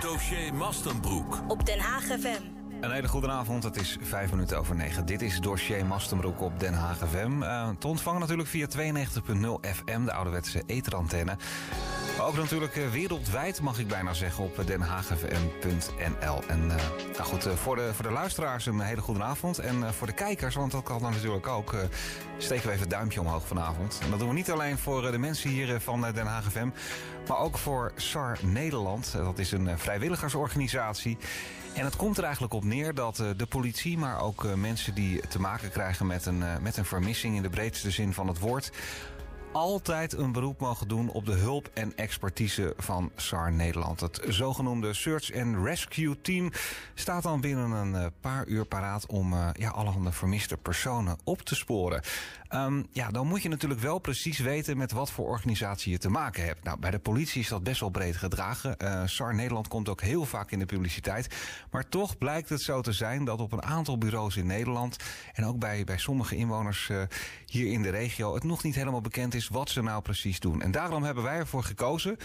Dossier 0.00 0.54
Mastenbroek. 0.54 1.40
Op 1.48 1.66
Den 1.66 1.78
Haag 1.78 2.02
FM. 2.02 2.42
Een 2.80 2.90
hele 2.90 3.08
goede 3.08 3.28
avond, 3.28 3.62
het 3.62 3.76
is 3.76 3.96
vijf 4.00 4.30
minuten 4.30 4.58
over 4.58 4.76
negen. 4.76 5.06
Dit 5.06 5.22
is 5.22 5.40
dossier 5.40 5.86
Mastenbroek 5.86 6.40
op 6.40 6.60
Den 6.60 6.74
Haag 6.74 6.98
FM. 7.08 7.42
Uh, 7.42 7.68
te 7.78 7.86
ontvangen 7.86 8.20
natuurlijk 8.20 8.48
via 8.48 8.66
92.0 8.66 8.72
FM, 9.60 10.04
de 10.04 10.12
ouderwetse 10.12 10.62
etherantenne. 10.66 11.36
Maar 12.20 12.28
ook 12.28 12.36
natuurlijk 12.36 12.76
uh, 12.76 12.90
wereldwijd, 12.90 13.60
mag 13.60 13.78
ik 13.78 13.88
bijna 13.88 14.14
zeggen, 14.14 14.44
op 14.44 14.66
denhaagfm.nl. 14.66 16.42
En 16.46 16.60
uh, 16.64 16.74
nou 17.12 17.22
goed, 17.22 17.48
voor, 17.54 17.76
de, 17.76 17.94
voor 17.94 18.04
de 18.04 18.10
luisteraars 18.10 18.66
een 18.66 18.80
hele 18.80 19.00
goede 19.00 19.22
avond. 19.22 19.58
En 19.58 19.94
voor 19.94 20.06
de 20.06 20.12
kijkers, 20.12 20.54
want 20.54 20.72
dat 20.72 20.82
kan 20.82 21.00
dan 21.00 21.12
natuurlijk 21.12 21.46
ook, 21.46 21.74
steken 22.38 22.66
we 22.66 22.70
even 22.70 22.80
het 22.80 22.90
duimpje 22.90 23.20
omhoog 23.20 23.46
vanavond. 23.46 23.98
En 24.02 24.10
dat 24.10 24.18
doen 24.18 24.28
we 24.28 24.34
niet 24.34 24.50
alleen 24.50 24.78
voor 24.78 25.10
de 25.10 25.18
mensen 25.18 25.50
hier 25.50 25.80
van 25.80 26.00
Den 26.00 26.26
Haag 26.26 26.44
maar 27.28 27.38
ook 27.38 27.58
voor 27.58 27.92
SAR 27.96 28.38
Nederland. 28.42 29.12
Dat 29.12 29.38
is 29.38 29.52
een 29.52 29.78
vrijwilligersorganisatie. 29.78 31.18
En 31.74 31.84
het 31.84 31.96
komt 31.96 32.18
er 32.18 32.24
eigenlijk 32.24 32.54
op 32.54 32.64
neer 32.64 32.94
dat 32.94 33.16
de 33.36 33.46
politie, 33.48 33.98
maar 33.98 34.20
ook 34.20 34.56
mensen 34.56 34.94
die 34.94 35.20
te 35.28 35.40
maken 35.40 35.70
krijgen 35.70 36.06
met 36.06 36.26
een, 36.26 36.42
met 36.60 36.76
een 36.76 36.84
vermissing 36.84 37.36
in 37.36 37.42
de 37.42 37.50
breedste 37.50 37.90
zin 37.90 38.12
van 38.12 38.28
het 38.28 38.38
woord, 38.38 38.70
altijd 39.52 40.12
een 40.12 40.32
beroep 40.32 40.60
mogen 40.60 40.88
doen 40.88 41.10
op 41.10 41.26
de 41.26 41.32
hulp 41.32 41.70
en 41.74 41.96
expertise 41.96 42.74
van 42.76 43.10
SAR 43.16 43.52
Nederland. 43.52 44.00
Het 44.00 44.20
zogenoemde 44.28 44.94
Search 44.94 45.34
and 45.34 45.56
Rescue 45.64 46.20
Team 46.20 46.50
staat 46.94 47.22
dan 47.22 47.40
binnen 47.40 47.70
een 47.70 48.12
paar 48.20 48.46
uur 48.46 48.64
paraat 48.64 49.06
om 49.06 49.32
uh, 49.32 49.48
ja, 49.52 49.70
allerhande 49.70 50.12
vermiste 50.12 50.56
personen 50.56 51.18
op 51.24 51.40
te 51.40 51.54
sporen. 51.54 52.02
Um, 52.54 52.86
ja, 52.92 53.08
dan 53.08 53.26
moet 53.26 53.42
je 53.42 53.48
natuurlijk 53.48 53.80
wel 53.80 53.98
precies 53.98 54.38
weten 54.38 54.76
met 54.76 54.92
wat 54.92 55.10
voor 55.10 55.26
organisatie 55.26 55.92
je 55.92 55.98
te 55.98 56.08
maken 56.08 56.44
hebt. 56.44 56.64
Nou, 56.64 56.78
bij 56.78 56.90
de 56.90 56.98
politie 56.98 57.40
is 57.40 57.48
dat 57.48 57.62
best 57.62 57.80
wel 57.80 57.90
breed 57.90 58.16
gedragen. 58.16 58.74
Uh, 58.78 59.02
SAR 59.04 59.34
Nederland 59.34 59.68
komt 59.68 59.88
ook 59.88 60.00
heel 60.00 60.24
vaak 60.24 60.50
in 60.50 60.58
de 60.58 60.66
publiciteit. 60.66 61.34
Maar 61.70 61.88
toch 61.88 62.18
blijkt 62.18 62.48
het 62.48 62.60
zo 62.62 62.80
te 62.80 62.92
zijn 62.92 63.24
dat 63.24 63.40
op 63.40 63.52
een 63.52 63.62
aantal 63.62 63.98
bureaus 63.98 64.36
in 64.36 64.46
Nederland 64.46 64.96
en 65.32 65.44
ook 65.44 65.58
bij, 65.58 65.84
bij 65.84 65.98
sommige 65.98 66.36
inwoners 66.36 66.88
uh, 66.88 67.02
hier 67.46 67.72
in 67.72 67.82
de 67.82 67.90
regio 67.90 68.34
het 68.34 68.44
nog 68.44 68.62
niet 68.62 68.74
helemaal 68.74 69.00
bekend 69.00 69.34
is 69.34 69.48
wat 69.48 69.70
ze 69.70 69.82
nou 69.82 70.02
precies 70.02 70.40
doen. 70.40 70.62
En 70.62 70.70
daarom 70.70 71.02
hebben 71.02 71.24
wij 71.24 71.36
ervoor 71.36 71.64
gekozen 71.64 72.16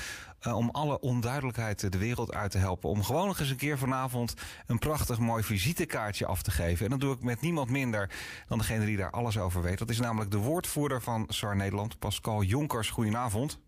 uh, 0.47 0.55
om 0.55 0.69
alle 0.71 0.99
onduidelijkheid 0.99 1.91
de 1.91 1.97
wereld 1.97 2.33
uit 2.33 2.51
te 2.51 2.57
helpen. 2.57 2.89
Om 2.89 3.03
gewoon 3.03 3.27
nog 3.27 3.39
eens 3.39 3.49
een 3.49 3.55
keer 3.55 3.77
vanavond 3.77 4.33
een 4.67 4.79
prachtig 4.79 5.19
mooi 5.19 5.43
visitekaartje 5.43 6.25
af 6.25 6.41
te 6.41 6.51
geven. 6.51 6.85
En 6.85 6.91
dat 6.91 6.99
doe 6.99 7.13
ik 7.13 7.21
met 7.21 7.41
niemand 7.41 7.69
minder 7.69 8.09
dan 8.47 8.57
degene 8.57 8.85
die 8.85 8.97
daar 8.97 9.11
alles 9.11 9.37
over 9.37 9.61
weet. 9.61 9.77
Dat 9.77 9.89
is 9.89 9.99
namelijk 9.99 10.31
de 10.31 10.37
woordvoerder 10.37 11.01
van 11.01 11.25
SAR 11.27 11.55
Nederland, 11.55 11.99
Pascal 11.99 12.43
Jonkers. 12.43 12.89
Goedenavond. 12.89 13.59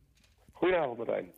Goedenavond, 0.51 0.97
Martijn. 0.97 1.31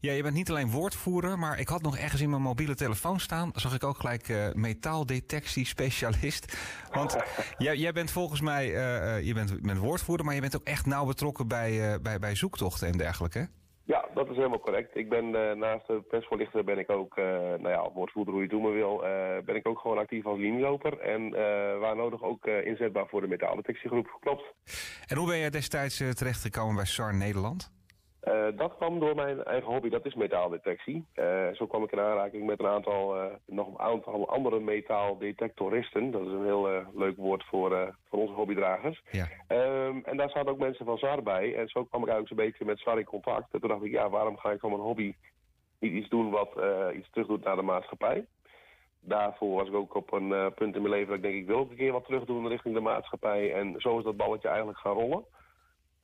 Ja, 0.00 0.12
je 0.12 0.22
bent 0.22 0.34
niet 0.34 0.50
alleen 0.50 0.70
woordvoerder, 0.70 1.38
maar 1.38 1.58
ik 1.58 1.68
had 1.68 1.82
nog 1.82 1.96
ergens 1.96 2.20
in 2.20 2.30
mijn 2.30 2.42
mobiele 2.42 2.74
telefoon 2.74 3.20
staan. 3.20 3.50
Zag 3.54 3.74
ik 3.74 3.84
ook 3.84 3.96
gelijk 3.96 4.28
uh, 4.28 4.52
metaaldetectie-specialist. 4.52 6.56
Want 6.92 7.16
jij, 7.58 7.76
jij, 7.76 7.92
bent 7.92 8.10
volgens 8.10 8.40
mij, 8.40 8.66
uh, 8.66 9.26
je 9.26 9.34
bent, 9.34 9.62
bent 9.62 9.78
woordvoerder, 9.78 10.26
maar 10.26 10.34
je 10.34 10.40
bent 10.40 10.56
ook 10.56 10.64
echt 10.64 10.86
nauw 10.86 11.04
betrokken 11.04 11.48
bij, 11.48 11.92
uh, 11.92 11.94
bij, 12.02 12.18
bij 12.18 12.34
zoektochten 12.34 12.88
en 12.88 12.98
dergelijke. 12.98 13.48
Dat 14.18 14.30
is 14.30 14.36
helemaal 14.36 14.60
correct. 14.60 14.96
Ik 14.96 15.08
ben 15.08 15.30
naast 15.58 15.86
de 15.86 16.02
persvoorlichter 16.08 16.64
ben 16.64 16.78
ik 16.78 16.90
ook, 16.90 17.16
nou 17.16 17.68
ja, 17.68 17.90
woordvoerder 17.92 18.34
hoe 18.34 18.42
je 18.42 18.48
het 18.48 18.62
doen 18.62 18.72
wil, 18.72 18.98
ben 19.44 19.56
ik 19.56 19.68
ook 19.68 19.78
gewoon 19.78 19.98
actief 19.98 20.26
als 20.26 20.38
linieloper. 20.38 20.98
En 20.98 21.30
waar 21.80 21.96
nodig 21.96 22.22
ook 22.22 22.46
inzetbaar 22.46 23.06
voor 23.08 23.20
de 23.20 23.28
metaaldetectiegroep. 23.28 24.16
Klopt. 24.20 24.54
En 25.06 25.16
hoe 25.16 25.26
ben 25.26 25.38
jij 25.38 25.50
destijds 25.50 25.96
terechtgekomen 25.96 26.74
bij 26.74 26.84
SAR 26.84 27.14
Nederland? 27.14 27.77
Uh, 28.28 28.46
dat 28.56 28.76
kwam 28.76 28.98
door 28.98 29.14
mijn 29.14 29.44
eigen 29.44 29.72
hobby, 29.72 29.88
dat 29.88 30.06
is 30.06 30.14
metaaldetectie. 30.14 31.04
Uh, 31.14 31.48
zo 31.52 31.66
kwam 31.66 31.82
ik 31.82 31.92
in 31.92 32.00
aanraking 32.00 32.46
met 32.46 32.60
een 32.60 32.66
aantal, 32.66 33.16
uh, 33.16 33.24
nog 33.46 33.68
een 33.68 33.78
aantal 33.78 34.28
andere 34.28 34.60
metaaldetectoristen. 34.60 36.10
Dat 36.10 36.20
is 36.20 36.32
een 36.32 36.44
heel 36.44 36.84
leuk 36.94 37.16
woord 37.16 37.44
voor, 37.44 37.94
voor 38.08 38.18
onze 38.18 38.32
hobbydragers. 38.32 39.02
Ja. 39.10 39.28
Um, 39.48 40.04
en 40.04 40.16
daar 40.16 40.30
zaten 40.30 40.50
ook 40.50 40.58
mensen 40.58 40.84
van 40.84 40.98
SAR 40.98 41.22
bij. 41.22 41.54
En 41.54 41.68
zo 41.68 41.84
kwam 41.84 42.02
ik 42.02 42.08
eigenlijk 42.08 42.28
zo'n 42.28 42.36
beetje 42.36 42.64
met 42.64 42.78
SAR 42.78 42.98
in 42.98 43.04
contact. 43.04 43.52
En 43.54 43.60
toen 43.60 43.68
dacht 43.68 43.84
ik, 43.84 43.90
ja, 43.90 44.10
waarom 44.10 44.36
ga 44.36 44.50
ik 44.50 44.60
van 44.60 44.70
mijn 44.70 44.82
hobby 44.82 45.14
niet 45.78 45.92
iets 45.92 46.08
doen 46.08 46.30
wat 46.30 46.50
iets 46.94 47.10
terug 47.10 47.26
doet 47.26 47.44
naar 47.44 47.56
de 47.56 47.62
maatschappij? 47.62 48.26
Daarvoor 49.00 49.54
was 49.54 49.68
ik 49.68 49.74
ook 49.74 49.94
op 49.94 50.12
een 50.12 50.52
punt 50.54 50.74
in 50.74 50.82
mijn 50.82 50.94
leven 50.94 51.06
dat 51.06 51.16
ik 51.16 51.22
denk, 51.22 51.34
ik 51.34 51.46
wil 51.46 51.58
ook 51.58 51.70
een 51.70 51.76
keer 51.76 51.92
wat 51.92 52.04
terug 52.04 52.24
doen 52.24 52.48
richting 52.48 52.74
de 52.74 52.80
maatschappij. 52.80 53.52
En 53.54 53.74
zo 53.78 53.98
is 53.98 54.04
dat 54.04 54.16
balletje 54.16 54.48
eigenlijk 54.48 54.78
gaan 54.78 54.94
rollen. 54.94 55.24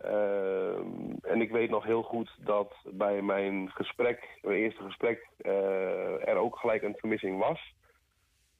Uh, 0.02 0.76
en 1.22 1.40
ik 1.40 1.50
weet 1.50 1.70
nog 1.70 1.84
heel 1.84 2.02
goed 2.02 2.36
dat 2.38 2.74
bij 2.84 3.22
mijn 3.22 3.70
gesprek, 3.70 4.38
mijn 4.42 4.58
eerste 4.58 4.82
gesprek, 4.82 5.28
uh, 5.42 6.28
er 6.28 6.36
ook 6.36 6.56
gelijk 6.56 6.82
een 6.82 6.96
vermissing 6.96 7.38
was. 7.38 7.74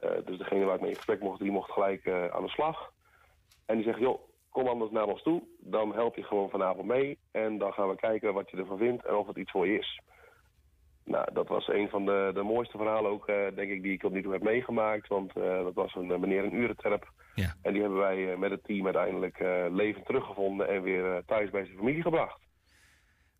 Uh, 0.00 0.10
dus 0.24 0.38
degene 0.38 0.64
waar 0.64 0.74
ik 0.74 0.80
mee 0.80 0.90
in 0.90 0.96
gesprek 0.96 1.20
mocht, 1.20 1.40
die 1.40 1.50
mocht 1.50 1.70
gelijk 1.70 2.08
aan 2.08 2.42
de 2.42 2.48
slag. 2.48 2.92
En 3.66 3.76
die 3.76 3.84
zegt, 3.84 3.98
joh, 3.98 4.20
kom 4.50 4.68
anders 4.68 4.90
naar 4.90 5.06
ons 5.06 5.22
toe. 5.22 5.42
Dan 5.58 5.94
help 5.94 6.16
je 6.16 6.22
gewoon 6.22 6.50
vanavond 6.50 6.86
mee. 6.86 7.18
En 7.30 7.58
dan 7.58 7.72
gaan 7.72 7.88
we 7.88 7.96
kijken 7.96 8.34
wat 8.34 8.50
je 8.50 8.56
ervan 8.56 8.78
vindt 8.78 9.04
en 9.04 9.14
of 9.14 9.26
het 9.26 9.36
iets 9.36 9.50
voor 9.50 9.66
je 9.66 9.78
is. 9.78 10.00
Nou, 11.04 11.32
dat 11.32 11.48
was 11.48 11.68
een 11.68 11.88
van 11.88 12.04
de, 12.04 12.30
de 12.34 12.42
mooiste 12.42 12.76
verhalen 12.76 13.10
ook, 13.10 13.26
denk 13.26 13.70
ik, 13.70 13.82
die 13.82 13.92
ik 13.92 14.00
toe 14.00 14.32
heb 14.32 14.42
meegemaakt. 14.42 15.08
Want 15.08 15.34
dat 15.34 15.74
was 15.74 15.94
een 15.94 16.20
meneer 16.20 16.44
een 16.44 16.54
urenterp. 16.54 17.12
Ja. 17.34 17.54
En 17.62 17.72
die 17.72 17.82
hebben 17.82 17.98
wij 17.98 18.36
met 18.36 18.50
het 18.50 18.64
team 18.64 18.84
uiteindelijk 18.84 19.38
levend 19.70 20.06
teruggevonden 20.06 20.68
en 20.68 20.82
weer 20.82 21.22
thuis 21.26 21.50
bij 21.50 21.64
zijn 21.64 21.76
familie 21.76 22.02
gebracht. 22.02 22.38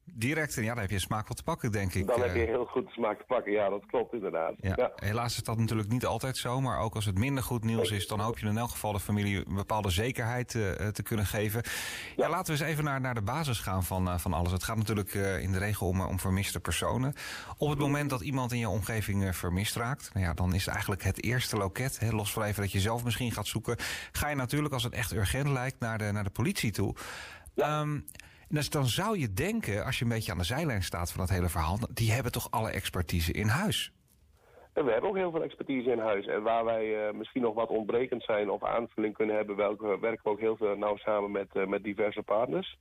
Direct, 0.07 0.57
en 0.57 0.63
ja, 0.63 0.73
dan 0.73 0.83
heb 0.83 0.91
je 0.91 0.99
smaak 0.99 1.29
wat 1.29 1.37
te 1.37 1.43
pakken, 1.43 1.73
denk 1.73 1.95
ik. 1.95 2.07
Dan 2.07 2.21
heb 2.21 2.35
je 2.35 2.41
heel 2.41 2.65
goed 2.65 2.89
smaak 2.91 3.19
te 3.19 3.25
pakken, 3.27 3.53
ja, 3.53 3.69
dat 3.69 3.87
klopt 3.87 4.13
inderdaad. 4.13 4.55
Ja. 4.61 4.73
ja. 4.77 4.93
Helaas 4.97 5.37
is 5.37 5.43
dat 5.43 5.59
natuurlijk 5.59 5.89
niet 5.89 6.07
altijd 6.07 6.37
zo, 6.37 6.61
maar 6.61 6.79
ook 6.79 6.95
als 6.95 7.05
het 7.05 7.19
minder 7.19 7.43
goed 7.43 7.65
nieuws 7.65 7.91
is, 7.91 8.07
dan 8.07 8.21
hoop 8.21 8.39
je 8.39 8.47
in 8.47 8.59
elk 8.59 8.71
geval 8.71 8.93
de 8.93 9.01
familie 9.01 9.37
een 9.47 9.55
bepaalde 9.55 9.91
zekerheid 9.91 10.55
uh, 10.55 10.73
te 10.73 11.03
kunnen 11.03 11.27
geven. 11.27 11.63
Ja. 12.17 12.25
ja. 12.25 12.31
laten 12.31 12.55
we 12.55 12.61
eens 12.61 12.71
even 12.71 12.85
naar, 12.85 13.01
naar 13.01 13.15
de 13.15 13.23
basis 13.23 13.59
gaan 13.59 13.85
van, 13.85 14.09
uh, 14.09 14.19
van 14.19 14.33
alles. 14.33 14.53
Het 14.53 14.65
gaat 14.65 14.77
natuurlijk 14.77 15.15
uh, 15.15 15.43
in 15.43 15.53
de 15.53 15.59
regel 15.59 15.89
om, 15.89 16.01
om 16.01 16.21
vermiste 16.21 16.61
personen. 16.61 17.15
Op 17.57 17.69
het 17.69 17.79
moment 17.79 18.11
dat 18.11 18.21
iemand 18.21 18.53
in 18.53 18.59
je 18.59 18.69
omgeving 18.69 19.37
vermist 19.37 19.77
raakt, 19.77 20.11
nou 20.13 20.27
ja, 20.27 20.35
dan 20.35 20.55
is 20.55 20.67
eigenlijk 20.67 21.03
het 21.03 21.23
eerste 21.23 21.57
loket, 21.57 21.99
hè, 21.99 22.11
los 22.11 22.33
van 22.33 22.43
even 22.43 22.63
dat 22.63 22.73
je 22.73 22.81
zelf 22.81 23.05
misschien 23.05 23.33
gaat 23.33 23.47
zoeken, 23.47 23.77
ga 24.13 24.29
je 24.29 24.37
natuurlijk, 24.37 24.75
als 24.75 24.83
het 24.83 24.93
echt 24.93 25.13
urgent 25.13 25.49
lijkt, 25.49 25.81
naar 25.81 25.99
de, 25.99 26.13
naar 26.13 26.25
de 26.25 26.31
politie 26.31 26.71
toe. 26.71 26.95
Ja. 27.55 27.81
Um, 27.81 28.05
dus 28.49 28.71
dan 28.71 28.87
zou 28.87 29.19
je 29.19 29.33
denken, 29.33 29.85
als 29.85 29.99
je 29.99 30.05
een 30.05 30.11
beetje 30.11 30.33
aan 30.33 30.39
de 30.39 30.45
zijlijn 30.45 30.83
staat 30.83 31.13
van 31.13 31.21
dat 31.21 31.37
hele 31.37 31.49
verhaal, 31.49 31.79
die 31.91 32.13
hebben 32.13 32.33
toch 32.33 32.51
alle 32.51 32.71
expertise 32.71 33.33
in 33.33 33.47
huis? 33.47 33.93
En 34.73 34.85
we 34.85 34.91
hebben 34.91 35.11
ook 35.11 35.17
heel 35.17 35.31
veel 35.31 35.43
expertise 35.43 35.91
in 35.91 35.99
huis. 35.99 36.27
En 36.27 36.43
waar 36.43 36.65
wij 36.65 37.09
uh, 37.09 37.15
misschien 37.15 37.43
nog 37.43 37.55
wat 37.55 37.69
ontbrekend 37.69 38.23
zijn 38.23 38.51
of 38.51 38.65
aanvulling 38.65 39.15
kunnen 39.15 39.37
hebben, 39.37 39.57
welke, 39.57 39.99
werken 40.01 40.25
we 40.25 40.31
ook 40.31 40.41
heel 40.41 40.57
veel 40.57 40.77
nauw 40.77 40.97
samen 40.97 41.31
met, 41.31 41.49
uh, 41.55 41.67
met 41.67 41.83
diverse 41.83 42.23
partners 42.23 42.79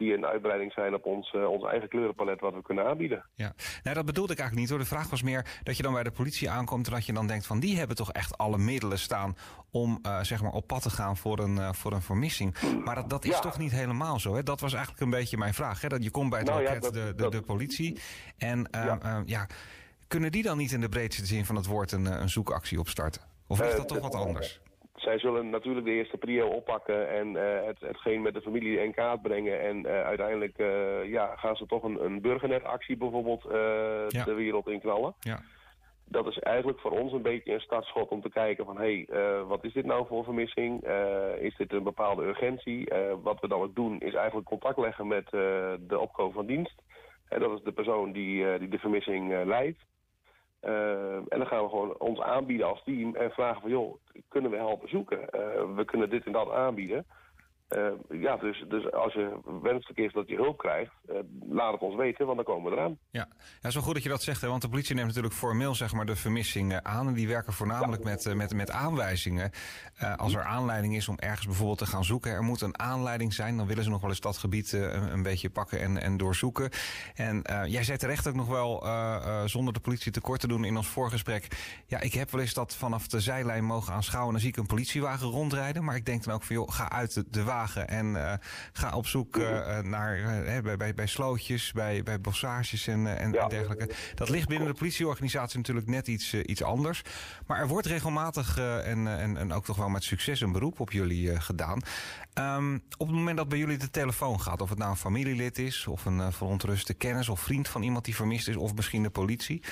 die 0.00 0.14
een 0.14 0.26
uitbreiding 0.26 0.72
zijn 0.72 0.94
op 0.94 1.04
ons, 1.04 1.32
uh, 1.32 1.48
ons 1.50 1.64
eigen 1.64 1.88
kleurenpalet 1.88 2.40
wat 2.40 2.54
we 2.54 2.62
kunnen 2.62 2.86
aanbieden. 2.86 3.24
Ja, 3.34 3.52
nou, 3.82 3.94
dat 3.96 4.04
bedoelde 4.04 4.32
ik 4.32 4.38
eigenlijk 4.38 4.68
niet 4.68 4.68
hoor. 4.78 4.78
De 4.88 4.94
vraag 4.94 5.10
was 5.10 5.22
meer 5.22 5.46
dat 5.62 5.76
je 5.76 5.82
dan 5.82 5.92
bij 5.92 6.02
de 6.02 6.10
politie 6.10 6.50
aankomt 6.50 6.86
en 6.86 6.92
dat 6.92 7.06
je 7.06 7.12
dan 7.12 7.26
denkt 7.26 7.46
van 7.46 7.60
die 7.60 7.78
hebben 7.78 7.96
toch 7.96 8.12
echt 8.12 8.38
alle 8.38 8.58
middelen 8.58 8.98
staan 8.98 9.36
om 9.70 9.98
uh, 10.06 10.20
zeg 10.22 10.42
maar 10.42 10.52
op 10.52 10.66
pad 10.66 10.82
te 10.82 10.90
gaan 10.90 11.16
voor 11.16 11.38
een, 11.38 11.56
uh, 11.56 11.72
voor 11.72 11.92
een 11.92 12.02
vermissing. 12.02 12.56
Maar 12.84 12.94
dat, 12.94 13.10
dat 13.10 13.24
is 13.24 13.30
Ja. 13.30 13.38
toch 13.40 13.58
niet 13.58 13.72
helemaal 13.72 14.18
zo. 14.20 14.34
Hè? 14.34 14.42
Dat 14.42 14.60
was 14.60 14.72
eigenlijk 14.72 15.02
een 15.02 15.10
beetje 15.10 15.36
mijn 15.36 15.54
vraag. 15.54 15.80
Hè? 15.80 15.88
Dat 15.88 16.02
je 16.04 16.10
komt 16.10 16.30
bij 16.30 16.38
het 16.38 16.48
Nou 16.48 16.60
ja, 16.62 16.66
loket 16.66 16.82
dat- 16.82 16.92
de, 16.92 17.04
de, 17.04 17.14
dat- 17.14 17.32
de 17.32 17.42
politie 17.42 17.98
en 18.38 18.58
uh, 18.58 18.84
Ja. 18.84 18.98
ja. 19.02 19.22
ja, 19.26 19.46
kunnen 20.08 20.32
die 20.32 20.42
dan 20.42 20.56
niet 20.58 20.72
in 20.72 20.80
de 20.80 20.88
breedste 20.88 21.26
zin 21.26 21.44
van 21.44 21.56
het 21.56 21.66
woord 21.66 21.92
een, 21.92 22.06
eh, 22.06 22.20
een 22.20 22.28
zoekactie 22.28 22.78
opstarten? 22.78 23.22
Of 23.46 23.58
ligt 23.58 23.70
Eh, 23.70 23.76
dat 23.76 23.88
toch 23.88 23.98
wat 24.00 24.14
anders? 24.14 24.60
Zij 25.00 25.18
zullen 25.18 25.50
natuurlijk 25.50 25.86
de 25.86 25.92
eerste 25.92 26.16
prio 26.16 26.48
oppakken 26.48 27.10
en 27.10 27.36
eh, 27.36 27.66
het, 27.66 27.80
hetgeen 27.80 28.22
met 28.22 28.34
de 28.34 28.40
familie 28.40 28.80
in 28.80 28.94
kaart 28.94 29.22
brengen. 29.22 29.60
En 29.60 29.86
eh, 29.86 30.04
uiteindelijk 30.04 30.58
eh, 30.58 31.10
ja, 31.10 31.36
gaan 31.36 31.56
ze 31.56 31.66
toch 31.66 31.82
een, 31.82 32.04
een 32.04 32.20
burgernetactie 32.20 32.96
bijvoorbeeld 32.96 33.42
Ja. 34.08 34.24
de 34.24 34.34
wereld 34.34 34.68
in 34.68 34.80
knallen. 34.80 35.14
Ja. 35.20 35.40
Dat 36.04 36.26
is 36.26 36.38
eigenlijk 36.38 36.80
voor 36.80 36.90
ons 36.90 37.12
een 37.12 37.22
beetje 37.22 37.52
een 37.52 37.60
startschot 37.60 38.08
om 38.08 38.20
te 38.20 38.30
kijken 38.30 38.64
van... 38.64 38.76
hé, 38.76 39.04
hey, 39.08 39.44
wat 39.44 39.64
is 39.64 39.72
dit 39.72 39.84
nou 39.84 40.06
voor 40.06 40.24
vermissing? 40.24 40.84
Is 41.38 41.56
dit 41.56 41.72
een 41.72 41.82
bepaalde 41.82 42.24
urgentie? 42.24 42.92
Wat 43.22 43.40
we 43.40 43.48
dan 43.48 43.60
ook 43.60 43.74
doen 43.74 44.00
is 44.00 44.14
eigenlijk 44.14 44.46
contact 44.46 44.78
leggen 44.78 45.06
met 45.06 45.30
de 45.30 45.98
opkoop 45.98 46.32
van 46.32 46.46
dienst. 46.46 46.74
En 47.28 47.40
dat 47.40 47.58
is 47.58 47.64
de 47.64 47.72
persoon 47.72 48.12
die, 48.12 48.58
die 48.58 48.68
de 48.68 48.78
vermissing 48.78 49.44
leidt. 49.44 49.78
Eh, 50.60 51.14
en 51.14 51.38
dan 51.38 51.46
gaan 51.46 51.62
we 51.62 51.68
gewoon 51.68 51.98
ons 51.98 52.20
aanbieden 52.20 52.66
als 52.66 52.82
team 52.84 53.14
en 53.14 53.30
vragen 53.30 53.60
van... 53.60 53.70
joh, 53.70 53.94
kunnen 54.28 54.50
we 54.50 54.56
helpen 54.56 54.88
zoeken? 54.88 55.30
Eh, 55.30 55.74
we 55.76 55.84
kunnen 55.84 56.10
dit 56.10 56.26
en 56.26 56.32
dat 56.32 56.50
aanbieden. 56.50 57.06
Uh, 57.76 58.20
ja, 58.20 58.36
dus, 58.36 58.64
dus 58.68 58.92
als 58.92 59.12
je 59.12 59.40
wenselijk 59.62 59.98
is 59.98 60.12
dat 60.12 60.28
je 60.28 60.36
hulp 60.36 60.58
krijgt, 60.58 60.92
uh, 61.10 61.16
laat 61.48 61.72
het 61.72 61.80
ons 61.80 61.96
weten, 61.96 62.24
want 62.26 62.36
dan 62.36 62.44
komen 62.44 62.70
we 62.70 62.76
eraan. 62.76 62.98
Ja, 63.10 63.28
ja 63.60 63.70
zo 63.70 63.80
goed 63.80 63.94
dat 63.94 64.02
je 64.02 64.08
dat 64.08 64.22
zegt, 64.22 64.40
hè, 64.40 64.48
want 64.48 64.62
de 64.62 64.68
politie 64.68 64.94
neemt 64.94 65.06
natuurlijk 65.06 65.34
formeel 65.34 65.74
zeg 65.74 65.92
maar, 65.92 66.06
de 66.06 66.16
vermissing 66.16 66.80
aan. 66.82 67.06
En 67.06 67.14
die 67.14 67.28
werken 67.28 67.52
voornamelijk 67.52 68.02
ja. 68.04 68.10
met, 68.10 68.24
uh, 68.24 68.34
met, 68.34 68.54
met 68.54 68.70
aanwijzingen. 68.70 69.50
als 70.16 70.34
er 70.34 70.42
aanleiding 70.42 70.96
is 70.96 71.08
om 71.08 71.18
ergens 71.18 71.46
bijvoorbeeld 71.46 71.78
te 71.78 71.86
gaan 71.86 72.04
zoeken, 72.04 72.32
er 72.32 72.42
moet 72.42 72.60
een 72.60 72.78
aanleiding 72.78 73.32
zijn, 73.32 73.56
dan 73.56 73.66
willen 73.66 73.84
ze 73.84 73.90
nog 73.90 74.00
wel 74.00 74.10
eens 74.10 74.20
dat 74.20 74.38
gebied 74.38 74.72
een, 74.72 75.12
een, 75.12 75.22
beetje 75.22 75.50
pakken 75.50 75.80
en, 75.80 76.00
en 76.00 76.16
doorzoeken. 76.16 76.70
En 77.14 77.42
jij 77.66 77.84
zei 77.84 77.98
terecht 77.98 78.28
ook 78.28 78.34
nog 78.34 78.48
wel, 78.48 78.86
zonder 79.48 79.74
de 79.74 79.80
politie 79.80 80.12
tekort 80.12 80.40
te 80.40 80.48
doen 80.48 80.64
in 80.64 80.76
ons 80.76 80.88
voorgesprek. 80.88 81.46
Ja, 81.86 82.00
ik 82.00 82.14
heb 82.14 82.30
wel 82.30 82.40
eens 82.40 82.54
dat 82.54 82.76
vanaf 82.76 83.06
de 83.06 83.20
zijlijn 83.20 83.64
mogen 83.64 83.92
aanschouwen. 83.92 84.32
Dan 84.32 84.40
zie 84.40 84.50
ik 84.50 84.56
een 84.56 84.66
politiewagen 84.66 85.26
rondrijden. 85.26 85.84
Maar 85.84 85.96
ik 85.96 86.06
denk 86.06 86.24
dan 86.24 86.34
ook 86.34 86.42
van, 86.42 86.56
joh, 86.56 86.70
ga 86.70 86.90
uit 86.90 87.14
de, 87.14 87.24
de 87.28 87.44
wagen 87.44 87.59
en 87.68 88.06
uh, 88.06 88.32
ga 88.72 88.96
op 88.96 89.06
zoek 89.06 89.36
uh, 89.36 89.78
naar 89.78 90.18
uh, 90.18 90.60
bij, 90.60 90.76
bij, 90.76 90.94
bij 90.94 91.06
slootjes, 91.06 91.72
bij, 91.72 92.02
bij 92.02 92.20
bossages 92.20 92.86
en, 92.86 93.18
en, 93.18 93.32
ja. 93.32 93.42
en, 93.42 93.48
dergelijke. 93.48 93.90
Dat 94.14 94.28
ligt 94.28 94.48
binnen 94.48 94.68
de 94.68 94.74
politieorganisatie 94.74 95.58
natuurlijk 95.58 95.86
net 95.86 96.08
iets, 96.08 96.34
iets 96.34 96.62
anders. 96.62 97.02
Maar 97.46 97.58
er 97.58 97.68
wordt 97.68 97.86
regelmatig 97.86 98.58
en, 98.58 99.18
en, 99.18 99.36
en 99.36 99.52
ook 99.52 99.64
toch 99.64 99.76
wel 99.76 99.88
met 99.88 100.04
succes 100.04 100.40
een 100.40 100.52
beroep 100.52 100.80
op 100.80 100.92
jullie 100.92 101.40
gedaan. 101.40 101.80
Um, 102.34 102.82
op 102.96 103.06
het 103.06 103.16
moment 103.16 103.36
dat 103.36 103.48
bij 103.48 103.58
jullie 103.58 103.76
de 103.76 103.90
telefoon 103.90 104.40
gaat, 104.40 104.60
of 104.60 104.68
het 104.68 104.78
nou 104.78 104.90
een 104.90 104.96
familielid 104.96 105.58
is, 105.58 105.86
of 105.86 106.04
een 106.04 106.32
verontruste 106.32 106.94
kennis 106.94 107.28
of 107.28 107.40
vriend 107.40 107.68
van 107.68 107.82
iemand 107.82 108.04
die 108.04 108.14
vermist 108.14 108.48
is, 108.48 108.56
of 108.56 108.74
misschien 108.74 109.02
de 109.02 109.10
politie. 109.10 109.62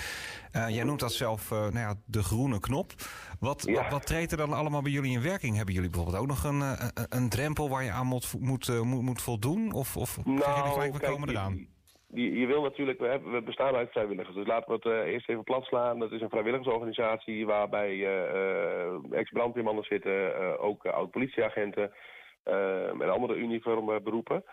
Jij 0.52 0.84
noemt 0.84 1.00
dat 1.00 1.12
zelf 1.12 1.50
nou 1.50 1.78
ja, 1.78 1.94
de 2.06 2.22
groene 2.22 2.60
knop. 2.60 2.92
Wat, 3.40 3.62
ja. 3.66 3.74
wat, 3.74 3.90
wat, 3.90 4.06
treedt 4.06 4.32
er 4.32 4.38
dan 4.38 4.52
allemaal 4.52 4.82
bij 4.82 4.92
jullie 4.92 5.12
in 5.12 5.22
werking? 5.22 5.56
Hebben 5.56 5.74
jullie 5.74 5.90
bijvoorbeeld 5.90 6.22
ook 6.22 6.28
nog 6.28 6.44
een, 6.44 6.60
een, 6.60 7.06
een 7.08 7.28
drempel 7.28 7.68
waar 7.68 7.84
je 7.84 7.90
aan 7.90 8.06
moet, 8.06 8.34
moet, 8.40 8.82
moet, 8.82 9.02
moet 9.02 9.22
voldoen? 9.22 9.72
Of, 9.72 9.96
of 9.96 10.24
nou, 10.24 10.38
zeg 10.38 10.56
je 10.56 10.70
gelijk, 10.70 10.92
we 10.92 10.98
kijk, 10.98 11.12
komen 11.12 11.28
eraan? 11.28 11.66
Je, 12.14 12.38
je, 12.38 12.46
wil 12.46 12.62
natuurlijk, 12.62 12.98
we, 12.98 13.06
hebben, 13.06 13.32
we 13.32 13.42
bestaan 13.42 13.74
uit 13.74 13.90
vrijwilligers. 13.90 14.34
Dus 14.34 14.46
laten 14.46 14.68
we 14.68 14.74
het 14.74 15.06
uh, 15.06 15.12
eerst 15.12 15.28
even 15.28 15.44
plat 15.44 15.64
slaan. 15.64 15.98
Dat 15.98 16.12
is 16.12 16.20
een 16.20 16.28
vrijwilligersorganisatie 16.28 17.46
waarbij 17.46 18.06
ex-brandweermannen 19.10 19.84
zitten, 19.84 20.58
ook 20.60 20.86
oud-politieagenten 20.86 21.92
en 22.44 23.10
andere 23.10 23.34
uniforme 23.34 24.00
beroepen. 24.00 24.44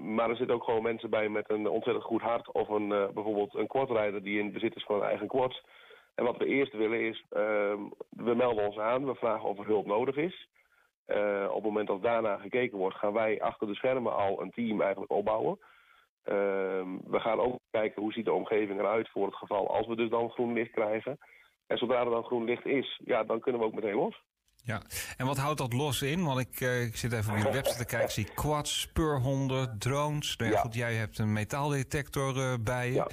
Maar 0.00 0.30
er 0.30 0.36
zitten 0.36 0.54
ook 0.54 0.64
gewoon 0.64 0.82
mensen 0.82 1.10
bij 1.10 1.28
met 1.28 1.50
een 1.50 1.68
ontzettend 1.68 2.04
goed 2.04 2.22
hart 2.22 2.52
of 2.52 2.68
een, 2.68 2.88
bijvoorbeeld 2.88 3.54
een 3.54 3.66
kwartrijder 3.66 4.22
die 4.22 4.38
in 4.38 4.52
bezit 4.52 4.76
is 4.76 4.84
van 4.84 4.96
een 4.96 5.08
eigen 5.08 5.28
kwart. 5.28 5.62
En 6.16 6.24
wat 6.24 6.36
we 6.36 6.46
eerst 6.46 6.72
willen 6.72 7.00
is, 7.00 7.24
uh, 7.30 7.74
we 8.08 8.34
melden 8.34 8.66
ons 8.66 8.78
aan, 8.78 9.06
we 9.06 9.14
vragen 9.14 9.48
of 9.48 9.58
er 9.58 9.66
hulp 9.66 9.86
nodig 9.86 10.16
is. 10.16 10.48
Uh, 11.06 11.46
op 11.48 11.54
het 11.54 11.64
moment 11.64 11.88
dat 11.88 12.02
daarna 12.02 12.36
gekeken 12.36 12.78
wordt, 12.78 12.96
gaan 12.96 13.12
wij 13.12 13.42
achter 13.42 13.66
de 13.66 13.74
schermen 13.74 14.16
al 14.16 14.42
een 14.42 14.50
team 14.50 14.80
eigenlijk 14.80 15.12
opbouwen. 15.12 15.58
Uh, 16.24 16.34
we 17.04 17.20
gaan 17.20 17.40
ook 17.40 17.58
kijken 17.70 18.02
hoe 18.02 18.12
ziet 18.12 18.24
de 18.24 18.32
omgeving 18.32 18.80
eruit 18.80 19.08
voor 19.08 19.26
het 19.26 19.34
geval 19.34 19.74
als 19.74 19.86
we 19.86 19.96
dus 19.96 20.10
dan 20.10 20.30
groen 20.30 20.52
licht 20.52 20.70
krijgen. 20.70 21.18
En 21.66 21.78
zodra 21.78 22.00
er 22.00 22.10
dan 22.10 22.24
groen 22.24 22.44
licht 22.44 22.66
is, 22.66 23.00
ja, 23.04 23.24
dan 23.24 23.40
kunnen 23.40 23.60
we 23.60 23.66
ook 23.66 23.74
meteen 23.74 23.94
los. 23.94 24.22
Ja, 24.66 24.82
en 25.16 25.26
wat 25.26 25.36
houdt 25.36 25.58
dat 25.58 25.72
los 25.72 26.02
in? 26.02 26.24
Want 26.24 26.40
ik, 26.40 26.60
uh, 26.60 26.82
ik 26.82 26.96
zit 26.96 27.12
even 27.12 27.32
op 27.32 27.38
je 27.38 27.50
website 27.52 27.78
te 27.78 27.84
kijken. 27.84 28.08
Ik 28.08 28.14
zie 28.14 28.34
quads, 28.34 28.80
speurhonden, 28.80 29.78
drones. 29.78 30.36
Nou 30.36 30.50
ja, 30.50 30.56
ja. 30.56 30.62
Goed, 30.62 30.74
jij 30.74 30.94
hebt 30.94 31.18
een 31.18 31.32
metaaldetector 31.32 32.36
uh, 32.36 32.54
bij 32.60 32.88
je. 32.88 32.94
Ja. 32.94 33.06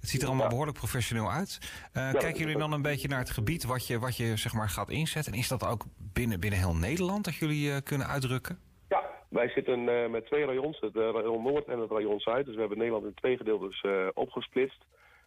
Het 0.00 0.08
ziet 0.08 0.22
er 0.22 0.28
allemaal 0.28 0.48
behoorlijk 0.48 0.78
professioneel 0.78 1.30
uit. 1.30 1.58
Uh, 1.62 2.12
ja, 2.12 2.18
kijken 2.18 2.40
jullie 2.40 2.58
dan 2.58 2.72
een 2.72 2.82
beetje 2.82 3.08
naar 3.08 3.18
het 3.18 3.30
gebied 3.30 3.64
wat 3.64 3.86
je, 3.86 3.98
wat 3.98 4.16
je 4.16 4.36
zeg 4.36 4.52
maar, 4.52 4.68
gaat 4.68 4.90
inzetten? 4.90 5.32
En 5.32 5.38
is 5.38 5.48
dat 5.48 5.66
ook 5.66 5.84
binnen, 5.98 6.40
binnen 6.40 6.58
heel 6.58 6.76
Nederland 6.76 7.24
dat 7.24 7.34
jullie 7.34 7.82
kunnen 7.82 8.06
uitdrukken? 8.06 8.58
Ja, 8.88 9.02
wij 9.28 9.48
zitten 9.48 10.10
met 10.10 10.26
twee 10.26 10.44
rayons, 10.44 10.80
het 10.80 10.94
rayon 10.94 11.42
Noord 11.42 11.66
en 11.66 11.78
het 11.78 11.90
rayon 11.90 12.20
Zuid. 12.20 12.44
Dus 12.44 12.54
we 12.54 12.60
hebben 12.60 12.78
Nederland 12.78 13.04
in 13.04 13.14
twee 13.14 13.36
gedeeltes 13.36 13.84
opgesplitst. 14.14 14.84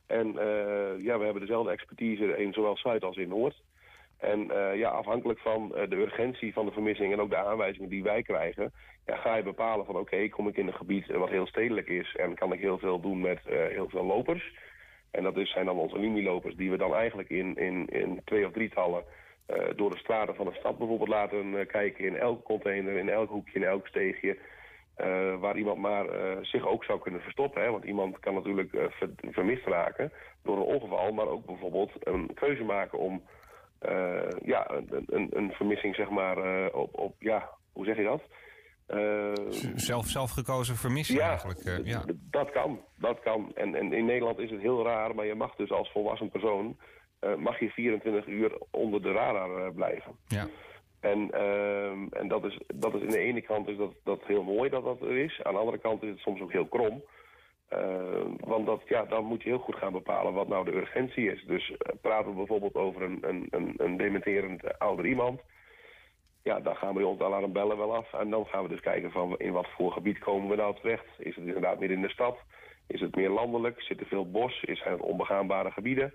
En 0.08 0.28
ja, 1.04 1.18
we 1.18 1.24
hebben 1.24 1.42
dezelfde 1.42 1.72
expertise 1.72 2.38
in 2.38 2.54
zowel 2.54 2.78
Zuid 2.78 3.04
als 3.04 3.18
in 3.18 3.30
Noord. 3.30 3.62
En 4.22 4.52
uh, 4.52 4.76
ja, 4.76 4.90
afhankelijk 4.90 5.40
van 5.40 5.72
uh, 5.76 5.90
de 5.90 5.96
urgentie 5.96 6.54
van 6.54 6.66
de 6.66 6.72
vermissing 6.72 7.14
en 7.14 7.22
ook 7.22 7.30
de 7.30 7.38
aanwijzingen 7.38 7.90
die 7.90 8.04
wij 8.04 8.22
krijgen, 8.22 8.74
ja, 9.06 9.16
ga 9.16 9.36
je 9.36 9.44
bepalen 9.44 9.86
van 9.86 9.96
oké, 9.96 10.30
kom 10.30 10.48
ik 10.48 10.58
in 10.58 10.68
een 10.68 10.74
gebied 10.74 11.08
wat 11.08 11.30
heel 11.30 11.48
stedelijk 11.48 11.88
is 11.88 12.16
en 12.16 12.36
kan 12.36 12.54
ik 12.54 12.60
heel 12.60 12.78
veel 12.78 13.00
doen 13.00 13.22
met 13.22 13.40
uh, 13.50 13.54
heel 13.68 13.90
veel 13.90 14.06
lopers. 14.06 14.54
En 15.12 15.24
dat 15.24 15.34
zijn 15.44 15.66
dan 15.66 15.78
onze 15.78 16.00
linielopers 16.00 16.56
die 16.56 16.72
we 16.72 16.78
dan 16.78 16.96
eigenlijk 16.96 17.30
in, 17.30 17.56
in, 17.56 17.88
in 17.88 18.22
twee 18.26 18.46
of 18.46 18.52
drietallen 18.52 19.04
door 19.76 19.90
de 19.90 19.98
straten 19.98 20.36
van 20.36 20.46
de 20.46 20.54
stad 20.54 20.78
bijvoorbeeld 20.78 21.10
laten 21.10 21.68
kijken 21.68 22.06
in 22.06 22.18
elke 22.18 22.44
container, 22.44 22.98
in 22.98 23.10
elk 23.10 23.30
hoekje, 23.30 23.60
in 23.60 23.66
elk 23.66 23.88
steegje. 23.88 24.38
waar 25.40 25.58
iemand 25.58 25.78
maar 25.78 26.06
zich 26.42 26.68
ook 26.68 26.84
zou 26.84 27.00
kunnen 27.00 27.22
verstoppen. 27.22 27.62
Hè? 27.62 27.72
Want 27.72 27.84
iemand 27.84 28.20
kan 28.20 28.34
natuurlijk 28.34 28.70
ver, 28.72 29.10
vermist 29.32 29.66
raken 29.66 30.12
door 30.44 30.58
een 30.58 30.76
ongeval, 30.76 31.12
maar 31.12 31.28
ook 31.28 31.46
bijvoorbeeld 31.46 31.92
een 32.00 32.34
keuze 32.34 32.64
maken 32.64 33.00
om 33.00 33.14
uh, 33.14 33.41
ja, 34.44 34.72
een, 34.72 35.06
een, 35.08 35.28
een, 35.32 35.52
vermissing, 35.52 35.96
zeg 35.96 36.10
maar, 36.10 36.38
uh, 36.38 36.66
op, 36.72 37.00
op, 37.00 37.16
ja, 37.20 37.50
hoe 37.74 37.86
zeg 37.86 37.98
je 37.98 38.04
dat? 38.04 38.22
Uh, 38.88 39.52
Zelf, 39.76 40.08
zelfgekozen 40.08 40.76
vermissing 40.76 41.20
ja, 41.20 41.28
eigenlijk. 41.28 41.86
ja, 41.86 42.04
dat 42.30 42.52
kan, 42.52 42.80
dat 42.96 43.20
kan. 43.20 43.52
En, 43.56 43.76
en 43.76 43.94
in 43.94 44.06
Nederland 44.06 44.40
is 44.40 44.52
het 44.52 44.62
heel 44.62 44.84
raar, 44.84 45.16
maar 45.16 45.26
je 45.26 45.36
mag 45.36 45.56
dus 45.56 45.72
als 45.72 45.92
volwassen 45.92 46.30
persoon, 46.30 46.78
mag 47.38 47.60
je 47.60 47.70
24 47.70 48.28
uur 48.28 48.58
onder 48.72 49.02
de 49.02 49.12
radar 49.12 49.74
blijven. 49.74 50.16
Ja. 50.28 50.48
En, 51.00 51.32
en 52.12 52.28
dat, 52.28 52.46
is, 52.46 52.60
dat 52.76 52.94
is 52.94 53.02
in 53.02 53.10
de 53.10 53.20
ene 53.20 53.42
kant 53.42 53.68
is 53.68 53.78
dat, 53.78 53.94
dat 54.04 54.22
heel 54.26 54.44
mooi 54.44 54.70
dat 54.70 54.84
dat 54.84 55.02
er 55.02 55.18
is. 55.18 55.40
Aan 55.44 55.54
de 55.54 55.60
andere 55.60 55.80
kant 55.80 56.04
is 56.04 56.10
het 56.10 56.20
soms 56.20 56.42
ook 56.42 56.52
heel 56.52 56.68
krom. 56.68 57.04
Uh, 57.74 58.26
want 58.40 58.66
dat, 58.66 58.82
ja, 58.86 59.06
dan 59.06 59.26
moet 59.26 59.44
je 59.44 59.50
heel 59.50 59.60
goed 59.60 59.76
gaan 59.76 59.92
bepalen 59.92 60.34
wat 60.34 60.48
nou 60.48 60.66
de 60.66 60.76
urgentie 60.76 61.32
is. 61.32 61.44
Dus 61.48 61.70
uh, 61.70 61.78
praten 62.02 62.30
we 62.30 62.38
bijvoorbeeld 62.38 62.76
over 62.76 63.02
een, 63.02 63.18
een, 63.22 63.48
een, 63.50 63.74
een 63.78 63.98
dementerend 63.98 64.80
ouder 64.80 65.06
iemand... 65.06 65.42
ja, 66.44 66.60
dan 66.60 66.76
gaan 66.76 66.96
we 66.96 67.06
ons 67.06 67.22
alarmbellen 67.22 67.78
wel 67.78 67.96
af. 67.96 68.14
En 68.14 68.30
dan 68.30 68.46
gaan 68.46 68.64
we 68.64 68.70
dus 68.70 68.80
kijken 68.80 69.12
van 69.12 69.38
in 69.38 69.52
wat 69.52 69.68
voor 69.76 69.92
gebied 69.92 70.20
komen 70.20 70.50
we 70.50 70.56
nou 70.56 70.76
terecht. 70.76 71.06
Is 71.18 71.36
het 71.36 71.46
inderdaad 71.46 71.80
midden 71.80 71.98
in 71.98 72.04
de 72.04 72.10
stad? 72.10 72.38
Is 72.88 73.02
het 73.02 73.16
meer 73.16 73.30
landelijk? 73.30 73.82
Zit 73.82 74.00
er 74.00 74.06
veel 74.06 74.32
bos? 74.32 74.64
Is 74.64 74.84
het 74.84 75.02
onbegaanbare 75.02 75.72
gebieden? 75.72 76.14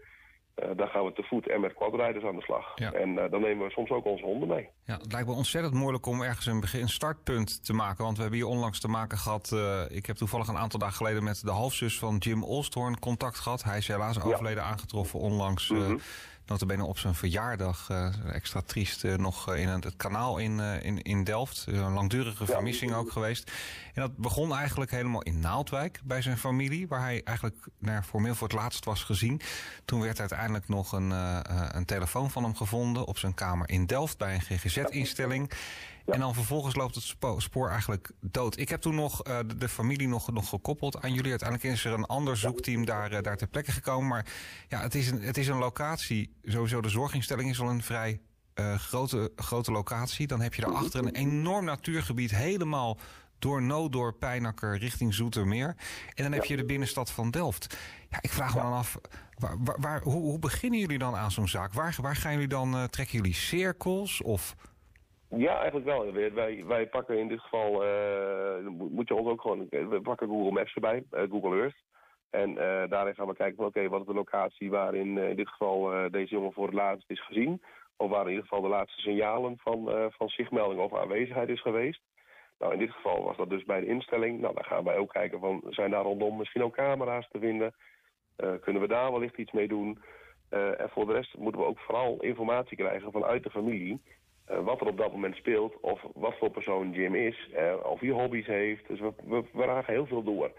Uh, 0.62 0.70
dan 0.76 0.88
gaan 0.88 1.04
we 1.04 1.12
te 1.12 1.22
voet 1.22 1.48
en 1.48 1.60
met 1.60 1.74
quadrijders 1.74 2.24
aan 2.24 2.36
de 2.36 2.42
slag. 2.42 2.72
Ja. 2.74 2.92
En 2.92 3.08
uh, 3.08 3.30
dan 3.30 3.40
nemen 3.40 3.66
we 3.66 3.72
soms 3.72 3.90
ook 3.90 4.04
onze 4.04 4.24
honden 4.24 4.48
mee. 4.48 4.68
Ja, 4.84 4.96
het 4.96 5.12
lijkt 5.12 5.28
me 5.28 5.34
ontzettend 5.34 5.74
moeilijk 5.74 6.06
om 6.06 6.22
ergens 6.22 6.46
een, 6.46 6.60
begin, 6.60 6.80
een 6.80 6.88
startpunt 6.88 7.64
te 7.64 7.72
maken. 7.72 8.04
Want 8.04 8.16
we 8.16 8.22
hebben 8.22 8.40
hier 8.40 8.48
onlangs 8.48 8.80
te 8.80 8.88
maken 8.88 9.18
gehad... 9.18 9.50
Uh, 9.54 9.80
ik 9.88 10.06
heb 10.06 10.16
toevallig 10.16 10.48
een 10.48 10.56
aantal 10.56 10.78
dagen 10.78 10.96
geleden 10.96 11.24
met 11.24 11.44
de 11.44 11.50
halfzus 11.50 11.98
van 11.98 12.16
Jim 12.16 12.44
Olsthoorn 12.44 12.98
contact 12.98 13.38
gehad. 13.38 13.62
Hij 13.62 13.78
is 13.78 13.88
helaas 13.88 14.22
overleden 14.22 14.62
ja. 14.62 14.68
aangetroffen 14.68 15.20
onlangs... 15.20 15.70
Mm 15.70 15.78
-hmm 15.78 15.98
notabene 16.46 16.84
op 16.84 16.98
zijn 16.98 17.14
verjaardag, 17.14 17.88
uh, 17.90 18.34
extra 18.34 18.60
triest, 18.66 19.04
uh, 19.04 19.14
nog 19.14 19.54
in 19.54 19.68
het, 19.68 19.96
kanaal 19.96 20.38
in, 20.38 20.60
in, 20.60 21.02
in 21.02 21.24
Delft. 21.24 21.64
Een 21.66 21.92
langdurige 21.92 22.46
vermissing 22.46 22.94
ook 22.94 23.12
geweest. 23.12 23.50
En 23.94 24.02
dat 24.02 24.16
begon 24.16 24.54
eigenlijk 24.54 24.90
helemaal 24.90 25.22
in 25.22 25.40
Naaldwijk 25.40 26.00
bij 26.04 26.22
zijn 26.22 26.38
familie, 26.38 26.88
waar 26.88 27.00
hij 27.00 27.20
eigenlijk 27.24 27.66
nou, 27.78 28.02
formeel 28.02 28.34
voor 28.34 28.48
het 28.48 28.56
laatst 28.56 28.84
was 28.84 29.04
gezien. 29.04 29.40
Toen 29.84 30.00
werd 30.00 30.20
uiteindelijk 30.20 30.68
nog 30.68 30.92
een, 30.92 31.10
een 31.76 31.84
telefoon 31.84 32.30
van 32.30 32.42
hem 32.42 32.56
gevonden 32.56 33.04
op 33.04 33.18
zijn 33.18 33.34
kamer 33.34 33.68
in 33.68 33.86
Delft 33.86 34.18
bij 34.18 34.34
een 34.34 34.58
GGZ-instelling. 34.58 35.50
Ja. 36.06 36.12
En 36.12 36.20
dan 36.20 36.34
vervolgens 36.34 36.74
loopt 36.74 36.94
het 36.94 37.14
spoor 37.38 37.68
eigenlijk 37.68 38.10
dood. 38.20 38.58
Ik 38.58 38.68
heb 38.68 38.80
toen 38.80 38.94
nog 38.94 39.26
uh, 39.28 39.38
de, 39.46 39.56
de, 39.56 39.68
familie 39.68 40.08
nog, 40.08 40.32
nog 40.32 40.48
gekoppeld 40.48 41.02
aan 41.02 41.14
jullie. 41.14 41.30
Uiteindelijk 41.30 41.70
is 41.72 41.84
er 41.84 41.92
een 41.92 42.06
ander 42.06 42.36
zoekteam 42.36 42.84
daar, 42.84 43.12
uh, 43.12 43.18
daar 43.22 43.36
ter 43.36 43.46
plekke 43.46 43.72
gekomen. 43.72 44.08
Maar 44.08 44.26
ja, 44.68 44.80
het 44.80 44.94
is, 44.94 45.10
een, 45.10 45.22
het 45.22 45.36
is 45.36 45.48
een 45.48 45.58
locatie. 45.58 46.36
Sowieso 46.44 46.80
de 46.80 46.88
zorginstelling 46.88 47.50
is 47.50 47.60
al 47.60 47.68
een 47.68 47.82
vrij 47.82 48.20
uh, 48.54 48.74
grote, 48.74 49.32
grote 49.36 49.72
locatie. 49.72 50.26
Dan 50.26 50.40
heb 50.40 50.54
je 50.54 50.62
daarachter 50.62 51.00
een 51.00 51.14
enorm 51.14 51.64
natuurgebied. 51.64 52.30
Helemaal 52.30 52.98
door 53.38 53.62
Noodorp, 53.62 54.18
Pijnakker, 54.18 54.78
richting 54.78 55.14
Zoetermeer. 55.14 55.76
En 56.14 56.22
dan 56.22 56.32
heb 56.32 56.44
je 56.44 56.56
de 56.56 56.64
binnenstad 56.64 57.10
van 57.10 57.30
Delft. 57.30 57.76
Ja, 58.10 58.18
ik 58.20 58.30
vraag 58.30 58.54
me 58.54 58.60
dan 58.60 58.72
af, 58.72 58.98
waar, 59.38 59.56
waar, 59.58 59.80
waar, 59.80 60.02
hoe, 60.02 60.22
hoe, 60.22 60.38
beginnen 60.38 60.80
jullie 60.80 60.98
dan 60.98 61.16
aan 61.16 61.30
zo'n 61.30 61.48
zaak? 61.48 61.72
Waar, 61.72 61.96
waar 62.00 62.16
gaan 62.16 62.32
jullie 62.32 62.48
dan, 62.48 62.88
trekken 62.90 63.16
jullie 63.16 63.34
cirkels 63.34 64.22
of... 64.22 64.54
Ja, 65.28 65.56
eigenlijk 65.56 65.86
wel. 65.86 66.12
Wij, 66.12 66.64
wij 66.64 66.86
pakken 66.86 67.18
in 67.18 67.28
dit 67.28 67.40
geval, 67.40 67.84
uh, 67.84 68.66
moet 68.68 69.08
je 69.08 69.14
ons 69.14 69.28
ook 69.28 69.40
gewoon, 69.40 69.66
we 69.68 70.00
pakken 70.02 70.28
Google 70.28 70.52
Maps 70.52 70.74
erbij, 70.74 71.04
uh, 71.12 71.20
Google 71.30 71.60
Earth. 71.60 71.84
En 72.30 72.54
daarin 72.88 73.14
gaan 73.14 73.26
we 73.26 73.34
kijken 73.34 73.56
van 73.56 73.66
oké, 73.66 73.88
wat 73.88 74.00
is 74.00 74.06
de 74.06 74.14
locatie 74.14 74.70
waarin 74.70 75.18
in 75.18 75.36
dit 75.36 75.48
geval 75.48 76.10
deze 76.10 76.34
jongen 76.34 76.52
voor 76.52 76.66
het 76.66 76.74
laatst 76.74 77.10
is 77.10 77.26
gezien. 77.26 77.62
Of 77.96 78.10
waar 78.10 78.22
in 78.22 78.28
ieder 78.28 78.42
geval 78.42 78.60
de 78.60 78.68
laatste 78.68 79.00
signalen 79.00 79.58
van, 79.58 80.10
van 80.12 80.28
zichtmelding 80.28 80.80
of 80.80 80.94
aanwezigheid 80.94 81.48
is 81.48 81.60
geweest. 81.60 82.00
Nou, 82.58 82.72
in 82.72 82.78
dit 82.78 82.90
geval 82.90 83.22
was 83.22 83.36
dat 83.36 83.50
dus 83.50 83.64
bij 83.64 83.80
de 83.80 83.86
instelling. 83.86 84.40
Nou, 84.40 84.54
dan 84.54 84.64
gaan 84.64 84.84
wij 84.84 84.96
ook 84.96 85.12
kijken 85.12 85.40
van, 85.40 85.62
zijn 85.68 85.90
daar 85.90 86.02
rondom 86.02 86.36
misschien 86.36 86.62
ook 86.62 86.74
camera's 86.74 87.28
te 87.28 87.38
vinden? 87.38 87.74
kunnen 88.60 88.82
we 88.82 88.88
daar 88.88 89.12
wellicht 89.12 89.38
iets 89.38 89.52
mee 89.52 89.68
doen? 89.68 90.02
en 90.50 90.88
voor 90.90 91.06
de 91.06 91.12
rest 91.12 91.36
moeten 91.36 91.60
we 91.60 91.66
ook 91.66 91.78
vooral 91.78 92.20
informatie 92.20 92.76
krijgen 92.76 93.12
vanuit 93.12 93.42
de 93.42 93.50
familie 93.50 94.00
wat 94.46 94.80
er 94.80 94.86
op 94.86 94.96
dat 94.96 95.12
moment 95.12 95.36
speelt, 95.36 95.80
of 95.80 96.00
wat 96.14 96.34
voor 96.38 96.50
persoon 96.50 96.92
Jim 96.92 97.14
is, 97.14 97.50
of 97.82 98.00
hij 98.00 98.10
hobby's 98.10 98.46
heeft. 98.46 98.88
Dus 98.88 99.00
we, 99.00 99.12
we, 99.24 99.42
we 99.52 99.64
raken 99.64 99.92
heel 99.92 100.06
veel 100.06 100.22
door. 100.22 100.50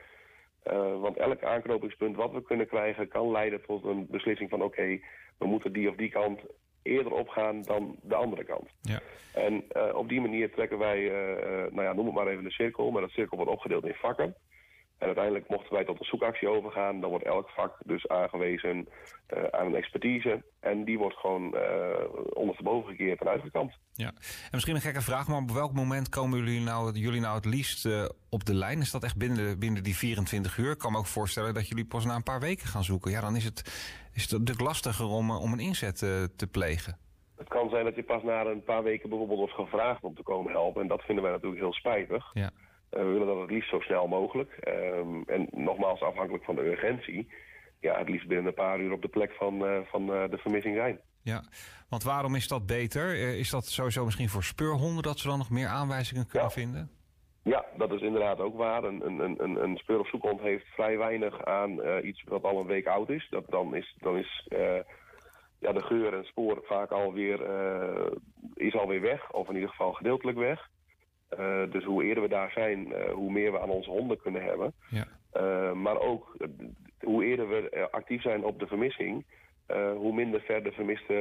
want 1.01 1.17
elk 1.17 1.43
aanknopingspunt 1.43 2.15
wat 2.15 2.31
we 2.31 2.43
kunnen 2.43 2.67
krijgen 2.67 3.07
kan 3.07 3.31
leiden 3.31 3.61
tot 3.65 3.83
een 3.83 4.07
beslissing 4.09 4.49
van 4.49 4.61
oké, 4.61 4.99
we 5.37 5.45
moeten 5.45 5.73
die 5.73 5.89
of 5.89 5.95
die 5.95 6.09
kant 6.09 6.39
eerder 6.81 7.11
opgaan 7.11 7.61
dan 7.61 7.95
de 8.01 8.15
andere 8.15 8.43
kant. 8.43 8.69
Ja. 8.81 8.99
En 9.33 9.63
op 9.95 10.09
die 10.09 10.21
manier 10.21 10.51
trekken 10.51 10.77
wij, 10.77 11.09
nou 11.71 11.81
ja, 11.81 11.93
noem 11.93 12.05
het 12.05 12.15
maar 12.15 12.27
even 12.27 12.45
een 12.45 12.51
cirkel, 12.51 12.91
maar 12.91 13.01
dat 13.01 13.11
cirkel 13.11 13.37
wordt 13.37 13.51
opgedeeld 13.51 13.85
in 13.85 13.93
vakken. 13.93 14.35
En 14.97 15.05
uiteindelijk 15.05 15.49
mochten 15.49 15.73
wij 15.73 15.85
tot 15.85 15.99
een 15.99 16.05
zoekactie 16.05 16.47
overgaan. 16.47 16.99
Dan 16.99 17.09
wordt 17.09 17.25
elk 17.25 17.49
vak 17.49 17.77
dus 17.85 18.07
aangewezen 18.07 18.87
uh, 19.33 19.43
aan 19.43 19.65
een 19.65 19.75
expertise. 19.75 20.43
En 20.59 20.83
die 20.83 20.97
wordt 20.97 21.15
gewoon 21.15 21.55
uh, 21.55 21.61
ondersteboven 22.33 22.89
gekeerd 22.89 23.21
en 23.21 23.27
uitgekampt. 23.27 23.77
Ja, 23.93 24.07
en 24.07 24.49
misschien 24.51 24.75
een 24.75 24.81
gekke 24.81 25.01
vraag, 25.01 25.27
maar 25.27 25.41
op 25.41 25.51
welk 25.51 25.73
moment 25.73 26.09
komen 26.09 26.39
jullie 26.39 26.61
nou, 26.61 26.91
jullie 26.91 27.21
nou 27.21 27.35
het 27.35 27.45
liefst 27.45 27.85
uh, 27.85 28.05
op 28.29 28.45
de 28.45 28.53
lijn? 28.53 28.79
Is 28.79 28.91
dat 28.91 29.03
echt 29.03 29.17
binnen, 29.17 29.59
binnen 29.59 29.83
die 29.83 29.95
24 29.95 30.57
uur? 30.57 30.71
Ik 30.71 30.77
kan 30.77 30.91
me 30.91 30.97
ook 30.97 31.05
voorstellen 31.05 31.53
dat 31.53 31.67
jullie 31.67 31.85
pas 31.85 32.05
na 32.05 32.15
een 32.15 32.23
paar 32.23 32.39
weken 32.39 32.67
gaan 32.67 32.83
zoeken. 32.83 33.11
Ja, 33.11 33.21
dan 33.21 33.35
is 33.35 33.43
het, 33.43 33.59
is 34.13 34.21
het 34.21 34.31
natuurlijk 34.31 34.67
lastiger 34.67 35.05
om, 35.05 35.31
om 35.31 35.53
een 35.53 35.59
inzet 35.59 35.97
te 36.35 36.47
plegen. 36.51 36.97
Het 37.37 37.47
kan 37.47 37.69
zijn 37.69 37.85
dat 37.85 37.95
je 37.95 38.03
pas 38.03 38.23
na 38.23 38.45
een 38.45 38.63
paar 38.63 38.83
weken 38.83 39.09
bijvoorbeeld 39.09 39.39
wordt 39.39 39.53
gevraagd 39.53 40.03
om 40.03 40.15
te 40.15 40.23
komen 40.23 40.51
helpen. 40.51 40.81
En 40.81 40.87
dat 40.87 41.01
vinden 41.01 41.23
wij 41.23 41.33
natuurlijk 41.33 41.61
heel 41.61 41.73
spijtig. 41.73 42.29
Ja. 42.33 42.51
Eh, 42.89 43.01
we 43.01 43.07
willen 43.07 43.27
dat 43.27 43.39
het 43.39 43.51
liefst 43.51 43.69
zo 43.69 43.79
snel 43.79 44.07
mogelijk. 44.07 44.51
Ehm, 44.51 45.21
en 45.25 45.47
nogmaals, 45.51 46.01
afhankelijk 46.01 46.43
van 46.43 46.55
de 46.55 46.65
urgentie... 46.65 47.27
ja, 47.79 47.97
het 47.97 48.09
liefst 48.09 48.27
binnen 48.27 48.47
een 48.47 48.53
paar 48.53 48.79
uur 48.79 48.91
op 48.91 49.01
de 49.01 49.07
plek 49.07 49.31
van, 49.31 49.65
uh, 49.65 49.79
van 49.85 50.01
uh, 50.01 50.29
de 50.29 50.37
vermissing 50.37 50.75
zijn. 50.75 50.99
Ja, 51.21 51.43
want 51.89 52.03
waarom 52.03 52.35
is 52.35 52.47
dat 52.47 52.65
beter? 52.65 53.15
is 53.37 53.49
dat 53.49 53.65
sowieso 53.65 54.05
misschien 54.05 54.29
voor 54.29 54.43
speurhonden... 54.43 55.03
dat 55.03 55.19
ze 55.19 55.27
dan 55.27 55.37
nog 55.37 55.49
meer 55.49 55.67
aanwijzingen 55.67 56.27
kunnen 56.27 56.51
vinden? 56.51 56.91
Ja, 57.43 57.65
dat 57.77 57.91
is 57.91 58.01
inderdaad 58.01 58.39
ook 58.39 58.57
waar. 58.57 58.83
Een, 58.83 59.05
een, 59.05 59.43
een, 59.43 59.63
een 59.63 59.77
speur- 59.77 59.99
of 59.99 60.09
zoekhond 60.09 60.41
heeft 60.41 60.65
vrij 60.65 60.97
weinig 60.97 61.45
aan 61.45 62.05
iets 62.05 62.23
wat 62.23 62.43
al 62.43 62.59
een 62.59 62.67
week 62.67 62.87
oud 62.87 63.09
is. 63.09 63.27
Dat, 63.29 63.49
dan 63.49 63.75
is, 63.75 63.95
dan 63.99 64.17
is 64.17 64.47
ja, 65.59 65.71
de 65.71 65.81
geur 65.81 66.13
en 66.13 66.23
spoor 66.23 66.59
vaak 66.63 66.91
alweer, 66.91 67.39
is 68.53 68.75
alweer 68.75 69.01
weg. 69.01 69.31
Of 69.31 69.47
in 69.47 69.53
ieder 69.53 69.69
geval 69.69 69.93
gedeeltelijk 69.93 70.37
weg. 70.37 70.69
Uh, 71.39 71.71
dus 71.71 71.83
hoe 71.83 72.03
eerder 72.03 72.23
we 72.23 72.29
daar 72.29 72.51
zijn, 72.51 72.87
uh, 72.87 73.09
hoe 73.13 73.31
meer 73.31 73.51
we 73.51 73.61
aan 73.61 73.69
onze 73.69 73.89
honden 73.89 74.21
kunnen 74.21 74.43
hebben. 74.43 74.73
Ja. 74.89 75.07
Uh, 75.33 75.73
maar 75.73 75.99
ook 75.99 76.37
hoe 76.99 77.25
eerder 77.25 77.47
we 77.49 77.87
actief 77.91 78.21
zijn 78.21 78.43
op 78.43 78.59
de 78.59 78.67
vermissing... 78.67 79.25
hoe 79.95 80.13
minder 80.13 80.41
ver 80.41 80.63
de 80.63 80.71
vermiste 80.71 81.13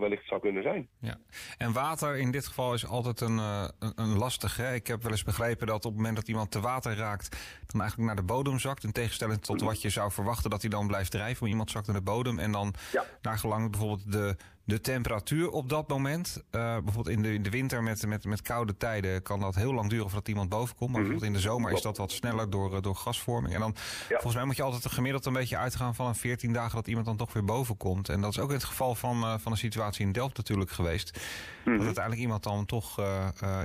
wellicht 0.00 0.26
zou 0.26 0.40
kunnen 0.40 0.62
zijn. 0.62 0.88
Ja. 0.98 1.16
En 1.58 1.72
water 1.72 2.16
in 2.16 2.30
dit 2.30 2.46
geval 2.46 2.74
is 2.74 2.86
altijd 2.86 3.20
een, 3.20 3.38
een, 3.38 3.92
een 3.94 4.18
lastig. 4.18 4.56
Hè? 4.56 4.74
Ik 4.74 4.86
heb 4.86 5.02
wel 5.02 5.10
eens 5.10 5.24
begrepen 5.24 5.66
dat 5.66 5.84
op 5.84 5.90
het 5.90 5.96
moment 5.96 6.16
dat 6.16 6.28
iemand 6.28 6.50
te 6.50 6.60
water 6.60 6.96
raakt... 6.96 7.36
dan 7.66 7.80
eigenlijk 7.80 8.10
naar 8.10 8.26
de 8.26 8.32
bodem 8.32 8.58
zakt. 8.58 8.84
In 8.84 8.92
tegenstelling 8.92 9.40
tot 9.40 9.62
wat 9.62 9.82
je 9.82 9.88
zou 9.88 10.10
verwachten 10.12 10.50
dat 10.50 10.60
hij 10.60 10.70
dan 10.70 10.86
blijft 10.86 11.10
drijven. 11.10 11.36
Maar 11.40 11.50
iemand 11.50 11.70
zakt 11.70 11.86
naar 11.86 11.96
de 11.96 12.02
bodem 12.02 12.38
en 12.38 12.52
dan 12.52 12.74
ja. 12.92 13.04
naar 13.22 13.38
gelang 13.38 13.70
bijvoorbeeld 13.70 14.12
de 14.12 14.36
de 14.64 14.80
temperatuur 14.80 15.50
op 15.50 15.68
dat 15.68 15.88
moment. 15.88 16.42
Uh, 16.50 16.60
bijvoorbeeld 16.60 17.08
in 17.08 17.22
de, 17.22 17.32
in 17.32 17.42
de 17.42 17.50
winter 17.50 17.82
met, 17.82 18.06
met, 18.06 18.24
met 18.24 18.42
koude 18.42 18.76
tijden 18.76 19.22
kan 19.22 19.40
dat 19.40 19.54
heel 19.54 19.74
lang 19.74 19.90
duren 19.90 20.06
voordat 20.06 20.28
iemand 20.28 20.48
boven 20.48 20.76
komt. 20.76 20.90
Maar 20.90 21.00
mhm. 21.00 21.10
bijvoorbeeld 21.10 21.36
in 21.36 21.42
de 21.42 21.48
zomer 21.48 21.72
is 21.72 21.82
dat 21.82 21.96
wat 21.96 22.12
sneller 22.12 22.50
door, 22.50 22.74
eh, 22.74 22.82
door 22.82 22.96
gasvorming. 22.96 23.54
En 23.54 23.60
dan 23.60 23.74
volgens 24.08 24.34
mij 24.34 24.44
moet 24.44 24.56
je 24.56 24.62
altijd 24.62 24.92
gemiddeld 24.92 25.26
een 25.26 25.32
beetje 25.32 25.56
uitgaan 25.56 25.94
van 25.94 26.06
een 26.06 26.14
14 26.14 26.52
dagen 26.52 26.74
dat 26.74 26.86
iemand 26.86 27.06
dan 27.06 27.16
toch 27.16 27.32
weer 27.32 27.44
boven 27.44 27.76
komt. 27.76 28.08
En 28.08 28.20
dat 28.20 28.30
is 28.30 28.38
ook 28.38 28.48
in 28.48 28.54
het 28.54 28.64
geval 28.64 28.94
van, 28.94 29.20
uh, 29.20 29.34
van 29.38 29.52
de 29.52 29.58
situatie 29.58 30.06
in 30.06 30.12
Delft 30.12 30.36
natuurlijk 30.36 30.70
geweest. 30.70 31.12
Dat 31.12 31.74
mhm. 31.74 31.84
uiteindelijk 31.84 32.22
iemand 32.22 32.42
dan 32.42 32.66
toch 32.66 32.96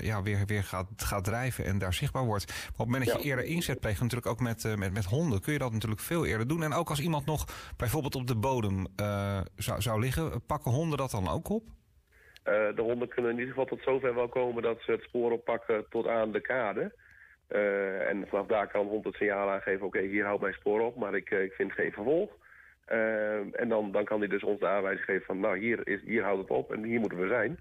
ja, 0.01 0.21
weer, 0.21 0.45
weer 0.45 0.63
gaat, 0.63 0.87
gaat 0.95 1.23
drijven 1.23 1.65
en 1.65 1.77
daar 1.77 1.93
zichtbaar 1.93 2.25
wordt. 2.25 2.47
Maar 2.47 2.57
op 2.71 2.77
het 2.77 2.85
moment 2.85 3.05
dat 3.05 3.21
je 3.21 3.27
eerder 3.27 3.45
inzet 3.45 3.79
pleegt, 3.79 3.99
natuurlijk 3.99 4.27
ook 4.27 4.39
met, 4.39 4.77
met, 4.77 4.93
met 4.93 5.05
honden, 5.05 5.41
kun 5.41 5.53
je 5.53 5.59
dat 5.59 5.71
natuurlijk 5.71 6.01
veel 6.01 6.25
eerder 6.25 6.47
doen. 6.47 6.63
En 6.63 6.73
ook 6.73 6.89
als 6.89 6.99
iemand 6.99 7.25
nog 7.25 7.45
bijvoorbeeld 7.77 8.15
op 8.15 8.27
de 8.27 8.35
bodem 8.35 8.87
zou, 9.55 9.81
zou 9.81 9.99
liggen, 9.99 10.45
pakken 10.45 10.71
honden 10.71 10.88
dat 10.97 11.11
dan 11.11 11.29
ook 11.29 11.49
op? 11.49 11.63
Uh, 12.49 12.75
de 12.75 12.81
honden 12.81 13.07
kunnen 13.07 13.31
in 13.31 13.37
ieder 13.37 13.53
geval 13.53 13.65
tot 13.65 13.83
zover 13.83 14.15
wel 14.15 14.27
komen 14.27 14.63
dat 14.63 14.81
ze 14.81 14.91
het 14.91 15.01
spoor 15.01 15.31
oppakken 15.31 15.85
tot 15.89 16.07
aan 16.07 16.31
de 16.31 16.41
kade. 16.41 16.91
Uh, 17.49 18.09
en 18.09 18.27
vanaf 18.27 18.47
daar 18.47 18.67
kan 18.67 18.83
de 18.83 18.89
hond 18.89 19.05
het 19.05 19.15
signaal 19.15 19.49
aangeven, 19.49 19.85
oké, 19.85 19.99
hier 19.99 20.25
houdt 20.25 20.41
mijn 20.41 20.53
spoor 20.53 20.81
op, 20.81 20.95
maar 20.95 21.15
ik, 21.15 21.29
uh, 21.31 21.43
ik 21.43 21.53
vind 21.53 21.71
geen 21.71 21.91
vervolg. 21.91 22.31
en 23.51 23.67
dan, 23.67 23.91
dan 23.91 24.05
kan 24.05 24.19
hij 24.19 24.27
dus 24.27 24.43
ons 24.43 24.59
de 24.59 24.67
aanwijzing 24.67 25.05
geven 25.05 25.25
van, 25.25 25.39
nou, 25.39 25.57
hier, 25.57 25.87
is, 25.87 26.01
hier 26.01 26.23
houdt 26.23 26.41
het 26.41 26.49
op 26.49 26.73
en 26.73 26.83
hier 26.83 26.99
moeten 26.99 27.19
we 27.19 27.27
zijn. 27.27 27.59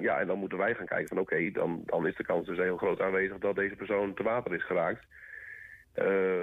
ja, 0.00 0.20
en 0.20 0.26
dan 0.26 0.38
moeten 0.38 0.58
wij 0.58 0.74
gaan 0.74 0.86
kijken 0.86 1.08
van, 1.08 1.18
oké, 1.18 1.50
dan, 1.50 1.82
dan 1.84 2.06
is 2.06 2.16
de 2.16 2.24
kans 2.24 2.46
dus 2.46 2.58
heel 2.58 2.76
groot 2.76 3.00
aanwezig 3.00 3.38
dat 3.38 3.54
deze 3.54 3.76
persoon 3.76 4.14
te 4.14 4.22
water 4.22 4.54
is 4.54 4.64
geraakt. 4.64 5.06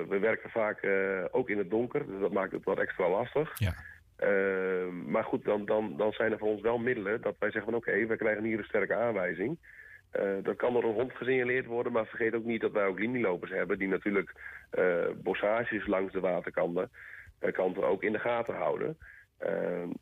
we 0.10 0.18
werken 0.22 0.50
vaak 0.50 0.88
ook 1.32 1.50
in 1.50 1.58
het 1.58 1.70
donker, 1.70 2.08
dus 2.08 2.20
dat 2.20 2.32
maakt 2.32 2.52
het 2.52 2.64
wat 2.64 2.80
extra 2.80 3.10
lastig. 3.10 3.60
Ja. 3.60 3.74
Uh, 4.20 4.88
maar 5.06 5.24
goed, 5.24 5.46
dan, 5.46 5.66
dan, 5.66 5.98
dan 5.98 6.12
zijn 6.12 6.32
er 6.32 6.38
voor 6.38 6.50
ons 6.50 6.62
wel 6.62 6.78
middelen 6.78 7.22
dat 7.22 7.36
wij 7.40 7.52
zeggen 7.52 7.72
van 7.72 7.80
oké, 7.80 7.90
okay, 7.90 8.08
we 8.08 8.18
krijgen 8.18 8.44
hier 8.44 8.58
een 8.58 8.64
sterke 8.64 8.96
aanwijzing. 8.96 9.58
Uh, 10.20 10.44
dat 10.44 10.56
kan 10.56 10.74
door 10.74 10.84
een 10.84 10.94
hond 10.94 11.16
gesignaleerd 11.16 11.66
worden, 11.66 11.92
maar 11.92 12.06
vergeet 12.06 12.34
ook 12.34 12.44
niet 12.44 12.62
dat 12.62 12.72
wij 12.72 12.86
ook 12.86 13.00
linielopers 13.00 13.52
hebben... 13.52 13.80
die 13.80 13.88
natuurlijk 13.88 14.34
uh, 14.80 15.06
bossages 15.16 15.88
langs 15.88 16.14
de 16.14 16.20
waterkanten 16.20 16.90
kanten 17.52 17.88
ook 17.88 18.04
in 18.04 18.12
de 18.12 18.20
gaten 18.20 18.56
houden. 18.56 18.98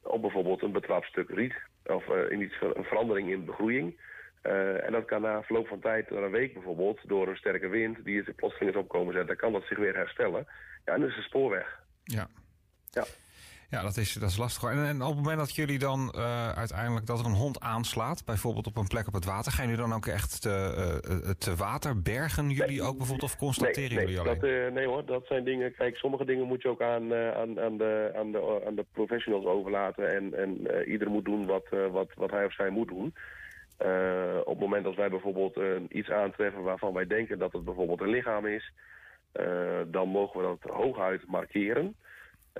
op 0.01 0.21
bijvoorbeeld 0.21 0.61
een 0.61 0.71
betrapt 0.71 1.05
stuk 1.05 1.29
riet 1.29 1.55
of 1.85 2.07
in 2.29 2.41
iets, 2.41 2.55
een 2.73 2.83
verandering 2.83 3.29
in 3.29 3.45
begroeiing. 3.45 3.99
en 4.41 4.91
dat 4.91 5.05
kan 5.05 5.21
na 5.21 5.43
verloop 5.43 5.67
van 5.67 5.79
tijd, 5.79 6.09
na 6.09 6.17
een 6.17 6.31
week 6.31 6.53
bijvoorbeeld, 6.53 6.99
door 7.03 7.27
een 7.27 7.37
sterke 7.37 7.67
wind... 7.67 8.05
die 8.05 8.21
het 8.25 8.35
plotseling 8.35 8.71
is 8.71 8.81
opkomen 8.81 9.13
zetten, 9.13 9.37
kan 9.37 9.51
dat 9.51 9.63
zich 9.63 9.77
weer 9.77 9.95
herstellen. 9.95 10.47
Ja, 10.85 10.93
en 10.93 10.99
dan 10.99 11.09
is 11.09 11.15
de 11.15 11.21
spoor 11.21 11.49
weg. 11.49 11.79
Ja. 12.03 12.27
Ja. 12.91 13.03
Ja, 13.73 13.81
dat 13.81 13.97
is, 13.97 14.13
dat 14.13 14.29
is 14.29 14.37
lastig. 14.37 14.69
En, 14.69 14.85
en 14.85 15.01
op 15.01 15.07
het 15.07 15.17
moment 15.17 15.37
dat 15.37 15.55
jullie 15.55 15.79
dan 15.79 16.13
uh, 16.17 16.49
uiteindelijk 16.49 17.05
dat 17.05 17.19
er 17.19 17.25
een 17.25 17.41
hond 17.45 17.59
aanslaat, 17.59 18.25
bijvoorbeeld 18.25 18.67
op 18.67 18.77
een 18.77 18.87
plek 18.87 19.07
op 19.07 19.13
het 19.13 19.25
water, 19.25 19.51
gaan 19.51 19.65
jullie 19.65 19.81
dan 19.81 19.93
ook 19.93 20.05
echt 20.05 20.41
te, 20.41 20.55
uh, 21.09 21.29
te 21.29 21.55
water 21.55 22.01
bergen 22.01 22.49
jullie 22.49 22.81
ook 22.81 22.97
bijvoorbeeld 22.97 23.31
of 23.31 23.37
constateren 23.37 23.95
nee, 23.95 24.05
jullie 24.05 24.19
alleen? 24.19 24.39
Dat, 24.39 24.49
uh, 24.49 24.71
nee 24.71 24.87
hoor, 24.87 25.05
dat 25.05 25.25
zijn 25.27 25.43
dingen. 25.43 25.73
Kijk, 25.75 25.95
sommige 25.95 26.25
dingen 26.25 26.47
moet 26.47 26.61
je 26.61 26.69
ook 26.69 26.81
aan, 26.81 27.13
aan, 27.13 27.59
aan, 27.59 27.77
de, 27.77 28.11
aan, 28.15 28.31
de, 28.31 28.61
aan 28.67 28.75
de 28.75 28.85
professionals 28.91 29.45
overlaten 29.45 30.15
en, 30.15 30.33
en 30.33 30.67
ieder 30.89 31.09
moet 31.09 31.25
doen 31.25 31.45
wat, 31.45 31.65
wat, 31.91 32.11
wat 32.15 32.31
hij 32.31 32.45
of 32.45 32.53
zij 32.53 32.69
moet 32.69 32.87
doen. 32.87 33.13
op 34.39 34.53
het 34.55 34.59
moment 34.59 34.83
dat 34.83 34.95
wij 34.95 35.09
bijvoorbeeld 35.09 35.59
iets 35.89 36.09
aantreffen 36.09 36.63
waarvan 36.63 36.93
wij 36.93 37.07
denken 37.07 37.39
dat 37.39 37.53
het 37.53 37.63
bijvoorbeeld 37.63 38.01
een 38.01 38.15
lichaam 38.17 38.45
is, 38.45 38.71
dan 39.87 40.07
mogen 40.07 40.39
we 40.39 40.45
dat 40.45 40.71
hooguit 40.71 41.27
markeren. 41.27 41.95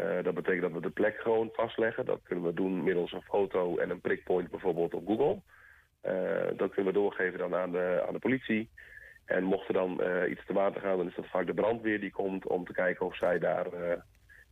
Uh, 0.02 0.24
dat 0.24 0.34
betekent 0.34 0.62
dat 0.62 0.72
we 0.72 0.82
de 0.82 0.90
plek 0.90 1.16
gewoon 1.18 1.50
vastleggen. 1.54 2.06
Dat 2.06 2.20
kunnen 2.24 2.46
we 2.46 2.54
doen 2.54 2.84
middels 2.84 3.12
een 3.12 3.22
foto 3.22 3.78
en 3.78 3.90
een 3.90 4.02
prikpoint 4.02 4.50
bijvoorbeeld 4.50 4.94
op 4.94 5.08
Google. 5.08 5.40
Uh, 6.06 6.58
dat 6.58 6.74
kunnen 6.74 6.94
we 6.94 7.00
doorgeven 7.00 7.40
dan 7.40 7.56
aan 7.56 7.72
de, 7.72 8.04
aan 8.08 8.14
de 8.14 8.20
politie. 8.20 8.70
En 9.26 9.44
mocht 9.44 9.68
er 9.68 9.74
dan 9.74 10.02
uh, 10.02 10.30
iets 10.30 10.46
te 10.46 10.54
water 10.54 10.82
gaan, 10.82 10.98
dan 10.98 11.08
is 11.08 11.16
dat 11.16 11.28
vaak 11.28 11.46
de 11.46 11.54
brandweer 11.54 12.00
die 12.00 12.12
komt 12.12 12.48
om 12.48 12.66
te 12.66 12.74
kijken 12.74 13.06
of 13.06 13.16
zij 13.16 13.40
daar 13.40 13.68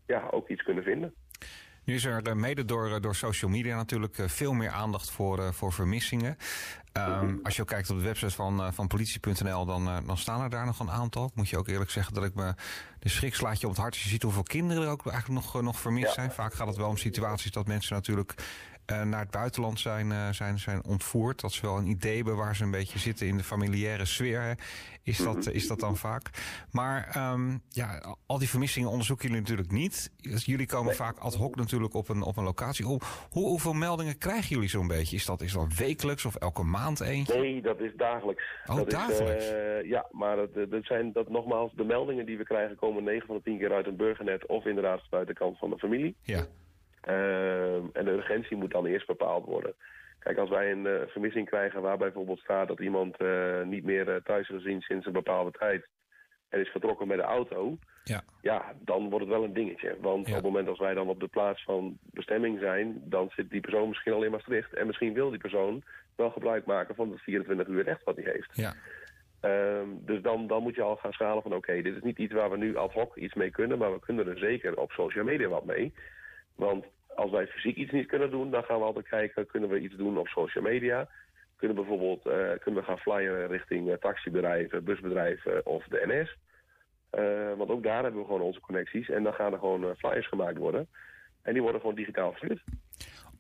ja, 0.06 0.28
ook 0.32 0.50
iets 0.50 0.64
kunnen 0.64 0.84
vinden. 0.84 1.14
Nu 1.84 1.94
is 1.96 2.06
er 2.06 2.38
mede 2.38 2.66
door, 2.66 3.02
door 3.02 3.16
social 3.16 3.52
media 3.52 3.76
natuurlijk 3.76 4.18
veel 4.26 4.54
meer 4.54 4.70
aandacht 4.70 5.12
voor, 5.12 5.54
voor 5.54 5.74
vermissingen. 5.74 6.38
Um, 6.94 7.40
als 7.44 7.56
je 7.56 7.62
ook 7.62 7.68
kijkt 7.68 7.90
op 7.90 7.98
de 7.98 8.04
website 8.04 8.32
van, 8.32 8.74
van 8.74 8.88
politie.nl, 8.88 9.66
dan, 9.66 10.06
dan 10.06 10.18
staan 10.18 10.42
er 10.42 10.50
daar 10.50 10.66
nog 10.66 10.80
een 10.80 10.92
aantal. 10.92 11.32
Moet 11.34 11.50
je 11.50 11.58
ook 11.58 11.68
eerlijk 11.68 11.90
zeggen 11.90 12.14
dat 12.14 12.24
ik 12.24 12.34
me 12.34 12.54
de 13.00 13.10
schrik 13.10 13.36
slaat 13.36 13.60
je 13.60 13.68
op 13.68 13.72
het 13.72 13.82
hart 13.82 13.94
als 13.94 14.04
je 14.04 14.10
ziet 14.10 14.22
hoeveel 14.22 14.44
kinderen 14.44 14.84
er 14.84 14.90
ook 14.90 15.08
eigenlijk 15.08 15.46
nog, 15.46 15.62
nog 15.62 15.80
vermist 15.80 16.14
zijn. 16.14 16.32
Vaak 16.32 16.54
gaat 16.54 16.68
het 16.68 16.76
wel 16.76 16.90
om 16.90 16.98
situaties 16.98 17.52
dat 17.52 17.68
mensen 17.68 17.96
natuurlijk 17.96 18.34
naar 18.86 19.20
het 19.20 19.32
buitenland 19.32 19.80
zijn, 19.80 20.10
uh, 20.10 20.30
zijn, 20.30 20.60
zijn 20.60 20.86
ontvoerd. 20.86 21.42
Dat 21.42 21.52
ze 21.52 21.62
wel 21.62 21.78
een 21.78 21.88
idee 21.88 22.16
hebben 22.16 22.36
waar 22.36 22.56
ze 22.56 22.64
een 22.64 22.72
beetje 22.72 23.00
zitten 23.00 23.28
in 23.28 23.38
de 23.38 23.44
familiaire 23.44 24.06
sfeer. 24.06 24.58
Is 25.04 25.18
dat, 25.18 25.36
mhm. 25.36 25.50
is 25.50 25.68
dat 25.68 25.80
dan 25.80 25.98
vaak? 25.98 26.30
Maar 26.72 27.32
um, 27.34 27.62
ja, 27.70 28.16
al 28.26 28.40
die 28.40 28.50
vermissingen 28.50 28.90
onderzoeken 28.90 29.28
jullie 29.28 29.42
natuurlijk 29.42 29.72
niet. 29.72 30.12
Jullie 30.46 30.66
komen 30.66 30.96
vaak 30.96 31.18
ad 31.18 31.36
hoc 31.36 31.56
natuurlijk 31.56 31.94
op 31.94 32.10
een, 32.10 32.22
op 32.22 32.38
een 32.38 32.44
locatie. 32.44 32.86
Hoe, 32.86 33.00
hoe, 33.30 33.48
hoeveel 33.48 33.74
meldingen 33.74 34.18
krijgen 34.18 34.50
jullie 34.56 34.70
zo'n 34.70 34.88
beetje? 34.88 35.16
Is 35.16 35.26
dat, 35.26 35.42
is 35.42 35.54
dat 35.54 35.76
wekelijks 35.78 36.26
of 36.26 36.36
elke 36.36 36.64
maand 36.64 37.00
eentje? 37.00 37.40
Nee, 37.40 37.62
dat 37.62 37.80
is 37.80 37.92
dagelijks. 37.96 38.44
Oh, 38.66 38.76
dat 38.76 38.90
dagelijks? 38.90 39.46
Is, 39.46 39.52
uh, 39.52 39.90
ja, 39.90 40.08
maar 40.12 40.36
dat, 40.36 40.70
dat 40.70 40.84
zijn 40.86 41.12
dat 41.12 41.30
nogmaals, 41.30 41.74
de 41.76 41.84
meldingen 41.84 42.26
die 42.26 42.38
we 42.38 42.44
krijgen 42.44 42.76
komen 42.76 43.04
9 43.04 43.28
van 43.28 43.36
de 43.36 43.42
10 43.42 43.58
keer 43.58 43.74
uit 43.74 43.88
een 43.88 43.96
burgernet 43.96 44.46
of 44.46 44.66
inderdaad 44.66 45.02
de 45.10 45.34
kant 45.34 45.58
van 45.58 45.70
de 45.70 45.78
familie. 45.78 46.16
Ja. 46.24 46.46
Uh, 47.10 47.76
en 47.76 48.06
de 48.06 48.12
urgentie 48.12 48.58
moet 48.58 48.72
dan 48.72 48.86
eerst 48.86 49.08
bepaald 49.08 49.46
worden. 49.46 49.74
Kijk, 50.20 50.38
als 50.38 50.50
wij 50.50 50.72
een 50.72 50.86
uh, 50.86 51.02
vermissing 51.08 51.48
krijgen 51.50 51.82
waar 51.82 51.98
bijvoorbeeld 51.98 52.40
staat 52.40 52.68
dat 52.68 52.80
iemand 52.80 53.22
uh, 53.22 53.62
niet 53.64 53.84
meer 53.84 54.22
thuis 54.24 54.50
is 54.50 54.56
gezien 54.56 54.82
sinds 54.82 55.06
een 55.06 55.12
bepaalde 55.12 55.52
tijd. 55.52 55.88
en 56.50 56.60
is 56.60 56.70
vertrokken 56.70 57.08
met 57.08 57.18
de 57.18 57.24
auto, 57.24 57.78
Ja. 58.04 58.24
ja, 58.42 58.74
dan 58.80 59.10
wordt 59.10 59.26
het 59.26 59.34
wel 59.34 59.44
een 59.44 59.54
dingetje. 59.54 59.98
Want 60.02 60.26
Ja. 60.28 60.32
op 60.32 60.38
het 60.38 60.52
moment 60.52 60.68
als 60.68 60.80
wij 60.80 60.94
dan 60.94 61.08
op 61.08 61.20
de 61.20 61.28
plaats 61.28 61.64
van 61.64 61.98
bestemming 62.02 62.60
zijn, 62.60 63.02
dan 63.06 63.30
zit 63.36 63.50
die 63.50 63.62
persoon 63.62 63.88
misschien 63.88 64.14
al 64.14 64.24
in 64.24 64.32
Maastricht. 64.32 64.74
En 64.74 64.88
misschien 64.88 65.14
wil 65.14 65.30
die 65.30 65.40
persoon 65.40 65.84
wel 66.16 66.30
gebruik 66.30 66.66
maken 66.66 66.96
van 66.96 67.12
het 67.12 67.20
24 67.22 67.68
uur 67.68 67.84
recht 67.84 68.04
wat 68.04 68.16
hij 68.16 68.32
heeft. 68.32 68.50
Ja. 68.54 68.74
Ehm, 69.42 69.88
dus 70.00 70.22
dan, 70.22 70.48
dan 70.48 70.62
moet 70.64 70.76
je 70.76 70.82
al 70.82 70.96
gaan 70.96 71.12
schalen 71.14 71.42
van 71.44 71.54
oké, 71.56 71.82
dit 71.82 71.96
is 71.96 72.02
niet 72.02 72.18
iets 72.18 72.34
waar 72.34 72.50
we 72.50 72.58
nu 72.58 72.76
ad 72.76 72.94
hoc 72.94 73.16
iets 73.16 73.34
mee 73.34 73.50
kunnen, 73.52 73.78
maar 73.78 73.94
we 73.94 74.00
kunnen 74.00 74.28
er 74.28 74.38
zeker 74.38 74.78
op 74.78 74.92
social 74.92 75.24
media 75.24 75.48
wat 75.48 75.66
mee. 75.66 75.94
Want 76.56 76.86
als 77.16 77.32
wij 77.32 77.48
fysiek 77.48 77.76
iets 77.76 77.92
niet 77.92 78.08
kunnen 78.08 78.32
doen, 78.32 78.52
dan 78.52 78.64
gaan 78.64 78.78
we 78.80 78.86
altijd 78.86 79.08
kijken, 79.08 79.48
kunnen 79.48 79.70
we 79.70 79.80
iets 79.80 79.96
doen 79.96 80.18
op 80.18 80.28
social 80.28 80.64
media? 80.64 81.10
Kunnen 81.56 81.78
we 81.78 81.84
bijvoorbeeld 81.84 82.26
eh, 82.26 82.60
kunnen 82.60 82.82
we 82.82 82.88
gaan 82.88 82.98
flyeren 82.98 83.48
richting 83.48 83.90
eh, 83.90 83.98
taxibedrijven, 83.98 84.84
busbedrijven 84.84 85.66
of 85.66 85.86
de 85.86 86.04
NS? 86.08 86.38
Eh, 87.10 87.54
want 87.58 87.70
ook 87.70 87.84
daar 87.84 88.04
hebben 88.04 88.22
we 88.22 88.26
gewoon 88.26 88.42
onze 88.42 88.60
connecties 88.60 89.10
en 89.10 89.24
dan 89.24 89.34
gaan 89.34 89.54
er 89.54 89.60
gewoon 89.60 89.96
flyers 89.96 90.28
gemaakt 90.28 90.58
worden. 90.58 90.88
En 91.42 91.54
die 91.54 91.62
worden 91.62 91.82
gewoon 91.82 91.96
digitaal 91.96 92.32
verstuurd. 92.32 92.64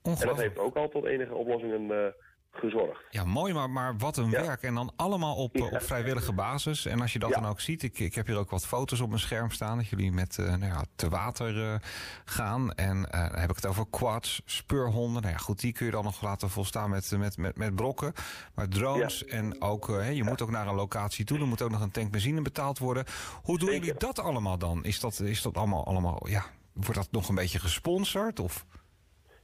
En 0.03 0.27
dat 0.27 0.41
heeft 0.41 0.59
ook 0.59 0.75
al 0.75 0.89
tot 0.89 1.05
enige 1.05 1.35
oplossingen 1.35 2.13
gezorgd. 2.51 3.01
Ja, 3.09 3.23
mooi, 3.25 3.53
maar, 3.53 3.69
maar 3.69 3.97
wat 3.97 4.17
een 4.17 4.29
Ja. 4.29 4.41
werk. 4.41 4.61
En 4.61 4.73
dan 4.75 4.91
allemaal 4.95 5.35
op, 5.35 5.55
Ja. 5.55 5.65
op 5.65 5.81
vrijwillige 5.81 6.33
basis. 6.33 6.85
En 6.85 7.01
als 7.01 7.13
je 7.13 7.19
dat 7.19 7.29
Ja. 7.29 7.39
dan 7.39 7.49
ook 7.49 7.59
ziet, 7.59 7.83
ik, 7.83 7.99
ik 7.99 8.15
heb 8.15 8.27
hier 8.27 8.37
ook 8.37 8.49
wat 8.49 8.65
foto's 8.65 8.99
op 8.99 9.07
mijn 9.07 9.19
scherm 9.21 9.51
staan... 9.51 9.77
dat 9.77 9.87
jullie 9.87 10.11
met 10.11 10.37
eh, 10.37 10.45
nou 10.45 10.65
ja, 10.65 10.83
te 10.95 11.09
water 11.09 11.63
eh, 11.73 11.79
gaan. 12.25 12.71
En 12.73 13.09
eh, 13.11 13.29
dan 13.29 13.39
heb 13.39 13.49
ik 13.49 13.55
het 13.55 13.65
over 13.65 13.85
quads, 13.89 14.41
speurhonden. 14.45 15.21
Nou 15.21 15.33
ja, 15.33 15.39
goed, 15.39 15.59
die 15.59 15.71
kun 15.73 15.85
je 15.85 15.91
dan 15.91 16.03
nog 16.03 16.21
laten 16.21 16.49
volstaan 16.49 16.89
met, 16.89 17.11
met, 17.17 17.37
met, 17.37 17.57
met 17.57 17.75
brokken. 17.75 18.13
Maar 18.55 18.67
drones 18.67 19.25
en 19.25 19.61
ook, 19.61 19.87
je 20.11 20.23
moet 20.23 20.41
ook 20.41 20.51
naar 20.51 20.67
een 20.67 20.75
locatie 20.75 21.25
toe. 21.25 21.39
Er 21.39 21.47
moet 21.47 21.61
ook 21.61 21.71
nog 21.71 21.81
een 21.81 21.91
tank 21.91 22.11
benzine 22.11 22.41
betaald 22.41 22.79
worden. 22.79 23.05
Hoe 23.43 23.57
doen 23.57 23.69
Zeker. 23.69 23.85
jullie 23.85 23.99
dat 23.99 24.19
allemaal 24.19 24.57
dan? 24.57 24.83
Is 24.83 24.99
dat, 24.99 25.19
is 25.19 25.41
dat 25.41 25.57
allemaal, 25.57 25.85
allemaal, 25.85 26.27
ja... 26.29 26.43
Wordt 26.73 26.95
dat 26.95 27.11
nog 27.11 27.29
een 27.29 27.35
beetje 27.35 27.59
gesponsord? 27.59 28.39
Of? 28.39 28.65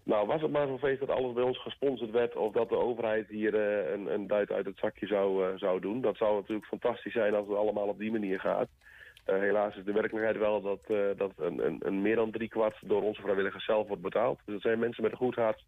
Nou, 0.07 0.27
was 0.27 0.41
het 0.41 0.51
maar 0.51 0.67
zo'n 0.67 0.79
feest 0.79 0.99
dat 0.99 1.09
alles 1.09 1.33
bij 1.33 1.43
ons 1.43 1.61
gesponsord 1.61 2.11
werd... 2.11 2.35
of 2.35 2.53
dat 2.53 2.69
de 2.69 2.77
overheid 2.77 3.27
hier 3.27 3.55
eh, 3.55 3.91
een, 3.91 4.13
een 4.13 4.27
duit 4.27 4.51
uit 4.51 4.65
het 4.65 4.77
zakje 4.77 5.07
zou, 5.07 5.45
eh, 5.45 5.57
zou 5.57 5.79
doen. 5.79 6.01
Dat 6.01 6.17
zou 6.17 6.35
natuurlijk 6.35 6.67
fantastisch 6.67 7.13
zijn 7.13 7.33
als 7.33 7.47
het 7.47 7.57
allemaal 7.57 7.87
op 7.87 7.99
die 7.99 8.11
manier 8.11 8.39
gaat. 8.39 8.67
Eh, 9.25 9.39
helaas 9.39 9.75
is 9.75 9.83
de 9.83 9.91
werkelijkheid 9.91 10.37
wel 10.37 10.61
dat, 10.61 10.79
dat 11.17 11.31
een, 11.37 11.77
een, 11.79 12.01
meer 12.01 12.15
dan 12.15 12.31
drie 12.31 12.49
kwart 12.49 12.77
door 12.81 13.01
onze 13.01 13.21
vrijwilligers 13.21 13.65
zelf 13.65 13.87
wordt 13.87 14.01
betaald. 14.01 14.39
Dus 14.45 14.53
dat 14.53 14.63
zijn 14.63 14.79
mensen 14.79 15.03
met 15.03 15.11
een 15.11 15.17
goed 15.17 15.35
hart 15.35 15.65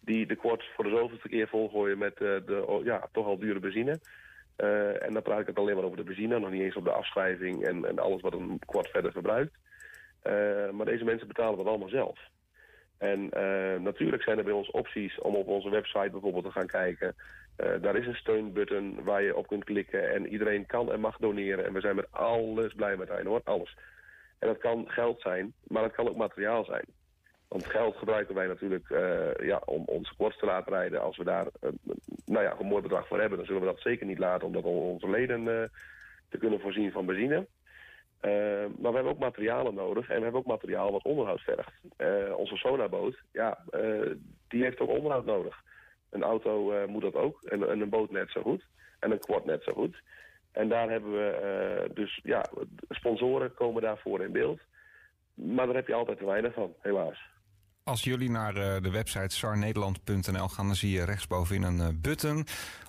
die 0.00 0.26
de 0.26 0.36
kwart 0.36 0.64
voor 0.74 0.84
de 0.84 0.96
zoveelste 0.96 1.28
keer 1.28 1.48
volgooien 1.48 1.98
met 1.98 2.16
de 2.16 2.80
ja, 2.84 3.08
toch 3.12 3.26
al 3.26 3.38
dure 3.38 3.60
benzine. 3.60 4.00
En 5.00 5.12
dan 5.12 5.22
praat 5.22 5.40
ik 5.40 5.46
het 5.46 5.58
alleen 5.58 5.74
maar 5.74 5.84
over 5.84 5.96
de 5.96 6.04
benzine, 6.04 6.38
nog 6.38 6.50
niet 6.50 6.62
eens 6.62 6.76
op 6.76 6.84
de 6.84 6.92
afschrijving 6.92 7.64
en, 7.64 7.84
en 7.84 7.98
alles 7.98 8.20
wat 8.20 8.32
een 8.32 8.58
kwart 8.66 8.88
verder 8.88 9.12
verbruikt. 9.12 9.54
Maar 10.72 10.86
deze 10.86 11.04
mensen 11.04 11.28
betalen 11.28 11.56
dat 11.56 11.66
allemaal 11.66 11.88
zelf. 11.88 12.32
En 13.10 13.30
eh, 13.30 13.80
natuurlijk 13.80 14.22
zijn 14.22 14.38
er 14.38 14.44
bij 14.44 14.52
ons 14.52 14.70
opties 14.70 15.18
om 15.18 15.34
op 15.34 15.46
onze 15.46 15.70
website 15.70 16.10
bijvoorbeeld 16.10 16.44
te 16.44 16.50
gaan 16.50 16.66
kijken. 16.66 17.14
Eh, 17.56 17.68
daar 17.80 17.96
is 17.96 18.06
een 18.06 18.14
steunbutton 18.14 19.02
waar 19.02 19.22
je 19.22 19.36
op 19.36 19.46
kunt 19.46 19.64
klikken 19.64 20.12
en 20.12 20.26
iedereen 20.26 20.66
kan 20.66 20.92
en 20.92 21.00
mag 21.00 21.16
doneren. 21.16 21.64
En 21.64 21.72
we 21.72 21.80
zijn 21.80 21.96
met 21.96 22.12
alles 22.12 22.74
blij 22.74 22.96
met 22.96 23.08
hoor, 23.08 23.40
alles. 23.44 23.76
En 24.38 24.48
dat 24.48 24.58
kan 24.58 24.84
geld 24.88 25.20
zijn, 25.20 25.52
maar 25.68 25.82
dat 25.82 25.92
kan 25.92 26.08
ook 26.08 26.16
materiaal 26.16 26.64
zijn. 26.64 26.84
Want 27.48 27.66
geld 27.66 27.96
gebruiken 27.96 28.34
wij 28.34 28.46
natuurlijk 28.46 28.90
eh, 28.90 29.46
ja, 29.46 29.62
om 29.64 29.82
onze 29.86 30.14
quads 30.16 30.38
te 30.38 30.46
laten 30.46 30.72
rijden. 30.72 31.02
Als 31.02 31.16
we 31.16 31.24
daar 31.24 31.46
nou 32.26 32.44
ja, 32.44 32.56
een 32.58 32.66
mooi 32.66 32.82
bedrag 32.82 33.06
voor 33.06 33.20
hebben, 33.20 33.38
dan 33.38 33.46
zullen 33.46 33.60
we 33.60 33.68
dat 33.68 33.80
zeker 33.80 34.06
niet 34.06 34.18
laten... 34.18 34.46
om 34.46 34.56
onze 34.64 35.10
leden 35.10 35.70
te 36.28 36.38
kunnen 36.38 36.60
voorzien 36.60 36.92
van 36.92 37.06
benzine. 37.06 37.46
Eh, 38.24 38.30
maar 38.78 38.90
we 38.90 38.96
hebben 38.96 39.12
ook 39.12 39.18
materialen 39.18 39.74
nodig 39.74 40.08
en 40.08 40.16
we 40.16 40.22
hebben 40.22 40.40
ook 40.40 40.46
materiaal 40.46 40.92
wat 40.92 41.04
onderhoud 41.04 41.40
vergt. 41.40 41.72
Eh, 41.96 42.36
onze 42.36 42.56
sonaboot, 42.56 43.22
ja, 43.32 43.64
eh, 43.70 44.10
die 44.48 44.62
heeft 44.62 44.80
ook 44.80 44.88
onderhoud 44.88 45.24
nodig. 45.24 45.62
Een 46.10 46.22
auto 46.22 46.72
eh, 46.72 46.88
moet 46.88 47.02
dat 47.02 47.14
ook 47.14 47.42
en, 47.42 47.70
en 47.70 47.80
een 47.80 47.88
boot 47.88 48.10
net 48.10 48.30
zo 48.30 48.42
goed. 48.42 48.66
En 48.98 49.10
een 49.10 49.18
quad 49.18 49.44
net 49.44 49.62
zo 49.62 49.72
goed. 49.72 50.02
En 50.52 50.68
daar 50.68 50.90
hebben 50.90 51.12
we 51.12 51.90
dus, 51.94 52.20
ja, 52.22 52.44
sponsoren 52.88 53.54
komen 53.54 53.82
daarvoor 53.82 54.22
in 54.22 54.32
beeld. 54.32 54.60
Maar 55.34 55.66
daar 55.66 55.74
heb 55.74 55.86
je 55.86 55.94
altijd 55.94 56.18
te 56.18 56.26
weinig 56.26 56.54
van, 56.54 56.74
helaas. 56.80 57.18
Als 57.82 58.04
jullie 58.04 58.30
naar 58.30 58.54
de 58.54 58.90
website 58.90 59.36
sarnederland.nl 59.36 60.48
gaan, 60.48 60.66
dan 60.66 60.74
zie 60.74 60.90
je 60.90 61.04
rechtsbovenin 61.04 61.78
een 61.78 62.00
button. 62.00 62.46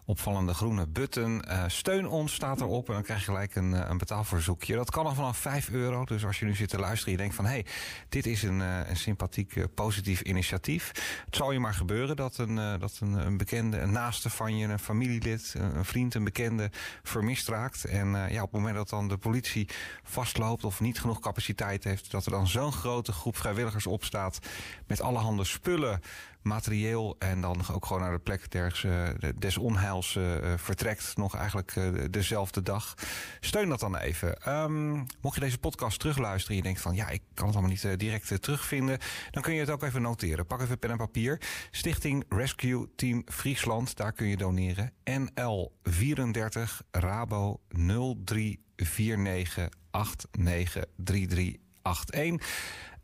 Opvallende 0.07 0.53
groene 0.53 0.87
button. 0.87 1.41
Eh, 1.41 1.63
steun 1.67 2.07
ons 2.07 2.33
staat 2.33 2.61
erop 2.61 2.87
en 2.87 2.93
dan 2.93 3.03
krijg 3.03 3.19
je 3.19 3.25
gelijk 3.25 3.55
een, 3.55 3.73
eh, 3.73 3.89
een 3.89 3.97
betaalverzoekje. 3.97 4.75
Dat 4.75 4.91
kan 4.91 5.05
al 5.05 5.13
vanaf 5.13 5.37
5 5.37 5.69
euro. 5.69 6.05
Dus 6.05 6.25
als 6.25 6.39
je 6.39 6.45
nu 6.45 6.55
zit 6.55 6.69
te 6.69 6.79
luisteren 6.79 7.05
en 7.05 7.11
je 7.11 7.17
denkt 7.17 7.35
van... 7.35 7.45
hé, 7.45 7.51
hey, 7.51 7.65
dit 8.09 8.25
is 8.25 8.43
een, 8.43 8.61
eh, 8.61 8.89
een 8.89 8.97
sympathiek, 8.97 9.73
positief 9.75 10.21
initiatief. 10.21 10.91
Het 11.25 11.35
zal 11.35 11.51
je 11.51 11.59
maar 11.59 11.73
gebeuren 11.73 12.15
dat 12.15 12.37
een, 12.37 12.55
dat 12.79 12.97
een, 13.01 13.13
een 13.13 13.37
bekende, 13.37 13.79
een 13.79 13.91
naaste 13.91 14.29
van 14.29 14.57
je... 14.57 14.67
een 14.67 14.79
familielid, 14.79 15.53
een, 15.57 15.85
vriend, 15.85 16.13
een 16.13 16.23
bekende 16.23 16.71
vermist 17.03 17.47
raakt. 17.47 17.85
En 17.85 18.07
ja, 18.09 18.41
op 18.41 18.51
het 18.51 18.59
moment 18.59 18.75
dat 18.75 18.89
dan 18.89 19.07
de 19.07 19.17
politie 19.17 19.69
vastloopt... 20.03 20.63
of 20.63 20.79
niet 20.79 20.99
genoeg 20.99 21.19
capaciteit 21.19 21.83
heeft... 21.83 22.11
dat 22.11 22.25
er 22.25 22.31
dan 22.31 22.47
zo'n 22.47 22.71
grote 22.71 23.11
groep 23.11 23.37
vrijwilligers 23.37 23.87
opstaat... 23.87 24.39
met 24.87 25.01
allerhande 25.01 25.43
spullen 25.43 26.01
materieel 26.45 27.15
en 27.19 27.41
dan 27.41 27.61
ook 27.71 27.85
gewoon 27.85 28.01
naar 28.01 28.11
de 28.11 28.19
plek 28.19 28.51
des, 28.51 28.83
eh, 28.83 29.07
des 29.35 29.57
onheils 29.57 30.15
eh, 30.15 30.53
eh, 30.53 30.59
vertrekt. 30.59 31.17
Nog 31.17 31.35
eigenlijk 31.35 31.73
dezelfde 32.11 32.61
dag. 32.61 32.93
Steun 33.39 33.69
dat 33.69 33.79
dan 33.79 33.97
even. 33.97 34.41
Ehm, 34.41 34.93
mocht 35.21 35.35
je 35.35 35.41
deze 35.41 35.57
podcast 35.57 35.99
terugluisteren 35.99 36.49
en 36.49 36.55
je 36.55 36.61
denkt 36.61 36.81
van 36.81 36.95
ja, 36.95 37.09
ik 37.09 37.21
kan 37.33 37.47
het 37.47 37.55
allemaal 37.55 37.71
niet 37.71 37.99
direct 37.99 38.41
terugvinden. 38.41 38.97
Dan 39.31 39.41
kun 39.41 39.53
je 39.53 39.59
het 39.59 39.69
ook 39.69 39.83
even 39.83 40.01
noteren. 40.01 40.45
Pak 40.45 40.61
even 40.61 40.79
pen 40.79 40.91
en 40.91 40.97
papier. 40.97 41.41
Stichting 41.71 42.23
Rescue 42.29 42.89
Team 42.95 43.21
Friesland, 43.25 43.95
daar 43.95 44.11
kun 44.11 44.27
je 44.27 44.37
doneren. 44.37 44.91
NL 45.03 45.71
34 45.83 46.81
Rabo 46.91 47.59
0349 47.69 49.69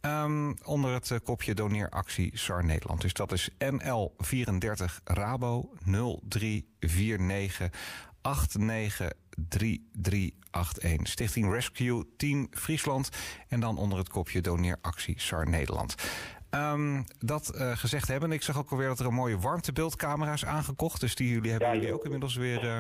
893381. 0.02 0.04
Ehm, 0.12 0.54
onder 0.64 0.94
het 0.94 1.12
eh, 1.12 1.18
kopje 1.24 1.54
doneeractie 1.54 2.38
SAR 2.38 2.66
Nederland. 2.66 3.02
Dus 3.02 3.14
dat 3.14 3.32
is 3.32 3.50
NL34 3.58 5.02
Rabo 5.04 5.74
0349 5.86 7.70
893381. 8.22 11.08
Stichting 11.08 11.52
Rescue 11.54 12.06
Team 12.18 12.48
Friesland. 12.52 13.10
En 13.48 13.60
dan 13.60 13.78
onder 13.78 13.98
het 13.98 14.10
kopje 14.10 14.42
doneeractie 14.42 15.20
SAR 15.20 15.50
Nederland. 15.50 15.96
Ehm, 16.50 17.04
dat 17.20 17.50
eh, 17.50 17.78
gezegd 17.78 18.08
hebben, 18.08 18.32
ik 18.32 18.42
zag 18.42 18.58
ook 18.58 18.72
alweer 18.72 18.88
dat 18.88 19.00
er 19.00 19.06
een 19.06 19.14
mooie 19.14 19.40
warmtebeeldcamera 19.40 20.34
is 20.34 20.46
aangekocht. 20.46 21.00
Dus 21.00 21.16
die 21.16 21.30
jullie 21.30 21.52
hebben 21.52 21.68
Ja, 21.70 21.76
jullie 21.76 21.94
ook 21.94 22.04
inmiddels 22.04 22.36
weer. 22.36 22.68
eh, 22.70 22.80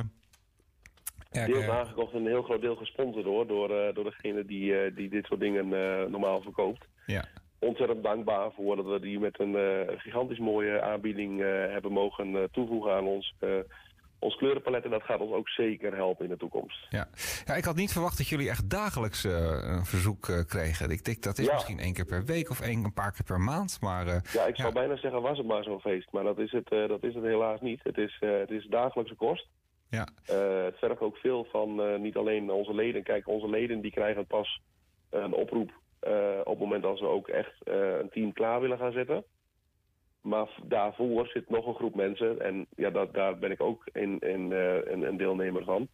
Deels 1.31 1.63
eh, 1.63 1.69
aangekocht 1.79 2.13
en 2.13 2.19
een 2.19 2.27
heel 2.27 2.41
groot 2.43 2.61
deel 2.61 2.75
gesponsord 2.75 3.25
hoor, 3.25 3.47
door, 3.47 3.69
eh, 3.69 3.93
door 3.93 4.03
degene 4.03 4.45
die, 4.45 4.77
eh, 4.79 4.95
die 4.95 5.09
dit 5.09 5.25
soort 5.25 5.39
dingen 5.39 5.67
normaal 6.11 6.41
verkoopt. 6.41 6.85
ja. 7.05 7.25
Ontzettend 7.59 8.03
dankbaar 8.03 8.51
voor 8.51 8.75
dat 8.75 8.85
we 8.85 8.99
die 8.99 9.19
met 9.19 9.39
een 9.39 9.55
gigantisch 9.99 10.39
mooie 10.39 10.81
aanbieding 10.81 11.39
hebben 11.71 11.91
mogen 11.91 12.49
toevoegen 12.51 12.93
aan 12.93 13.05
ons, 13.05 13.35
ons 14.19 14.35
kleurenpalet. 14.35 14.83
En 14.83 14.89
dat 14.89 15.03
gaat 15.03 15.19
ons 15.19 15.31
ook 15.31 15.49
zeker 15.49 15.95
helpen 15.95 16.25
in 16.25 16.31
de 16.31 16.37
toekomst. 16.37 16.87
Ja. 16.89 17.07
ja, 17.45 17.53
ik 17.55 17.63
had 17.63 17.75
niet 17.75 17.91
verwacht 17.91 18.17
dat 18.17 18.27
jullie 18.27 18.49
echt 18.49 18.69
dagelijks 18.69 19.23
een 19.23 19.85
verzoek 19.85 20.45
kregen. 20.47 20.89
Ik 20.89 21.03
denk 21.05 21.21
dat 21.23 21.37
is 21.37 21.45
Ja. 21.45 21.53
misschien 21.53 21.79
één 21.79 21.93
keer 21.93 22.05
per 22.05 22.25
week 22.25 22.49
of 22.49 22.61
één, 22.61 22.83
een 22.83 22.93
paar 22.93 23.11
keer 23.11 23.25
per 23.25 23.39
maand. 23.41 23.77
Maar 23.81 24.05
Ja, 24.33 24.45
ik 24.45 24.55
zou 24.55 24.73
bijna 24.73 24.97
zeggen, 24.97 25.21
was 25.21 25.37
het 25.37 25.47
maar 25.47 25.63
zo'n 25.63 25.79
feest. 25.81 26.11
Maar 26.11 26.23
dat 26.23 26.37
is 26.39 26.51
het, 26.51 26.69
dat 26.69 27.03
is 27.03 27.13
het 27.15 27.23
helaas 27.23 27.61
niet. 27.61 27.79
Het 27.83 27.97
is, 27.97 28.17
het 28.19 28.49
is 28.51 28.65
dagelijkse 28.65 29.15
kost. 29.15 29.47
Ja, 29.91 30.07
Eh, 30.25 30.63
het 30.63 30.77
vergt 30.77 31.01
ook 31.01 31.17
veel 31.17 31.43
van 31.43 31.81
eh, 31.81 31.99
niet 31.99 32.15
alleen 32.15 32.51
onze 32.51 32.73
leden. 32.73 33.03
Kijk, 33.03 33.27
onze 33.27 33.49
leden 33.49 33.81
die 33.81 33.91
krijgen 33.91 34.25
pas 34.25 34.61
eh, 35.09 35.21
een 35.21 35.33
oproep 35.33 35.79
op 36.43 36.59
het 36.59 36.59
moment 36.59 36.83
dat 36.83 36.97
ze 36.97 37.05
ook 37.05 37.27
echt 37.27 37.53
een 37.63 38.09
team 38.09 38.33
klaar 38.33 38.61
willen 38.61 38.77
gaan 38.77 38.91
zetten. 38.91 39.23
Maar 40.21 40.49
daarvoor 40.63 41.27
zit 41.27 41.49
nog 41.49 41.67
een 41.67 41.75
groep 41.75 41.95
mensen, 41.95 42.41
en 42.41 42.65
ja, 42.75 42.89
dat, 42.89 43.13
daar 43.13 43.37
ben 43.37 43.51
ik 43.51 43.61
ook 43.61 43.87
in, 43.93 44.19
in, 44.19 44.51
een, 44.51 45.01
een 45.01 45.17
deelnemer 45.17 45.63
van. 45.63 45.87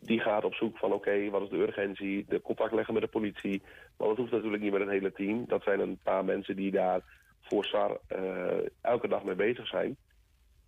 Die 0.00 0.20
gaat 0.20 0.44
op 0.44 0.54
zoek 0.54 0.78
van 0.78 0.92
oké, 0.92 1.30
wat 1.30 1.42
is 1.42 1.48
de 1.48 1.56
urgentie, 1.56 2.24
de 2.28 2.40
contact 2.40 2.72
leggen 2.72 2.94
met 2.94 3.02
de 3.02 3.08
politie. 3.08 3.62
Maar 3.96 4.08
dat 4.08 4.16
hoeft 4.16 4.30
natuurlijk 4.30 4.62
niet 4.62 4.72
met 4.72 4.80
het 4.80 4.90
hele 4.90 5.12
team. 5.12 5.44
Dat 5.46 5.62
zijn 5.62 5.80
een 5.80 5.98
paar 6.02 6.24
mensen 6.24 6.56
die 6.56 6.70
daar 6.70 7.00
voor 7.40 7.64
SAR 7.64 7.98
elke 8.80 9.08
dag 9.08 9.24
mee 9.24 9.34
bezig 9.34 9.66
zijn. 9.66 9.96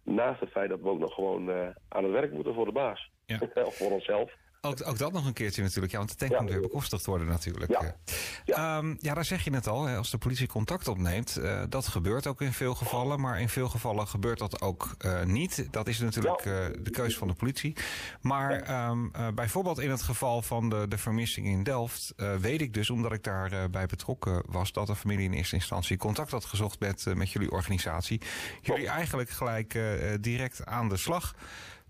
Naast 0.06 0.40
het 0.40 0.50
feit 0.50 0.68
dat 0.68 0.80
we 0.80 0.88
ook 0.88 0.98
nog 0.98 1.14
gewoon 1.14 1.50
eh, 1.50 1.68
aan 1.88 2.04
het 2.04 2.12
werk 2.12 2.32
moeten 2.32 2.54
voor 2.54 2.64
de 2.64 2.72
baas. 2.72 3.10
Ja. 3.24 3.38
of 3.64 3.76
voor 3.76 3.90
onszelf. 3.90 4.32
Ook, 4.60 4.88
ook 4.88 4.98
dat 4.98 5.12
nog 5.12 5.26
een 5.26 5.32
keertje 5.32 5.62
natuurlijk, 5.62 5.92
ja, 5.92 5.98
want 5.98 6.10
de 6.10 6.16
tank 6.16 6.40
moet 6.40 6.50
weer 6.50 6.60
bekostigd 6.60 7.06
worden 7.06 7.26
natuurlijk. 7.26 7.70
Ja, 7.70 7.96
ja. 8.44 8.78
Ehm, 8.78 8.94
ja 8.98 9.14
daar 9.14 9.24
zeg 9.24 9.44
je 9.44 9.54
het 9.54 9.66
al, 9.66 9.88
als 9.88 10.10
de 10.10 10.18
politie 10.18 10.46
contact 10.46 10.88
opneemt, 10.88 11.38
uh, 11.38 11.62
dat 11.68 11.86
gebeurt 11.86 12.26
ook 12.26 12.40
in 12.40 12.52
veel 12.52 12.74
gevallen, 12.74 13.20
maar 13.20 13.40
in 13.40 13.48
veel 13.48 13.68
gevallen 13.68 14.08
gebeurt 14.08 14.38
dat 14.38 14.60
ook 14.60 14.94
uh, 14.98 15.22
niet. 15.22 15.68
Dat 15.70 15.86
is 15.86 15.98
natuurlijk 15.98 16.44
uh, 16.44 16.66
de 16.78 16.90
keuze 16.90 17.18
van 17.18 17.28
de 17.28 17.34
politie. 17.34 17.76
Maar 18.20 18.88
um, 18.88 19.10
bijvoorbeeld 19.34 19.78
in 19.78 19.90
het 19.90 20.02
geval 20.02 20.42
van 20.42 20.68
de, 20.68 20.88
de 20.88 20.98
vermissing 20.98 21.46
in 21.46 21.62
Delft, 21.62 22.14
weet 22.40 22.60
ik 22.60 22.74
dus, 22.74 22.90
omdat 22.90 23.12
ik 23.12 23.22
daarbij 23.22 23.70
bij 23.70 23.86
betrokken 23.86 24.42
was, 24.46 24.72
dat 24.72 24.86
de 24.86 24.96
familie 24.96 25.24
in 25.24 25.32
eerste 25.32 25.54
instantie 25.54 25.96
contact 25.96 26.30
had 26.30 26.44
gezocht 26.44 26.80
met, 26.80 27.04
met 27.14 27.30
jullie 27.30 27.50
organisatie. 27.50 28.20
Jullie 28.62 28.88
eigenlijk 28.88 29.30
gelijk 29.30 29.78
direct 30.20 30.66
aan 30.66 30.88
de 30.88 30.96
slag 30.96 31.34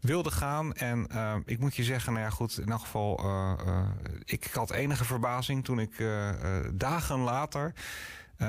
wilde 0.00 0.30
gaan. 0.30 0.74
En 0.74 1.06
uh, 1.12 1.35
ik 1.44 1.59
moet 1.59 1.76
je 1.76 1.85
zeggen, 1.85 2.12
nou 2.12 2.24
ja, 2.24 2.30
goed, 2.30 2.59
in 2.59 2.70
elk 2.70 2.80
geval, 2.80 3.20
uh, 3.24 3.52
uh, 3.66 3.88
ik 4.24 4.44
had 4.52 4.70
enige 4.70 5.04
verbazing 5.04 5.64
toen 5.64 5.78
ik 5.78 6.04
dagen 6.72 7.18
later. 7.18 7.72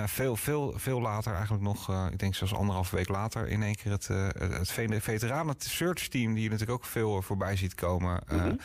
veel, 0.06 0.36
veel, 0.36 0.74
veel 0.76 1.02
later, 1.02 1.34
eigenlijk 1.34 1.64
nog, 1.64 2.10
ik 2.12 2.20
denk 2.20 2.36
zelfs 2.36 2.54
anderhalf 2.54 2.90
week 2.90 3.08
later, 3.08 3.48
in 3.48 3.64
één 3.64 3.76
keer 3.76 3.92
het, 3.92 4.08
het 4.08 4.72
veteranen 5.04 5.56
search 5.58 6.08
team, 6.08 6.34
die 6.34 6.44
je 6.44 6.50
natuurlijk 6.50 6.80
ook 6.80 6.86
veel 6.86 7.22
voorbij 7.22 7.56
ziet 7.56 7.76
komen. 7.76 8.22
-hmm 8.28 8.60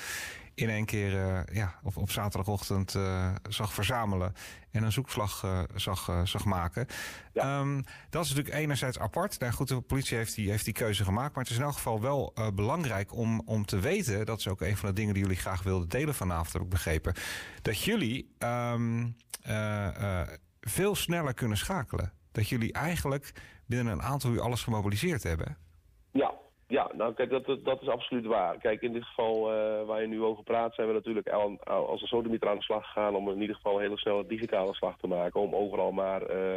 in 0.55 0.69
één 0.69 0.85
keer 0.85 1.13
uh, 1.13 1.41
ja, 1.53 1.75
op, 1.83 1.97
op 1.97 2.11
zaterdagochtend 2.11 2.95
uh, 2.95 3.35
zag 3.49 3.73
verzamelen 3.73 4.35
en 4.71 4.83
een 4.83 4.93
zoekslag 4.93 5.43
uh, 5.43 5.63
zag, 5.75 6.11
zag 6.25 6.45
maken. 6.45 6.87
Ja. 7.33 7.61
Um, 7.61 7.85
dat 8.11 8.25
is 8.25 8.29
natuurlijk 8.29 8.57
enerzijds 8.57 8.99
apart. 8.99 9.39
Nou 9.39 9.53
goed, 9.53 9.69
de 9.69 9.81
politie 9.81 10.17
heeft 10.17 10.35
die, 10.35 10.51
heeft 10.51 10.65
die 10.65 10.75
keuze 10.75 11.05
gemaakt. 11.05 11.35
Maar 11.35 11.43
het 11.43 11.53
is 11.53 11.59
in 11.59 11.65
elk 11.65 11.75
geval 11.75 12.01
wel 12.01 12.35
belangrijk 12.55 13.15
om, 13.15 13.43
om 13.45 13.67
te 13.67 13.79
weten, 13.79 14.27
dat 14.27 14.39
is 14.39 14.49
ook 14.49 14.61
een 14.61 14.77
van 14.77 14.89
de 14.89 14.95
dingen 14.95 15.15
die 15.15 15.23
jullie 15.23 15.39
graag 15.39 15.63
wilden 15.63 15.89
delen 15.89 16.15
vanavond, 16.15 16.53
heb 16.53 16.63
ik 16.63 16.69
begrepen, 16.69 17.15
dat 17.63 17.83
jullie 17.83 18.35
um, 18.39 19.17
veel 20.61 20.95
sneller 20.95 21.35
kunnen 21.35 21.57
schakelen. 21.57 22.13
Dat 22.33 22.49
jullie 22.49 22.73
eigenlijk 22.73 23.33
binnen 23.67 23.93
een 23.93 24.03
aantal 24.03 24.31
uur 24.31 24.41
alles 24.41 24.63
gemobiliseerd 24.63 25.23
hebben. 25.23 25.57
Ja, 26.11 26.35
ja, 26.73 26.91
nou 26.97 27.15
kijk, 27.15 27.31
dat, 27.31 27.65
dat 27.65 27.83
is 27.83 27.89
absoluut 27.89 28.27
waar. 28.27 28.59
Kijk, 28.59 28.83
in 28.83 28.93
dit 28.93 29.05
geval 29.05 29.55
uh, 29.55 29.87
waar 29.87 30.01
je 30.01 30.07
nu 30.07 30.23
over 30.23 30.43
praat, 30.45 30.75
zijn 30.75 30.87
we 30.87 30.93
natuurlijk 30.93 31.29
al, 31.29 31.61
als 31.65 32.01
een 32.01 32.07
sodemieter 32.07 32.49
aan 32.49 32.57
de 32.57 32.63
slag 32.63 32.85
gegaan 32.85 33.15
om 33.15 33.29
in 33.29 33.41
ieder 33.41 33.57
geval 33.57 33.75
een 33.75 33.83
hele 33.83 33.99
snelle 33.99 34.27
digitale 34.27 34.75
slag 34.75 34.97
te 34.99 35.07
maken. 35.07 35.41
Om 35.41 35.55
overal 35.55 35.93
maar 35.93 36.23
uh, 36.31 36.57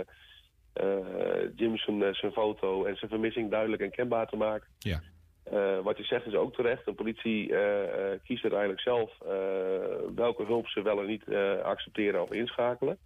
uh, 0.84 1.50
Jim 1.56 1.78
zijn, 1.78 2.16
zijn 2.16 2.32
foto 2.32 2.86
en 2.86 2.96
zijn 2.96 3.12
vermissing 3.12 3.52
duidelijk 3.52 3.82
en 3.82 3.92
kenbaar 3.92 4.28
te 4.28 4.36
maken. 4.36 4.68
Ja. 4.80 5.02
wat 5.84 5.98
je 5.98 6.04
zegt 6.04 6.26
is 6.26 6.36
ook 6.36 6.54
terecht. 6.54 6.86
De 6.86 6.94
politie 6.94 7.48
kiest 8.24 8.44
uiteindelijk 8.44 8.82
zelf 8.82 9.18
welke 10.16 10.46
hulp 10.46 10.68
ze 10.68 10.82
wel 10.82 11.00
en 11.00 11.06
niet 11.06 11.24
accepteren 11.64 12.22
of 12.22 12.32
inschakelen. 12.32 12.98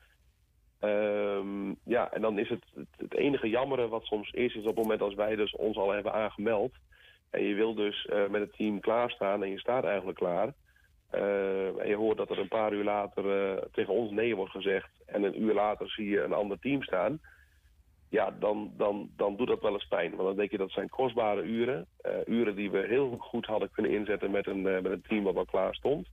Um, 0.82 1.78
ja, 1.84 2.12
en 2.12 2.22
dan 2.22 2.40
is 2.40 2.50
het, 2.50 2.64
het, 2.76 2.88
het 2.98 3.14
enige 3.14 3.50
jammere 3.50 3.88
wat 3.88 4.04
soms 4.04 4.32
is, 4.32 4.56
is 4.56 4.62
op 4.62 4.76
het 4.76 4.76
moment 4.76 5.02
als 5.02 5.14
wij 5.14 5.36
dus 5.36 5.56
ons 5.56 5.78
al 5.78 5.92
hebben 5.92 6.14
aangemeld 6.14 6.72
en 7.30 7.44
je 7.44 7.56
wil 7.56 7.74
dus 7.74 8.08
uh, 8.10 8.28
met 8.28 8.42
het 8.42 8.54
team 8.54 8.80
klaarstaan 8.80 9.44
en 9.44 9.50
je 9.50 9.60
staat 9.60 9.84
eigenlijk 9.84 10.18
klaar. 10.18 10.54
Uh, 11.14 11.82
en 11.82 11.88
je 11.88 11.96
hoort 11.96 12.18
dat 12.18 12.30
er 12.30 12.40
een 12.40 12.48
paar 12.48 12.74
uur 12.74 12.84
later 12.84 13.52
uh, 13.52 13.62
tegen 13.72 13.94
ons 13.94 14.12
nee 14.12 14.36
wordt 14.36 14.52
gezegd. 14.52 14.90
En 15.06 15.24
een 15.24 15.42
uur 15.42 15.54
later 15.54 15.90
zie 15.90 16.10
je 16.10 16.24
een 16.24 16.34
ander 16.34 16.60
team 16.60 16.84
staan. 16.84 17.20
Ja, 18.10 18.32
dan, 18.40 18.74
dan, 18.78 19.10
dan 19.16 19.36
doet 19.36 19.48
dat 19.48 19.62
wel 19.62 19.74
eens 19.74 19.88
pijn. 19.88 20.16
Want 20.16 20.28
dan 20.28 20.36
denk 20.36 20.52
je 20.52 20.58
dat 20.58 20.72
zijn 20.72 20.90
kostbare 20.90 21.42
uren. 21.42 21.88
uren 22.26 22.56
die 22.56 22.72
we 22.72 22.86
heel 22.88 23.18
goed 23.20 23.46
hadden 23.46 23.72
kunnen 23.72 23.92
inzetten 23.92 24.32
met 24.32 24.48
een, 24.48 24.62
met 24.62 24.86
een 24.86 25.02
team 25.08 25.24
wat 25.24 25.36
al 25.36 25.46
klaar 25.46 25.76
stond. 25.76 26.08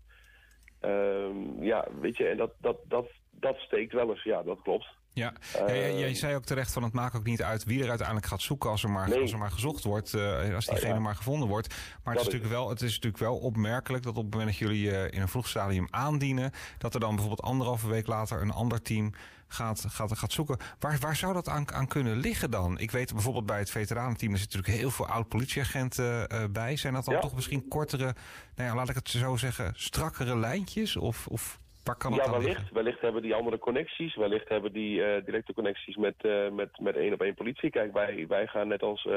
Ehm, 0.81 1.63
ja, 1.63 1.89
weet 2.01 2.17
je, 2.17 2.27
en 2.27 2.37
dat, 2.37 2.53
dat, 2.61 2.79
dat, 2.89 3.09
dat 3.31 3.59
steekt 3.59 3.93
wel 3.93 4.11
eens. 4.11 4.23
Ja, 4.23 4.43
dat 4.43 4.63
klopt. 4.63 4.87
Ja, 5.17 5.33
uh, 5.69 5.99
jij, 5.99 6.15
zei 6.15 6.35
ook 6.35 6.45
terecht 6.45 6.73
van 6.73 6.83
het 6.83 6.93
maakt 6.93 7.17
ook 7.17 7.25
niet 7.25 7.43
uit 7.43 7.65
wie 7.65 7.83
er 7.83 7.89
uiteindelijk 7.89 8.27
gaat 8.27 8.43
zoeken 8.43 8.71
als 8.71 8.83
er 8.83 8.91
maar, 8.91 9.09
nee. 9.09 9.21
als 9.21 9.33
er 9.33 9.39
maar 9.39 9.51
gezocht 9.51 9.85
wordt, 9.85 10.13
uh, 10.13 10.55
als 10.55 10.67
diegene 10.67 10.95
ja. 10.95 11.01
maar 11.01 11.15
gevonden 11.15 11.49
wordt. 11.49 11.75
Maar 12.03 12.15
het 12.15 12.23
is, 12.23 12.25
natuurlijk 12.25 12.53
wel, 12.53 12.69
het 12.69 12.83
is 12.83 12.95
natuurlijk 12.95 13.23
wel 13.23 13.37
opmerkelijk 13.37 14.03
dat 14.03 14.17
op 14.17 14.23
het 14.23 14.33
moment 14.33 14.51
dat 14.51 14.59
jullie 14.59 14.91
uh, 14.91 15.05
in 15.05 15.21
een 15.21 15.29
vroeg 15.29 15.49
stadium 15.49 15.89
aandienen, 15.91 16.53
dat 16.79 16.95
er 16.95 17.01
dan 17.01 17.11
bijvoorbeeld 17.11 17.49
anderhalve 17.49 17.89
week 17.89 18.07
later 18.07 18.43
een 18.43 18.51
ander 18.51 18.83
team 18.83 19.13
gaat, 19.49 19.85
gaat, 19.89 20.19
gaat 20.19 20.33
zoeken. 20.33 20.59
Waar, 20.79 20.99
waar 20.99 21.17
zou 21.17 21.33
dat 21.33 21.49
aan, 21.49 21.73
aan 21.73 21.89
kunnen 21.89 22.17
liggen 22.17 22.51
dan? 22.51 22.79
Ik 22.79 22.91
weet 22.91 23.13
bijvoorbeeld 23.13 23.47
bij 23.47 23.59
het 23.59 23.71
veteranenteam, 23.71 24.33
er 24.33 24.39
zitten 24.39 24.59
natuurlijk 24.59 24.85
heel 24.85 24.95
veel 24.97 25.07
oud-politieagenten 25.07 26.29
bij. 26.53 26.77
Zijn 26.77 26.95
dat 26.95 27.05
dan 27.05 27.15
ja. 27.15 27.21
toch 27.21 27.35
misschien 27.35 27.69
kortere, 27.69 28.15
nou 28.55 28.69
ja, 28.69 28.75
laat 28.75 28.89
ik 28.89 28.95
het 28.95 29.09
zo 29.09 29.37
zeggen, 29.37 29.73
strakkere 29.77 30.37
lijntjes? 30.37 30.97
Of, 30.97 31.27
of 31.27 31.59
ja, 31.95 32.31
wellicht. 32.31 32.73
Wellicht 32.73 33.01
hebben 33.01 33.23
die 33.23 33.35
andere 33.35 33.59
connecties. 33.59 34.17
Wellicht 34.17 34.49
hebben 34.49 34.73
die 34.73 34.99
uh, 34.99 35.25
directe 35.25 35.55
connecties 35.55 35.97
met, 35.97 36.15
uh, 36.23 36.51
met, 36.51 36.81
met 36.81 36.97
één 36.97 37.13
op 37.13 37.23
één 37.23 37.35
politie. 37.35 37.71
Kijk, 37.71 37.93
wij, 37.93 38.25
wij 38.29 38.47
gaan 38.47 38.69
net 38.69 38.83
als 38.83 39.05
uh, 39.05 39.13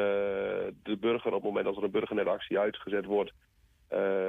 de 0.83 0.97
burger, 0.99 1.27
op 1.27 1.33
het 1.33 1.43
moment 1.43 1.65
als 1.65 1.77
er 1.77 1.83
een 1.83 1.91
burgernetactie 1.91 2.59
uitgezet 2.59 3.05
wordt, 3.05 3.31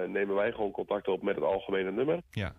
nemen 0.06 0.34
wij 0.34 0.52
gewoon 0.52 0.70
contact 0.70 1.08
op 1.08 1.22
met 1.22 1.34
het 1.34 1.44
algemene 1.44 1.90
nummer. 1.90 2.20
Ja. 2.30 2.52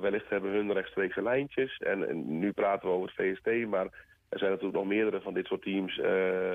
wellicht 0.00 0.28
hebben 0.28 0.50
hun 0.50 0.72
rechtstreekse 0.72 1.22
lijntjes. 1.22 1.78
En, 1.78 2.08
en, 2.08 2.38
nu 2.38 2.52
praten 2.52 2.88
we 2.88 2.94
over 2.94 3.12
het 3.14 3.16
VST, 3.16 3.66
maar 3.66 3.84
er 4.28 4.38
zijn 4.38 4.50
natuurlijk 4.50 4.78
nog 4.78 4.86
meerdere 4.86 5.20
van 5.20 5.34
dit 5.34 5.46
soort 5.46 5.62
teams 5.62 6.00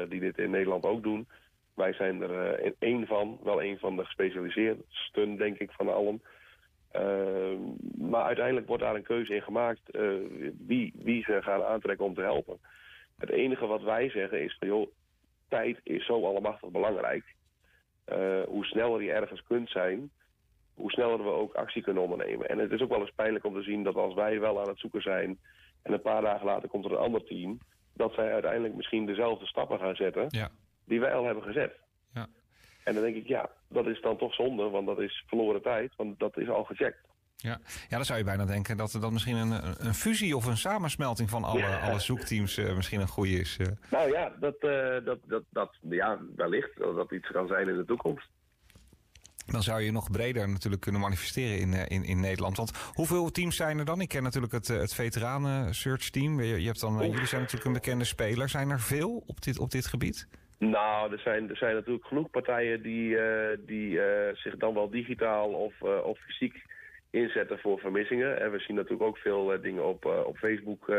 die 0.10 0.20
dit 0.20 0.38
in 0.38 0.50
Nederland 0.50 0.86
ook 0.86 1.04
doen. 1.04 1.28
Wij 1.74 1.94
zijn 1.94 2.22
er 2.22 2.74
één 2.80 3.08
van, 3.08 3.40
wel 3.44 3.62
één 3.62 3.80
van 3.80 3.96
de 3.96 4.06
gespecialiseerdsten, 4.06 5.38
denk 5.38 5.58
ik, 5.58 5.72
van 5.72 5.94
allen. 5.94 6.22
Uh, 6.96 7.60
maar 7.98 8.24
uiteindelijk 8.24 8.68
wordt 8.68 8.84
daar 8.84 8.96
een 8.96 9.04
keuze 9.04 9.36
in 9.36 9.42
gemaakt 9.42 9.82
uh, 9.92 10.14
wie, 10.68 10.94
wie 10.96 11.24
ze 11.24 11.42
gaan 11.42 11.64
aantrekken 11.64 12.06
om 12.06 12.14
te 12.14 12.22
helpen. 12.22 12.60
Het 13.18 13.30
enige 13.30 13.66
wat 13.66 13.82
wij 13.82 14.10
zeggen 14.10 14.44
is 14.44 14.58
joh, 14.60 14.88
tijd 15.48 15.80
is 15.84 16.06
zo 16.06 16.26
allemachtig 16.26 16.70
belangrijk. 16.70 17.36
Uh, 18.14 18.44
hoe 18.44 18.66
sneller 18.66 19.02
je 19.02 19.12
ergens 19.12 19.44
kunt 19.44 19.70
zijn, 19.70 20.12
hoe 20.74 20.92
sneller 20.92 21.24
we 21.24 21.30
ook 21.30 21.54
actie 21.54 21.82
kunnen 21.82 22.04
ondernemen. 22.04 22.50
En 22.50 22.58
het 22.58 22.72
is 22.72 22.82
ook 22.82 22.90
wel 22.90 23.00
eens 23.00 23.16
pijnlijk 23.16 23.46
om 23.46 23.54
te 23.54 23.62
zien 23.62 23.84
dat 23.84 23.96
als 23.96 24.14
wij 24.14 24.40
wel 24.40 24.62
aan 24.62 24.68
het 24.68 24.80
zoeken 24.80 25.02
zijn... 25.02 25.40
en 25.82 25.94
een 25.94 26.02
paar 26.02 26.22
dagen 26.22 26.46
later 26.46 26.70
komt 26.70 26.86
er 26.86 26.92
een 26.92 26.98
ander 26.98 27.24
team... 27.24 27.60
dat 27.94 28.14
zij 28.14 28.34
uiteindelijk 28.34 28.76
misschien 28.76 29.06
dezelfde 29.06 29.46
stappen 29.46 29.80
gaan 29.80 29.96
zetten 29.96 30.26
ja. 30.30 30.50
die 30.86 31.00
wij 31.00 31.14
al 31.14 31.26
hebben 31.26 31.44
gezet. 31.44 31.80
En 32.88 32.94
dan 32.94 33.04
denk 33.04 33.16
ik, 33.16 33.28
ja, 33.28 33.50
dat 33.68 33.86
is 33.88 34.02
dan 34.02 34.18
toch 34.18 34.34
zonde, 34.34 34.70
want 34.70 34.88
dat 34.88 35.00
is 35.00 35.24
verloren 35.28 35.62
tijd, 35.62 35.94
want 35.96 36.20
dat 36.20 36.38
is 36.38 36.50
al 36.50 36.64
gecheckt. 36.64 36.98
Ja. 37.36 37.60
ja, 37.90 37.96
dan 37.96 38.06
zou 38.06 38.18
je 38.18 38.26
bijna 38.26 38.46
denken 38.46 38.78
dat 38.78 38.94
er 38.94 39.02
dan 39.02 39.14
misschien 39.14 39.36
een, 39.36 39.86
een 39.88 39.94
fusie 39.94 40.36
of 40.36 40.46
een 40.46 40.58
samensmelting 40.58 41.30
van 41.30 41.44
alle, 41.44 41.60
ja. 41.60 41.80
alle 41.80 42.00
zoekteams 42.00 42.58
uh, 42.58 42.76
misschien 42.76 43.02
een 43.02 43.08
goede 43.08 43.40
is. 43.40 43.58
Uh. 43.62 43.68
Nou 43.92 44.12
ja, 44.12 44.34
dat, 44.40 44.56
uh, 44.62 45.06
dat, 45.06 45.20
dat, 45.26 45.44
dat, 45.50 45.76
ja, 45.90 46.20
wellicht 46.36 46.78
dat 46.78 46.96
dat 46.96 47.12
iets 47.12 47.32
kan 47.32 47.48
zijn 47.48 47.68
in 47.68 47.76
de 47.76 47.86
toekomst. 47.86 48.30
Dan 49.46 49.64
zou 49.64 49.82
je 49.82 49.92
nog 49.92 50.12
breder 50.12 50.50
natuurlijk 50.50 50.82
kunnen 50.82 51.02
manifesteren 51.02 51.60
in, 51.60 51.74
in, 51.74 52.04
in 52.04 52.20
Nederland. 52.20 52.58
Want 52.58 52.72
hoeveel 52.94 53.32
teams 53.32 53.56
zijn 53.56 53.80
er 53.80 53.86
dan? 53.86 54.02
Ik 54.02 54.10
ken 54.10 54.24
natuurlijk 54.24 54.54
het, 54.54 54.68
het 54.68 54.94
veteranen 54.94 55.76
search 55.76 56.10
team. 56.10 56.42
Je, 56.42 56.60
je 56.60 56.66
hebt 56.66 56.80
dan, 56.80 56.98
jullie 57.10 57.26
zijn 57.26 57.42
natuurlijk 57.42 57.66
een 57.66 57.82
bekende 57.82 58.06
speler. 58.06 58.50
Zijn 58.50 58.70
er 58.70 58.80
veel 58.80 59.24
op 59.26 59.42
dit, 59.42 59.60
op 59.60 59.72
dit 59.72 59.86
gebied? 59.86 60.28
Nou, 60.58 61.12
er 61.12 61.20
zijn, 61.20 61.50
er 61.50 61.58
zijn 61.58 61.76
natuurlijk 61.76 62.06
genoeg 62.06 62.30
partijen 62.30 62.82
die, 62.82 63.10
uh, 63.10 63.48
die 63.60 63.92
uh, 63.92 64.04
zich 64.34 64.58
dan 64.58 64.74
wel 64.74 64.90
digitaal 64.90 65.50
of, 65.50 65.74
uh, 65.84 66.06
of 66.06 66.20
fysiek 66.20 66.64
inzetten 67.10 67.60
voor 67.60 67.80
vermissingen. 67.80 68.42
En 68.42 68.52
we 68.52 68.60
zien 68.60 68.76
natuurlijk 68.76 69.04
ook 69.04 69.18
veel 69.18 69.62
dingen 69.62 69.86
op, 69.86 70.06
op 70.06 70.38
Facebook 70.38 70.92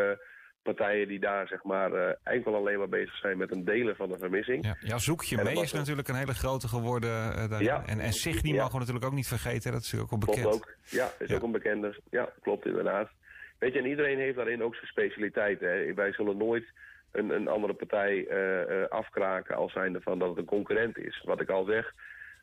partijen 0.62 1.08
die 1.08 1.18
daar 1.18 1.48
zeg 1.48 1.62
maar 1.62 2.16
enkel 2.22 2.54
alleen 2.54 2.78
maar 2.78 2.88
bezig 2.88 3.16
zijn 3.16 3.38
met 3.38 3.50
een 3.50 3.64
delen 3.64 3.96
van 3.96 4.08
de 4.08 4.18
vermissing. 4.18 4.64
Ja, 4.64 4.76
ja 4.80 4.98
zoek 4.98 5.22
je 5.22 5.36
mee 5.42 5.60
is 5.60 5.72
natuurlijk 5.72 6.08
een 6.08 6.14
hele 6.14 6.34
grote 6.34 6.68
geworden. 6.68 7.10
ja. 7.58 7.82
En, 7.86 8.00
en 8.00 8.12
Signy 8.12 8.50
ja. 8.50 8.56
mogen 8.56 8.72
we 8.72 8.78
natuurlijk 8.78 9.04
ook 9.06 9.12
niet 9.12 9.28
vergeten, 9.28 9.72
dat 9.72 9.80
is 9.80 9.92
natuurlijk 9.92 10.12
ook 10.12 10.20
al 10.20 10.26
bekend. 10.26 10.48
Klopt 10.48 10.68
ook. 10.68 10.74
Ja, 10.84 11.10
is 11.18 11.28
ja. 11.28 11.34
ook 11.36 11.42
een 11.42 11.52
bekende. 11.52 12.00
Ja, 12.10 12.32
klopt 12.40 12.66
inderdaad. 12.66 13.10
Weet 13.58 13.72
je, 13.72 13.78
en 13.78 13.86
iedereen 13.86 14.18
heeft 14.18 14.36
daarin 14.36 14.62
ook 14.62 14.74
zijn 14.74 14.86
specialiteit. 14.86 15.60
Hè. 15.60 15.94
Wij 15.94 16.12
zullen 16.12 16.36
nooit 16.36 16.64
een, 17.12 17.30
een 17.30 17.48
andere 17.48 17.74
partij 17.74 18.14
uh, 18.14 18.76
uh, 18.76 18.86
afkraken 18.88 19.56
als 19.56 19.72
zijnde 19.72 20.00
van 20.00 20.18
dat 20.18 20.28
het 20.28 20.38
een 20.38 20.44
concurrent 20.44 20.98
is. 20.98 21.22
Wat 21.24 21.40
ik 21.40 21.50
al 21.50 21.64
zeg, 21.64 21.94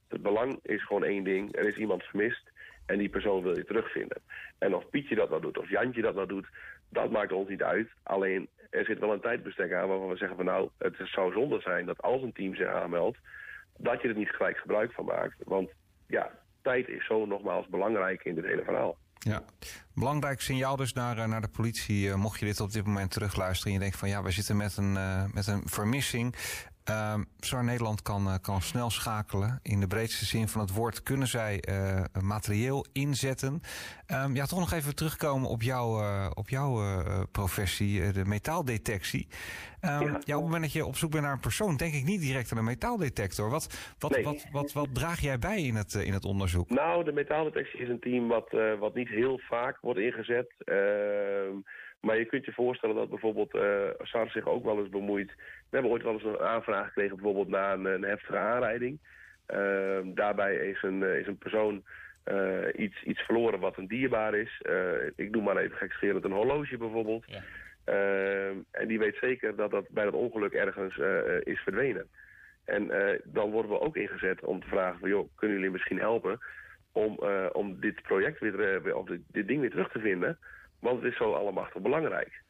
het 0.08 0.22
belang 0.22 0.60
is 0.62 0.86
gewoon 0.86 1.04
één 1.04 1.24
ding. 1.24 1.56
Er 1.56 1.68
is 1.68 1.76
iemand 1.76 2.04
vermist 2.04 2.52
en 2.86 2.98
die 2.98 3.10
persoon 3.10 3.44
wil 3.44 3.58
je 3.58 3.66
terugvinden. 3.66 4.22
En 4.58 4.76
of 4.76 4.90
Pietje 4.90 5.16
dat 5.16 5.30
nou 5.30 5.42
doet 5.42 5.58
of 5.58 5.70
Jantje 5.70 6.02
dat 6.02 6.16
nou 6.16 6.28
doet, 6.28 6.48
dat 6.90 7.12
maakt 7.12 7.32
ons 7.32 7.50
niet 7.50 7.64
uit. 7.64 7.90
Alleen, 8.04 8.50
er 8.70 8.86
zit 8.86 9.00
wel 9.00 9.14
een 9.14 9.22
tijdbestek 9.22 9.74
aan 9.74 9.88
waarvan 9.88 10.10
we 10.10 10.18
zeggen 10.18 10.38
van 10.38 10.46
nou, 10.46 10.70
het 10.78 10.96
zou 11.04 11.32
zonde 11.32 11.62
zijn 11.62 11.86
dat 11.86 12.02
als 12.02 12.22
een 12.22 12.34
team 12.34 12.56
zich 12.56 12.68
aanmeldt, 12.68 13.18
dat 13.78 14.02
je 14.02 14.08
er 14.08 14.16
niet 14.16 14.30
gelijk 14.30 14.58
gebruik 14.58 14.92
van 14.92 15.06
maakt. 15.06 15.36
Want 15.44 15.70
ja, 16.08 16.32
tijd 16.62 16.88
is 16.88 17.06
zo 17.06 17.26
nogmaals 17.26 17.68
belangrijk 17.68 18.24
in 18.24 18.36
dit 18.36 18.46
hele 18.46 18.64
verhaal. 18.64 18.98
Ja, 19.26 19.44
belangrijk 19.94 20.42
signaal 20.42 20.76
dus 20.76 20.94
naar, 20.94 21.18
eh, 21.18 21.28
naar 21.28 21.42
de 21.42 21.48
politie. 21.48 22.08
Uh, 22.08 22.16
mocht 22.16 22.40
je 22.40 22.46
dit 22.46 22.60
op 22.60 22.72
dit 22.72 22.86
moment 22.86 23.12
terugluisteren 23.12 23.68
en 23.68 23.74
je 23.74 23.80
denkt 23.80 23.98
van 23.98 24.10
ja, 24.10 24.24
we 24.24 24.32
zitten 24.32 24.58
met 24.58 24.78
een, 24.78 24.96
uh, 24.96 25.24
met 25.34 25.48
een 25.48 25.62
vermissing. 25.66 26.36
Um, 26.90 27.26
Nederland 27.66 28.02
kan, 28.02 28.28
uh, 28.28 28.34
kan 28.42 28.62
snel 28.62 28.90
schakelen. 28.90 29.60
In 29.64 29.80
de 29.80 29.88
breedste 29.88 30.26
zin 30.26 30.48
van 30.48 30.62
het 30.62 30.74
woord 30.74 31.04
kunnen 31.04 31.28
zij 31.28 31.64
uh, 31.70 32.04
materieel 32.22 32.86
inzetten. 32.94 33.62
Um, 34.12 34.36
ja, 34.36 34.46
toch 34.46 34.60
nog 34.60 34.72
even 34.74 34.96
terugkomen 34.96 35.50
op, 35.50 35.62
jou, 35.62 36.04
uh, 36.04 36.30
op 36.34 36.50
jouw 36.50 36.74
professie, 37.32 38.12
de 38.12 38.26
metaaldetectie. 38.26 39.28
Um, 39.82 39.90
ja. 39.90 40.00
ja. 40.00 40.10
op 40.10 40.26
het 40.26 40.42
moment 40.42 40.62
dat 40.62 40.72
je 40.72 40.86
op 40.86 40.96
zoek 40.96 41.12
bent 41.12 41.24
naar 41.24 41.34
een 41.34 41.40
persoon, 41.40 41.78
denk 41.78 41.94
ik 41.94 42.04
niet 42.04 42.22
direct 42.22 42.52
aan 42.52 42.58
een 42.58 42.64
metaaldetector. 42.64 43.50
Wat, 43.50 43.94
wat, 44.00 44.12
Nee. 44.12 44.24
wat, 44.24 44.46
wat, 44.52 44.74
wat, 44.74 44.88
draag 44.94 45.20
jij 45.20 45.40
bij 45.40 45.62
in 45.62 45.76
het, 45.76 45.94
in 45.94 46.14
het 46.14 46.26
onderzoek? 46.26 46.70
Nou, 46.70 47.04
de 47.04 47.12
metaaldetectie 47.12 47.80
is 47.80 47.90
een 47.90 48.00
team 48.00 48.28
wat, 48.28 48.56
wat 48.80 48.94
niet 48.94 49.10
heel 49.10 49.40
vaak 49.40 49.78
wordt 49.82 50.00
ingezet. 50.00 50.54
Ehm, 50.58 51.58
maar 52.06 52.18
je 52.18 52.26
kunt 52.26 52.46
je 52.46 52.52
voorstellen 52.52 52.96
dat 52.96 53.10
bijvoorbeeld 53.10 53.56
uh, 53.56 53.62
SAR 54.02 54.30
zich 54.30 54.48
ook 54.48 54.64
wel 54.64 54.80
eens 54.80 54.90
bemoeit. 54.90 55.32
We 55.36 55.70
hebben 55.70 55.92
ooit 55.92 56.04
wel 56.04 56.14
eens 56.14 56.24
een 56.24 56.40
aanvraag 56.40 56.88
gekregen 56.88 57.16
bijvoorbeeld 57.16 57.48
na 57.48 57.74
een, 57.74 57.86
een 57.86 58.04
heftige 58.04 58.38
aanrijding. 58.38 59.00
Uh, 59.54 60.00
daarbij 60.04 60.56
is 60.56 60.84
een, 60.84 61.04
is 61.04 61.28
een 61.28 61.38
persoon 61.38 61.84
uh, 62.32 62.68
iets, 62.76 63.04
iets 63.04 63.22
verloren 63.22 63.60
wat 63.60 63.78
een 63.78 63.88
dierbaar 63.88 64.36
is. 64.36 64.62
ik 65.16 65.32
noem 65.32 65.44
maar 65.44 65.58
even 65.58 65.78
gekscherend 65.78 66.24
een 66.24 66.32
horloge 66.32 66.78
bijvoorbeeld. 66.78 67.26
Ja. 67.28 67.42
en 68.72 68.88
die 68.88 69.00
weet 69.00 69.18
zeker 69.22 69.56
dat 69.56 69.72
dat 69.72 69.90
bij 69.90 70.04
dat 70.04 70.14
ongeluk 70.14 70.54
ergens 70.54 70.98
is 71.44 71.60
verdwenen. 71.60 72.08
En 72.66 72.92
dan 73.24 73.52
worden 73.52 73.72
we 73.72 73.80
ook 73.80 73.96
ingezet 73.96 74.42
om 74.42 74.62
te 74.62 74.68
vragen 74.68 75.00
van... 75.00 75.10
joh, 75.10 75.30
kunnen 75.36 75.58
jullie 75.58 75.72
misschien 75.72 76.00
helpen 76.00 76.40
om, 76.92 77.20
om 77.52 77.80
dit 77.80 78.02
project 78.02 78.40
weer, 78.40 78.96
of 78.96 79.06
dit, 79.06 79.22
dit 79.28 79.48
ding 79.48 79.62
weer 79.62 79.70
terug 79.70 79.92
te 79.92 80.00
vinden... 80.00 80.38
Want 80.86 81.04
het 81.04 81.12
is 81.12 81.18
zo 81.18 81.34
allemachtig 81.34 81.82
belangrijk. 81.82 82.42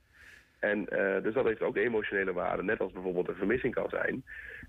En 0.59 0.79
uh, 0.79 1.23
dus 1.23 1.33
dat 1.33 1.45
heeft 1.45 1.61
ook 1.61 1.77
emotionele 1.77 2.33
waarde, 2.33 2.63
net 2.63 2.79
als 2.79 2.91
bijvoorbeeld 2.91 3.27
een 3.27 3.35
vermissing 3.35 3.73
kan 3.73 3.89
zijn. 3.89 4.23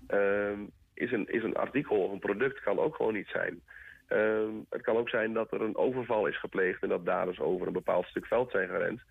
Uh, 0.09 0.59
is, 0.93 1.11
een, 1.11 1.27
is 1.27 1.43
een 1.43 1.55
artikel 1.55 2.03
of 2.03 2.11
een 2.11 2.19
product 2.19 2.59
kan 2.59 2.79
ook 2.79 2.95
gewoon 2.95 3.13
niet 3.13 3.27
zijn. 3.27 3.61
Uh, 4.09 4.47
het 4.69 4.81
kan 4.81 4.97
ook 4.97 5.09
zijn 5.09 5.33
dat 5.33 5.51
er 5.51 5.61
een 5.61 5.75
overval 5.75 6.27
is 6.27 6.39
gepleegd 6.39 6.83
en 6.83 6.89
dat 6.89 7.05
daders 7.05 7.39
over 7.39 7.67
een 7.67 7.73
bepaald 7.73 8.05
stuk 8.05 8.25
veld 8.25 8.51
zijn 8.51 8.69
gerend. 8.69 9.01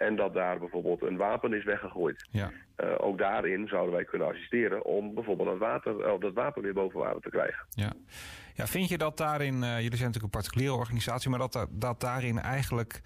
En 0.00 0.16
dat 0.16 0.34
daar 0.34 0.58
bijvoorbeeld 0.58 1.02
een 1.02 1.16
wapen 1.16 1.52
is 1.52 1.64
weggegooid. 1.64 2.26
Ja. 2.30 2.50
Uh, 2.76 2.94
ook 2.98 3.18
daarin 3.18 3.68
zouden 3.68 3.94
wij 3.94 4.04
kunnen 4.04 4.28
assisteren 4.28 4.84
om 4.84 5.14
bijvoorbeeld 5.14 5.48
dat, 5.48 5.58
water, 5.58 5.94
uh, 5.98 6.20
dat 6.20 6.32
wapen 6.34 6.62
weer 6.62 6.72
boven 6.72 7.00
water 7.00 7.20
te 7.20 7.30
krijgen. 7.30 7.66
Ja. 7.70 7.92
Ja, 8.54 8.66
vind 8.66 8.88
je 8.88 8.98
dat 8.98 9.16
daarin, 9.16 9.54
uh, 9.54 9.60
jullie 9.60 9.96
zijn 9.96 10.10
natuurlijk 10.10 10.22
een 10.22 10.40
particuliere 10.40 10.74
organisatie, 10.74 11.30
maar 11.30 11.38
dat, 11.38 11.66
dat 11.70 12.00
daarin 12.00 12.38
eigenlijk, 12.38 13.00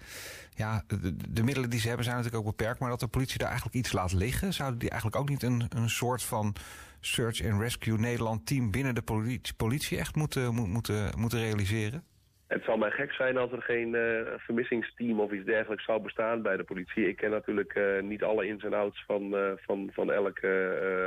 ja, 0.49 0.83
de, 0.87 1.15
de, 1.29 1.43
middelen 1.43 1.69
die 1.69 1.79
ze 1.79 1.87
hebben 1.87 2.05
zijn 2.05 2.17
natuurlijk 2.17 2.43
ook 2.45 2.57
beperkt, 2.57 2.79
maar 2.79 2.89
dat 2.89 2.99
de 2.99 3.07
politie 3.07 3.37
daar 3.37 3.49
eigenlijk 3.49 3.77
iets 3.77 3.91
laat 3.91 4.13
liggen? 4.13 4.53
Zouden 4.53 4.79
die 4.79 4.89
eigenlijk 4.89 5.21
ook 5.21 5.29
niet 5.29 5.43
een, 5.43 5.65
een 5.69 5.89
soort 5.89 6.23
van 6.23 6.55
Search 6.99 7.45
and 7.45 7.61
Rescue 7.61 7.97
Nederland 7.97 8.45
team 8.45 8.71
binnen 8.71 8.95
de 8.95 9.01
politie, 9.01 9.53
politie 9.53 9.97
echt 9.97 10.15
moeten, 10.15 10.53
moeten, 10.53 11.11
moeten 11.17 11.39
realiseren? 11.39 12.03
Het 12.47 12.63
zal 12.63 12.77
mij 12.77 12.91
gek 12.91 13.11
zijn 13.11 13.37
als 13.37 13.51
er 13.51 13.61
geen 13.61 13.93
uh, 13.93 14.21
vermissingsteam 14.37 15.19
of 15.19 15.31
iets 15.31 15.45
dergelijks 15.45 15.85
zou 15.85 16.01
bestaan 16.01 16.41
bij 16.41 16.57
de 16.57 16.63
politie. 16.63 17.07
Ik 17.07 17.15
ken 17.15 17.29
natuurlijk 17.29 17.75
uh, 17.75 18.01
niet 18.01 18.23
alle 18.23 18.47
ins 18.47 18.63
en 18.63 18.73
outs 18.73 19.03
van, 19.05 19.33
uh, 19.33 19.51
van, 19.55 19.89
van 19.93 20.11
elk 20.11 20.39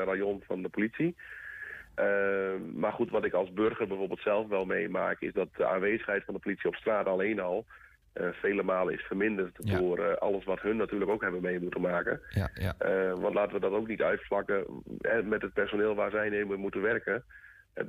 rayon 0.05 0.43
van 0.47 0.63
de 0.63 0.69
politie. 0.69 1.17
Maar 2.75 2.93
goed, 2.93 3.11
wat 3.11 3.25
ik 3.25 3.33
als 3.33 3.53
burger 3.53 3.87
bijvoorbeeld 3.87 4.21
zelf 4.21 4.49
wel 4.49 4.65
meemaak... 4.65 5.21
is 5.21 5.33
dat 5.33 5.49
de 5.57 5.67
aanwezigheid 5.67 6.25
van 6.25 6.35
de 6.35 6.41
politie 6.41 6.69
op 6.69 6.75
straat 6.75 7.07
alleen 7.07 7.41
al... 7.41 7.67
Vele 8.33 8.63
malen 8.63 8.95
is 8.95 9.03
verminderd 9.03 9.57
Ja. 9.59 9.79
door 9.79 10.19
alles 10.19 10.45
wat 10.45 10.61
hun 10.61 10.77
natuurlijk 10.77 11.11
ook 11.11 11.23
hebben 11.23 11.43
mee 11.43 11.61
moeten 11.61 11.81
maken. 11.81 12.21
Ja, 12.31 12.51
ja. 12.55 12.75
Want 13.15 13.35
laten 13.35 13.53
we 13.53 13.61
dat 13.61 13.73
ook 13.73 13.89
niet 13.89 14.03
uitvlakken 14.03 14.65
eh, 15.01 15.21
met 15.23 15.43
het 15.43 15.53
personeel 15.53 15.95
waar 15.95 16.11
zij 16.11 16.31
mee 16.31 16.45
moeten 16.45 16.83
werken. 16.83 17.25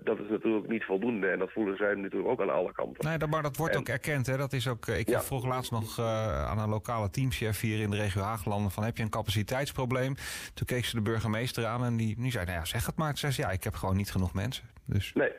Dat 0.04 0.20
is 0.20 0.30
natuurlijk 0.30 0.68
niet 0.68 0.84
voldoende 0.84 1.28
en 1.30 1.40
dat 1.40 1.52
voelen 1.52 1.78
zij 1.78 1.94
natuurlijk 1.96 2.30
ook 2.32 2.42
aan 2.42 2.50
alle 2.50 2.72
kanten. 2.72 3.06
Nee, 3.20 3.28
maar 3.30 3.42
dat 3.42 3.58
wordt 3.58 3.74
En- 3.74 3.80
ook 3.80 3.88
erkend. 3.88 4.26
Hè? 4.28 4.38
Dat 4.38 4.54
is 4.54 4.68
ook, 4.68 4.88
eh, 4.88 5.00
ik 5.00 5.10
Ja. 5.10 5.22
vroeg 5.22 5.46
laatst 5.46 5.72
nog 5.72 5.98
eh, 6.00 6.46
aan 6.50 6.60
een 6.60 6.70
lokale 6.70 7.10
teamchef 7.10 7.60
hier 7.60 7.80
in 7.80 7.90
de 7.90 7.98
regio 7.98 8.22
Haaglanden... 8.22 8.72
van 8.72 8.84
heb 8.84 8.98
je 8.98 9.04
een 9.04 9.10
capaciteitsprobleem? 9.10 10.16
Toen 10.54 10.66
keek 10.66 10.86
ze 10.86 10.96
de 10.96 11.02
burgemeester 11.02 11.66
aan 11.66 11.84
en 11.84 11.98
die, 11.98 12.16
die 12.22 12.32
zei... 12.32 12.46
nou 12.46 12.58
ja, 12.58 12.66
zeg 12.66 12.86
het 12.86 12.96
maar. 12.98 13.18
Ze 13.18 13.32
zei, 13.32 13.48
ja, 13.48 13.54
ik 13.54 13.64
heb 13.64 13.74
gewoon 13.74 13.96
niet 13.96 14.12
genoeg 14.12 14.34
mensen. 14.34 14.70
Dus 14.86 15.14
Nee, 15.14 15.32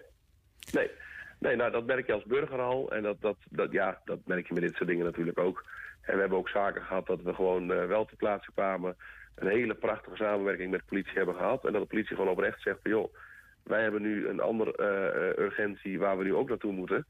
nee. 0.73 0.91
Nee, 1.39 1.57
nou 1.57 1.71
dat 1.71 1.87
merk 1.87 2.07
je 2.07 2.13
als 2.13 2.25
burger 2.25 2.61
al. 2.61 2.93
En 2.93 3.03
dat, 3.03 3.21
dat, 3.21 3.37
dat, 3.51 3.73
ja, 3.73 4.01
dat 4.05 4.19
merk 4.25 4.47
je 4.47 4.55
met 4.55 4.63
dit 4.63 4.75
soort 4.75 4.89
dingen 4.89 5.05
natuurlijk 5.05 5.39
ook. 5.39 5.65
En 6.01 6.15
we 6.15 6.21
hebben 6.21 6.39
ook 6.39 6.49
zaken 6.49 6.83
gehad 6.83 7.07
dat 7.07 7.23
we 7.23 7.35
gewoon 7.35 7.73
eh, 7.73 7.87
wel 7.87 8.05
ter 8.05 8.17
plaatse 8.17 8.53
kwamen. 8.53 8.97
Een 9.35 9.49
hele 9.49 9.75
prachtige 9.75 10.17
samenwerking 10.17 10.71
met 10.71 10.81
de 10.81 10.87
politie 10.87 11.13
hebben 11.17 11.35
gehad. 11.35 11.65
En 11.65 11.73
dat 11.73 11.83
de 11.83 11.89
politie 11.89 12.17
gewoon 12.17 12.31
oprecht 12.31 12.63
zegt 12.63 12.79
van 12.83 12.91
joh, 12.91 13.15
wij 13.64 13.83
hebben 13.83 14.03
nu 14.03 14.29
een 14.29 14.40
andere 14.40 14.77
eh, 14.77 15.44
urgentie 15.44 15.99
waar 15.99 16.18
we 16.18 16.25
nu 16.25 16.35
ook 16.35 16.49
naartoe 16.49 16.73
moeten. 16.73 17.07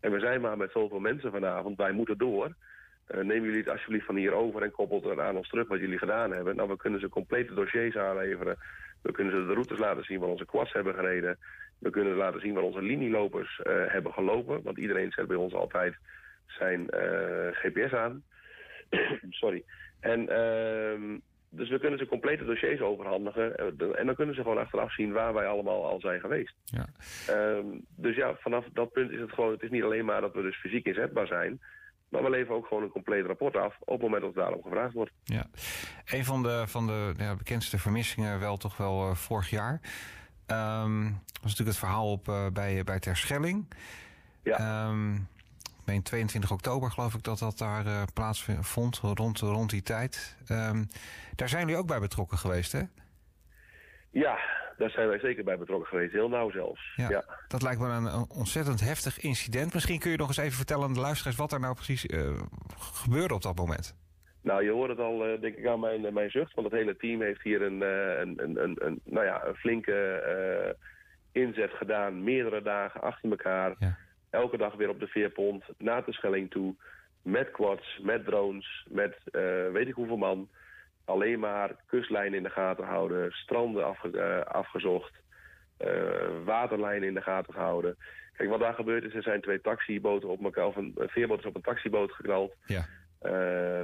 En 0.00 0.12
we 0.12 0.20
zijn 0.20 0.40
maar 0.40 0.56
met 0.56 0.70
zoveel 0.70 1.00
mensen 1.00 1.30
vanavond, 1.30 1.76
wij 1.76 1.92
moeten 1.92 2.18
door. 2.18 2.54
Eh, 3.06 3.20
nemen 3.20 3.42
jullie 3.42 3.58
het 3.58 3.68
alsjeblieft 3.68 4.06
van 4.06 4.16
hier 4.16 4.32
over 4.32 4.62
en 4.62 4.70
koppelt 4.70 5.04
er 5.04 5.22
aan 5.22 5.36
ons 5.36 5.48
terug 5.48 5.68
wat 5.68 5.80
jullie 5.80 5.98
gedaan 5.98 6.32
hebben. 6.32 6.56
Nou, 6.56 6.68
we 6.68 6.76
kunnen 6.76 7.00
ze 7.00 7.08
complete 7.08 7.54
dossiers 7.54 7.96
aanleveren. 7.96 8.56
We 9.02 9.12
kunnen 9.12 9.32
ze 9.32 9.46
de 9.46 9.52
routes 9.52 9.78
laten 9.78 10.04
zien 10.04 10.20
waar 10.20 10.28
onze 10.28 10.44
quads 10.44 10.72
hebben 10.72 10.94
gereden. 10.94 11.38
We 11.78 11.90
kunnen 11.90 12.14
laten 12.14 12.40
zien 12.40 12.54
waar 12.54 12.62
onze 12.62 12.82
linielopers 12.82 13.60
eh, 13.60 13.72
hebben 13.86 14.12
gelopen. 14.12 14.62
Want 14.62 14.78
iedereen 14.78 15.12
zet 15.12 15.26
bij 15.26 15.36
ons 15.36 15.54
altijd 15.54 15.94
zijn 16.46 16.90
eh, 16.90 17.48
GPS 17.52 17.92
aan. 17.92 18.22
Sorry. 19.30 19.64
En 20.00 20.28
ehm, 20.28 21.18
dus 21.50 21.68
we 21.68 21.78
kunnen 21.78 21.98
ze 21.98 22.06
complete 22.06 22.44
dossiers 22.44 22.80
overhandigen. 22.80 23.56
Eh, 23.56 23.98
En 23.98 24.06
dan 24.06 24.14
kunnen 24.14 24.34
ze 24.34 24.42
gewoon 24.42 24.58
achteraf 24.58 24.92
zien 24.94 25.12
waar 25.12 25.34
wij 25.34 25.46
allemaal 25.46 25.86
al 25.86 26.00
zijn 26.00 26.20
geweest. 26.20 26.54
ja. 26.64 26.86
Ehm, 27.26 27.66
dus 27.96 28.16
ja, 28.16 28.34
vanaf 28.38 28.64
dat 28.72 28.92
punt 28.92 29.10
is 29.10 29.20
het 29.20 29.32
gewoon... 29.32 29.52
Het 29.52 29.62
is 29.62 29.70
niet 29.70 29.82
alleen 29.82 30.04
maar 30.04 30.20
dat 30.20 30.34
we 30.34 30.42
dus 30.42 30.60
fysiek 30.60 30.86
inzetbaar 30.86 31.26
zijn... 31.26 31.60
maar 32.08 32.22
we 32.22 32.30
leveren 32.30 32.56
ook 32.56 32.66
gewoon 32.66 32.82
een 32.82 32.88
compleet 32.90 33.26
rapport 33.26 33.56
af... 33.56 33.76
op 33.80 33.92
het 33.92 34.00
moment 34.02 34.22
dat 34.22 34.34
daarom 34.34 34.62
gevraagd 34.62 34.92
wordt. 34.94 35.12
Ja. 35.24 35.46
Een 36.06 36.24
van 36.24 36.42
de, 36.42 36.64
van 36.66 36.86
de 36.86 37.12
ja, 37.16 37.36
bekendste 37.36 37.78
vermissingen 37.78 38.40
wel 38.40 38.56
toch 38.56 38.76
wel 38.76 39.08
eh, 39.08 39.14
vorig 39.14 39.50
jaar... 39.50 39.80
ehm, 40.46 41.02
was 41.42 41.50
natuurlijk 41.50 41.68
het 41.68 41.78
verhaal 41.78 42.10
op, 42.12 42.28
eh, 42.28 42.46
bij, 42.52 42.84
bij 42.84 42.98
Terschelling. 43.00 43.68
Ja. 44.42 44.56
Ehm, 44.58 45.14
meen 45.90 46.02
22 46.02 46.52
oktober 46.52 46.90
geloof 46.90 47.14
ik 47.14 47.22
dat 47.22 47.38
dat 47.38 47.58
daar 47.58 47.86
eh, 47.86 48.02
plaatsvond, 48.14 48.98
rond, 48.98 49.38
rond 49.38 49.70
die 49.70 49.82
tijd. 49.82 50.36
Ehm, 50.46 50.84
daar 51.36 51.48
zijn 51.48 51.62
jullie 51.62 51.76
ook 51.76 51.86
bij 51.86 52.00
betrokken 52.00 52.38
geweest, 52.38 52.72
hè? 52.72 52.82
Ja, 54.10 54.38
daar 54.78 54.90
zijn 54.90 55.08
wij 55.08 55.18
zeker 55.18 55.44
bij 55.44 55.58
betrokken 55.58 55.88
geweest. 55.88 56.12
Heel 56.12 56.28
nauw 56.28 56.50
zelfs. 56.50 56.92
Ja. 56.96 57.08
ja. 57.08 57.24
Dat 57.48 57.62
lijkt 57.62 57.80
me 57.80 57.88
een, 57.88 58.28
ontzettend 58.28 58.80
heftig 58.80 59.20
incident. 59.20 59.74
Misschien 59.74 59.98
kun 59.98 60.10
je 60.10 60.16
nog 60.16 60.28
eens 60.28 60.36
even 60.36 60.56
vertellen 60.56 60.84
aan 60.84 60.94
de 60.94 61.00
luisteraars... 61.00 61.36
wat 61.36 61.52
er 61.52 61.60
nou 61.60 61.74
precies 61.74 62.06
eh, 62.06 62.40
gebeurde 62.78 63.34
op 63.34 63.42
dat 63.42 63.56
moment. 63.56 63.96
Nou, 64.42 64.64
je 64.64 64.70
hoort 64.70 64.90
het 64.90 64.98
al, 64.98 65.26
eh, 65.26 65.40
denk 65.40 65.56
ik, 65.56 65.66
aan 65.66 65.80
mijn, 65.80 66.14
mijn 66.14 66.30
zucht. 66.30 66.54
Want 66.54 66.70
het 66.70 66.80
hele 66.80 66.96
team 66.96 67.20
heeft 67.20 67.42
hier 67.42 67.62
een, 67.62 67.80
een, 67.80 68.42
een, 68.42 68.62
een, 68.62 68.86
een, 68.86 69.00
nou 69.04 69.24
ja, 69.26 69.44
een 69.44 69.54
flinke 69.54 70.76
inzet 71.32 71.72
gedaan. 71.72 72.24
Meerdere 72.24 72.62
dagen 72.62 73.00
achter 73.00 73.30
elkaar. 73.30 73.74
Ja. 73.78 73.96
Elke 74.30 74.56
dag 74.56 74.74
weer 74.74 74.88
op 74.88 75.00
de 75.00 75.06
veerpont, 75.06 75.64
naar 75.78 76.04
de 76.04 76.12
Schelling 76.12 76.50
toe. 76.50 76.74
Met 77.22 77.50
quads, 77.50 77.98
met 78.02 78.24
drones, 78.24 78.86
met 78.88 79.16
eh, 79.24 79.42
weet 79.72 79.88
ik 79.88 79.94
hoeveel 79.94 80.16
man. 80.16 80.48
Alleen 81.04 81.38
maar 81.38 81.74
kustlijnen 81.86 82.36
in 82.36 82.42
de 82.42 82.50
gaten 82.50 82.84
houden. 82.84 83.30
Stranden 83.32 83.84
afge- 83.84 84.18
eh, 84.20 84.52
afgezocht. 84.54 85.18
eh, 85.76 86.44
waterlijnen 86.44 87.08
in 87.08 87.14
de 87.14 87.20
gaten 87.22 87.52
gehouden. 87.52 87.96
Kijk, 88.36 88.48
wat 88.50 88.60
daar 88.60 88.74
gebeurd 88.74 89.04
is, 89.04 89.14
er 89.14 89.22
zijn 89.22 89.40
twee 89.40 89.60
taxiboten 89.60 90.28
op 90.28 90.44
elkaar... 90.44 90.66
of 90.66 90.76
een, 90.76 90.94
veerboot 90.96 91.38
is 91.38 91.44
op 91.44 91.54
een 91.54 91.62
taxiboot 91.62 92.12
geknald. 92.12 92.54
Ja. 92.66 92.84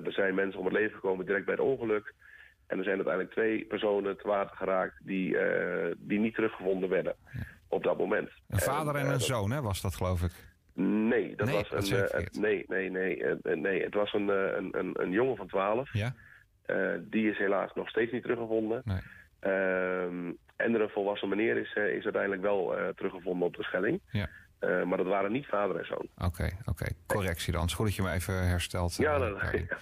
Er 0.04 0.12
zijn 0.12 0.34
mensen 0.34 0.58
om 0.58 0.64
het 0.66 0.74
leven 0.74 0.94
gekomen 0.94 1.26
direct 1.26 1.44
bij 1.44 1.54
het 1.54 1.62
ongeluk. 1.62 2.14
En 2.66 2.78
er 2.78 2.84
zijn 2.84 2.96
uiteindelijk 2.96 3.34
twee 3.34 3.64
personen 3.64 4.16
te 4.16 4.26
water 4.28 4.56
geraakt 4.56 4.94
die, 5.06 5.36
die 5.96 6.18
niet 6.18 6.34
teruggevonden 6.34 6.88
werden 6.88 7.14
op 7.68 7.82
dat 7.82 7.98
moment. 7.98 8.30
Een 8.48 8.58
vader 8.58 8.94
en 8.94 9.00
eh, 9.00 9.06
een 9.06 9.12
dat- 9.12 9.22
zoon, 9.22 9.50
hè, 9.50 9.60
was 9.62 9.80
dat 9.80 9.94
geloof 9.94 10.22
ik. 10.22 10.32
Nee, 10.74 11.36
dat 11.36 11.46
Nee, 11.46 11.56
was 11.56 11.68
dat 11.68 11.88
een. 11.90 11.96
eh, 11.96 12.04
verkeerd. 12.08 12.38
nee, 12.40 12.64
nee, 12.68 12.90
nee, 12.90 13.24
eh, 13.24 13.52
eh, 13.52 13.58
nee. 13.58 13.82
Het 13.82 13.94
was 13.94 14.12
een, 14.12 14.30
eh, 14.30 14.56
een, 14.56 14.68
een, 14.78 14.90
een 14.92 15.10
jongen 15.10 15.36
van 15.36 15.46
12. 15.46 15.92
Ja? 15.92 16.14
Eh, 16.66 16.90
die 17.00 17.30
is 17.30 17.38
helaas 17.38 17.70
nog 17.74 17.88
steeds 17.88 18.12
niet 18.12 18.22
teruggevonden. 18.22 18.82
Nee. 18.84 19.00
Ehm, 19.40 20.32
en 20.56 20.74
er 20.74 20.80
een 20.80 20.88
volwassen 20.88 21.28
meneer 21.28 21.56
is, 21.56 21.72
eh, 21.74 21.94
is 21.96 22.04
uiteindelijk 22.04 22.42
wel 22.42 22.76
eh, 22.78 22.88
teruggevonden 22.88 23.46
op 23.46 23.56
de 23.56 23.62
Schelling. 23.62 24.00
Ja. 24.10 24.28
Eh, 24.66 24.82
maar 24.82 24.98
dat 24.98 25.06
waren 25.06 25.32
niet 25.32 25.46
vader 25.46 25.76
en 25.76 25.86
zoon. 25.86 26.08
Oké, 26.18 26.48
oké. 26.64 26.86
Correctie 27.06 27.52
dan. 27.52 27.70
Goed 27.70 27.86
dat 27.86 27.94
je 27.94 28.02
me 28.02 28.12
even 28.12 28.48
herstelt. 28.48 28.96
Ja, 28.96 29.14
eh, 29.14 29.20
dat, 29.20 29.40
daarin. 29.40 29.66
ja. 29.68 29.76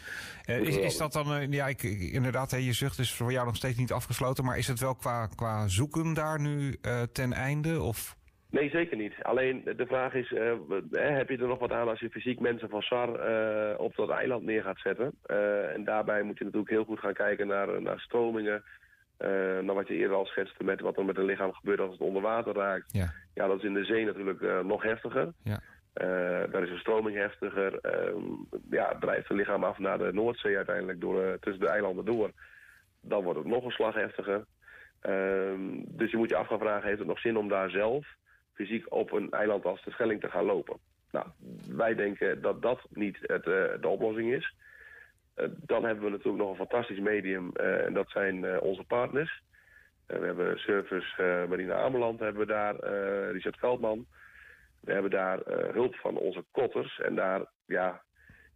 Eh, 0.44 0.60
is, 0.60 0.76
is 0.76 0.96
dat 0.96 1.12
dan, 1.12 1.34
eh, 1.34 1.52
ja, 1.52 1.66
ik, 1.66 1.82
inderdaad, 2.12 2.50
hè, 2.50 2.56
je 2.56 2.72
zucht 2.72 2.98
is 2.98 3.14
voor 3.14 3.32
jou 3.32 3.46
nog 3.46 3.56
steeds 3.56 3.78
niet 3.78 3.92
afgesloten, 3.92 4.44
maar 4.44 4.58
is 4.58 4.68
het 4.68 4.80
wel 4.80 4.94
qua, 4.94 5.26
qua 5.26 5.68
zoeken 5.68 6.14
daar 6.14 6.40
nu 6.40 6.76
eh, 6.82 7.02
ten 7.02 7.32
einde? 7.32 7.80
Of, 7.82 8.16
Nee, 8.54 8.70
zeker 8.70 8.96
niet. 8.96 9.14
Alleen 9.22 9.62
de 9.76 9.86
vraag 9.86 10.14
is, 10.14 10.32
eh, 10.32 10.50
eh, 10.50 10.58
heb 10.90 11.28
je 11.28 11.36
er 11.36 11.46
nog 11.46 11.58
wat 11.58 11.72
aan 11.72 11.88
als 11.88 12.00
je 12.00 12.10
fysiek 12.10 12.40
mensen 12.40 12.68
van 12.68 12.82
SAR 12.82 13.14
eh, 13.14 13.78
op 13.80 13.96
dat 13.96 14.10
eiland 14.10 14.44
neer 14.44 14.62
gaat 14.62 14.78
zetten? 14.78 15.12
Eh, 15.22 15.74
en 15.74 15.84
daarbij 15.84 16.22
moet 16.22 16.38
je 16.38 16.44
natuurlijk 16.44 16.70
heel 16.70 16.84
goed 16.84 16.98
gaan 16.98 17.12
kijken 17.12 17.46
naar, 17.46 17.82
naar 17.82 18.00
stromingen, 18.00 18.62
dan 19.66 19.74
wat 19.74 19.88
je 19.88 19.94
eerder 19.94 20.16
al 20.16 20.26
schetste 20.26 20.64
met 20.64 20.80
wat 20.80 20.96
er 20.96 21.04
met 21.04 21.16
een 21.18 21.24
lichaam 21.24 21.52
gebeurt 21.52 21.80
als 21.80 21.90
het 21.90 22.00
onder 22.00 22.22
water 22.22 22.54
raakt. 22.54 22.92
Ja, 22.92 23.12
Ja, 23.34 23.46
dat 23.46 23.56
is 23.56 23.64
in 23.64 23.74
de 23.74 23.84
zee 23.84 24.04
natuurlijk 24.04 24.64
nog 24.64 24.82
heftiger. 24.82 25.32
ja, 25.42 25.60
Eh, 25.94 26.06
daar 26.50 26.62
is 26.62 26.68
de 26.68 26.78
stroming 26.78 27.16
heftiger. 27.16 27.78
Ehm, 27.80 28.22
ja, 28.70 28.96
drijft 29.00 29.28
het 29.28 29.36
lichaam 29.36 29.64
af 29.64 29.78
naar 29.78 29.98
de 29.98 30.12
Noordzee 30.12 30.56
uiteindelijk 30.56 31.00
door, 31.00 31.22
eh, 31.22 31.32
tussen 31.40 31.62
de 31.62 31.68
eilanden 31.68 32.04
door. 32.04 32.30
Dan 33.00 33.22
wordt 33.22 33.38
het 33.38 33.48
nog 33.48 33.64
een 33.64 33.70
slag 33.70 33.94
heftiger. 33.94 34.44
Ehm, 35.00 35.60
dus 35.86 36.10
je 36.10 36.16
moet 36.16 36.28
je 36.28 36.36
af 36.36 36.46
gaan 36.46 36.58
vragen, 36.58 36.86
heeft 36.86 36.98
het 36.98 37.08
nog 37.08 37.18
zin 37.18 37.36
om 37.36 37.48
daar 37.48 37.70
zelf 37.70 38.06
fysiek 38.54 38.92
op 38.92 39.12
een 39.12 39.30
eiland 39.30 39.64
als 39.64 39.84
de 39.84 39.90
Schelling 39.90 40.20
te 40.20 40.30
gaan 40.30 40.44
lopen? 40.44 40.76
Nou, 41.10 41.26
wij 41.68 41.94
denken 41.94 42.42
dat 42.42 42.62
dat 42.62 42.80
niet 42.90 43.18
het, 43.20 43.46
eh, 43.46 43.80
de 43.80 43.88
oplossing 43.88 44.32
is. 44.32 44.54
Eh, 45.34 45.46
dan 45.56 45.84
hebben 45.84 46.04
we 46.04 46.10
natuurlijk 46.10 46.42
nog 46.42 46.50
een 46.50 46.66
fantastisch 46.66 46.98
medium 46.98 47.50
eh, 47.52 47.84
en 47.84 47.92
dat 47.92 48.10
zijn 48.10 48.44
eh, 48.44 48.62
onze 48.62 48.84
partners. 48.84 49.42
We 50.06 50.26
hebben 50.26 50.58
Service 50.58 51.46
Marina 51.48 51.74
Ameland, 51.74 52.20
hebben 52.20 52.46
we 52.46 52.52
daar, 52.52 52.74
Richard 53.30 53.58
Veldman. 53.58 54.06
We 54.80 54.92
hebben 54.92 55.10
daar 55.10 55.38
hulp 55.72 55.94
van 55.94 56.16
onze 56.16 56.44
kotters. 56.50 57.00
En 57.00 57.14
daar, 57.14 57.44
ja, 57.66 58.02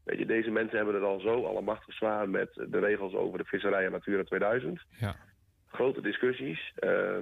weet 0.05 0.19
je, 0.19 0.27
deze 0.27 0.51
mensen 0.51 0.77
hebben 0.77 0.95
het 0.95 1.05
al 1.05 1.21
zo 1.21 1.45
allemachtig 1.45 1.95
zwaar 1.95 2.29
met 2.29 2.55
de 2.55 2.79
regels 2.79 3.15
over 3.15 3.39
de 3.39 3.45
visserij 3.45 3.85
en 3.85 3.93
Natura 3.93 4.23
2000. 4.23 4.83
ja. 4.89 5.17
Grote 5.67 6.01
discussies. 6.01 6.73
Eh, 6.77 7.17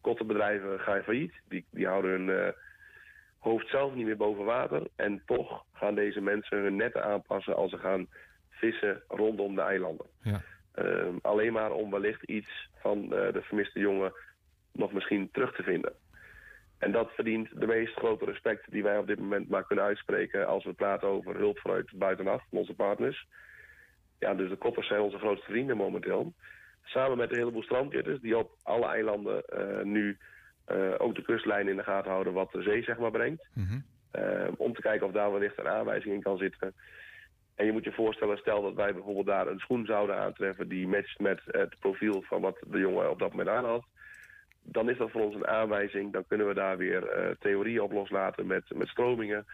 kottenbedrijven 0.00 0.80
gaan 0.80 1.02
failliet. 1.02 1.34
Die, 1.48 1.64
die 1.70 1.86
houden 1.86 2.10
hun 2.10 2.54
hoofd 3.38 3.68
zelf 3.68 3.94
niet 3.94 4.06
meer 4.06 4.16
boven 4.16 4.44
water. 4.44 4.86
En 4.96 5.22
toch 5.26 5.64
gaan 5.72 5.94
deze 5.94 6.20
mensen 6.20 6.62
hun 6.62 6.76
netten 6.76 7.04
aanpassen 7.04 7.56
als 7.56 7.70
ze 7.70 7.78
gaan 7.78 8.08
vissen 8.56 9.02
rondom 9.08 9.54
de 9.54 9.60
eilanden. 9.60 10.06
ja. 10.22 10.40
Eh, 10.72 11.06
alleen 11.22 11.52
maar 11.52 11.72
om 11.72 11.90
wellicht 11.90 12.22
iets 12.22 12.68
van 12.74 13.02
eh, 13.02 13.32
de 13.32 13.42
vermiste 13.42 13.80
jongen 13.80 14.12
nog 14.72 14.92
misschien 14.92 15.28
terug 15.32 15.54
te 15.54 15.62
vinden. 15.62 15.92
En 16.78 16.92
dat 16.92 17.10
verdient 17.10 17.60
de 17.60 17.66
meest 17.66 17.94
grote 17.94 18.24
respect 18.24 18.70
die 18.70 18.82
wij 18.82 18.98
op 18.98 19.06
dit 19.06 19.18
moment 19.18 19.48
maar 19.48 19.66
kunnen 19.66 19.84
uitspreken 19.84 20.46
als 20.46 20.64
we 20.64 20.72
praten 20.72 21.08
over 21.08 21.36
hulp 21.36 21.58
vanuit 21.58 21.90
buitenaf, 21.94 22.42
van 22.48 22.58
onze 22.58 22.74
partners. 22.74 23.26
Ja, 24.18 24.34
dus 24.34 24.48
de 24.48 24.56
koppers 24.56 24.86
zijn 24.86 25.00
onze 25.00 25.18
grootste 25.18 25.50
vrienden 25.50 25.76
momenteel. 25.76 26.34
Samen 26.82 27.16
met 27.16 27.30
een 27.30 27.38
heleboel 27.38 27.62
strandjetters 27.62 28.20
die 28.20 28.38
op 28.38 28.50
alle 28.62 28.86
eilanden 28.86 29.44
eh, 29.44 29.84
nu 29.84 30.18
eh, 30.64 30.94
ook 30.98 31.14
de 31.14 31.22
kustlijn 31.22 31.68
in 31.68 31.76
de 31.76 31.82
gaten 31.82 32.10
houden 32.10 32.32
wat 32.32 32.52
de 32.52 32.62
zee 32.62 32.82
zeg 32.82 32.98
maar 32.98 33.10
brengt. 33.10 33.46
Mhm. 33.52 33.78
Eh, 34.10 34.48
om 34.56 34.74
te 34.74 34.80
kijken 34.80 35.06
of 35.06 35.12
daar 35.12 35.32
wellicht 35.32 35.58
een 35.58 35.68
aanwijzing 35.68 36.14
in 36.14 36.22
kan 36.22 36.38
zitten. 36.38 36.74
En 37.56 37.66
je 37.66 37.72
moet 37.72 37.84
je 37.84 37.92
voorstellen, 37.92 38.38
stel 38.38 38.62
dat 38.62 38.74
wij 38.74 38.92
bijvoorbeeld 38.92 39.26
daar 39.26 39.46
een 39.46 39.58
schoen 39.58 39.86
zouden 39.86 40.16
aantreffen 40.16 40.68
die 40.68 40.88
matcht 40.88 41.18
met 41.18 41.40
het 41.44 41.78
profiel 41.78 42.22
van 42.22 42.40
wat 42.40 42.56
de 42.66 42.78
jongen 42.78 43.10
op 43.10 43.18
dat 43.18 43.30
moment 43.30 43.48
aan 43.48 43.64
had. 43.64 43.84
Dan 44.62 44.90
is 44.90 44.98
dat 44.98 45.10
voor 45.10 45.20
ons 45.20 45.34
een 45.34 45.46
aanwijzing. 45.46 46.12
Dan 46.12 46.26
kunnen 46.26 46.46
we 46.46 46.54
daar 46.54 46.76
weer 46.76 47.08
eh, 47.08 47.34
theorieën 47.38 47.80
op 47.80 47.92
loslaten 47.92 48.46
met, 48.46 48.64
met 48.74 48.88
stromingen. 48.88 49.46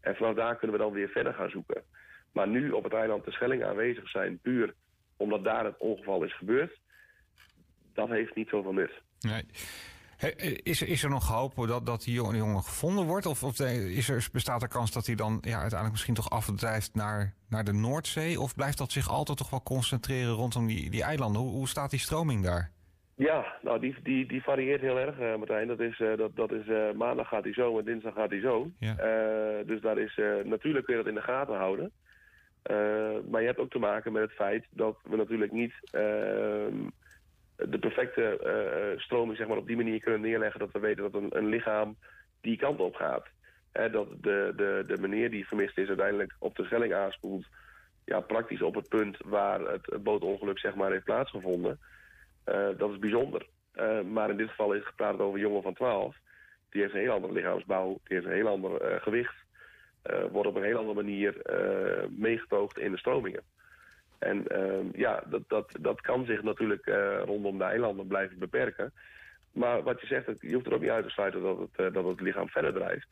En 0.00 0.16
vanaf 0.16 0.34
daar 0.34 0.56
kunnen 0.56 0.76
we 0.76 0.82
dan 0.82 0.92
weer 0.92 1.08
verder 1.08 1.34
gaan 1.34 1.50
zoeken. 1.50 1.82
Maar 2.32 2.48
nu 2.48 2.70
op 2.70 2.84
het 2.84 2.92
eiland 2.92 3.24
de 3.24 3.32
Schelling 3.32 3.64
aanwezig 3.64 4.08
zijn, 4.08 4.38
puur 4.38 4.74
omdat 5.16 5.44
daar 5.44 5.64
het 5.64 5.78
ongeval 5.78 6.22
is 6.22 6.36
gebeurd, 6.36 6.78
dat 7.94 8.08
heeft 8.08 8.34
niet 8.34 8.48
zoveel 8.48 8.72
nut. 8.72 8.92
Nee. 9.20 9.44
Is, 10.62 10.80
er- 10.82 10.88
is 10.88 11.02
er 11.02 11.10
nog 11.10 11.28
hoop 11.28 11.66
dat, 11.66 11.86
dat 11.86 12.02
die 12.02 12.14
jongen, 12.14 12.62
gevonden 12.62 13.06
wordt? 13.06 13.26
Of, 13.26 13.42
of 13.42 13.60
is 13.60 14.08
er, 14.08 14.28
bestaat 14.32 14.62
er 14.62 14.68
kans 14.68 14.92
dat 14.92 15.06
hij 15.06 15.14
dan 15.14 15.32
ja, 15.32 15.52
uiteindelijk 15.52 15.90
misschien 15.90 16.14
toch 16.14 16.30
afdrijft 16.30 16.94
naar, 16.94 17.34
naar 17.48 17.64
de 17.64 17.72
Noordzee? 17.72 18.40
Of 18.40 18.54
blijft 18.54 18.78
dat 18.78 18.92
zich 18.92 19.08
altijd 19.08 19.38
toch 19.38 19.50
wel 19.50 19.62
concentreren 19.62 20.32
rondom 20.32 20.66
die, 20.66 20.90
die 20.90 21.02
eilanden? 21.02 21.42
Hoe, 21.42 21.50
hoe 21.50 21.68
staat 21.68 21.90
die 21.90 21.98
stroming 21.98 22.44
daar? 22.44 22.70
Ja, 23.16 23.44
nou 23.62 23.80
die, 23.80 23.96
die, 24.02 24.26
die 24.26 24.42
varieert 24.42 24.80
heel 24.80 24.98
erg, 24.98 25.18
eh, 25.18 25.36
Martijn. 25.36 25.68
Dat 25.68 25.80
is, 25.80 26.00
eh, 26.00 26.16
dat, 26.16 26.36
dat 26.36 26.52
is 26.52 26.68
eh, 26.68 26.92
maandag 26.92 27.28
gaat 27.28 27.44
hij 27.44 27.52
zo 27.52 27.78
en 27.78 27.84
dinsdag 27.84 28.14
gaat 28.14 28.30
hij 28.30 28.40
zo. 28.40 28.70
Ja. 28.78 28.94
Dus 29.66 29.80
daar 29.80 29.98
is, 29.98 30.20
natuurlijk 30.44 30.84
kun 30.84 30.96
je 30.96 31.02
dat 31.02 31.12
in 31.12 31.18
de 31.18 31.26
gaten 31.32 31.56
houden. 31.56 31.92
Maar 33.30 33.40
je 33.40 33.46
hebt 33.46 33.58
ook 33.58 33.70
te 33.70 33.78
maken 33.78 34.12
met 34.12 34.22
het 34.22 34.32
feit 34.32 34.64
dat 34.70 34.96
we 35.02 35.16
natuurlijk 35.16 35.52
niet 35.52 35.74
ehm, 35.90 36.74
de 37.68 37.78
perfecte 37.78 38.38
eh, 38.38 39.00
stroming 39.00 39.36
zeg 39.36 39.46
maar, 39.46 39.56
op 39.56 39.66
die 39.66 39.76
manier 39.76 40.00
kunnen 40.00 40.20
neerleggen 40.20 40.60
dat 40.60 40.72
we 40.72 40.78
weten 40.78 41.02
dat 41.02 41.22
een, 41.22 41.36
een 41.36 41.46
lichaam 41.46 41.96
die 42.40 42.56
kant 42.56 42.80
op 42.80 42.94
gaat. 42.94 43.26
Hè, 43.72 43.90
dat 43.90 44.08
de, 44.20 44.52
de, 44.56 44.84
de 44.86 44.98
meneer 44.98 45.30
die 45.30 45.46
vermist 45.46 45.78
is 45.78 45.88
uiteindelijk 45.88 46.34
op 46.38 46.56
de 46.56 46.64
Schelling 46.64 46.94
aanspoelt. 46.94 47.46
Ja, 48.04 48.20
praktisch 48.20 48.62
op 48.62 48.74
het 48.74 48.88
punt 48.88 49.16
waar 49.24 49.60
het, 49.60 50.02
bootongeluk 50.02 50.58
zeg 50.58 50.74
maar, 50.74 50.90
heeft 50.90 51.04
plaatsgevonden. 51.04 51.78
Eh, 52.44 52.68
dat 52.76 52.90
is 52.90 52.98
bijzonder. 52.98 53.46
Eh, 53.72 54.00
maar 54.00 54.30
in 54.30 54.36
dit 54.36 54.48
geval 54.48 54.72
is 54.72 54.84
gepraat 54.84 55.18
over 55.18 55.34
een 55.34 55.46
jongen 55.46 55.62
van 55.62 55.74
12. 55.74 56.16
Die 56.70 56.82
heeft 56.82 56.94
een 56.94 57.00
heel 57.00 57.12
andere 57.12 57.32
lichaamsbouw, 57.32 57.88
die 58.04 58.16
heeft 58.16 58.26
een 58.26 58.32
heel 58.32 58.48
ander 58.48 59.00
gewicht. 59.00 59.34
wordt 60.30 60.48
op 60.48 60.56
een 60.56 60.62
heel 60.62 60.78
andere 60.78 61.02
manier 61.02 61.40
eh, 61.40 62.08
meegetoogd 62.08 62.78
in 62.78 62.92
de 62.92 62.98
stromingen. 62.98 63.42
En 64.22 64.46
ehm, 64.46 64.86
ja, 64.92 65.22
dat, 65.26 65.42
dat, 65.46 65.72
dat 65.80 66.00
kan 66.00 66.24
zich 66.24 66.42
natuurlijk 66.42 66.86
eh, 66.86 67.22
rondom 67.24 67.58
de 67.58 67.64
eilanden 67.64 68.06
blijven 68.06 68.38
beperken. 68.38 68.92
Maar 69.52 69.82
wat 69.82 70.00
je 70.00 70.06
zegt, 70.06 70.40
je 70.40 70.54
hoeft 70.54 70.66
er 70.66 70.74
ook 70.74 70.80
niet 70.80 70.90
uit 70.90 71.04
te 71.04 71.10
sluiten 71.10 71.42
dat 71.42 71.58
het, 71.58 71.76
eh, 71.76 71.92
dat 71.92 72.04
het 72.04 72.20
lichaam 72.20 72.48
verder 72.48 72.72
drijft. 72.72 73.08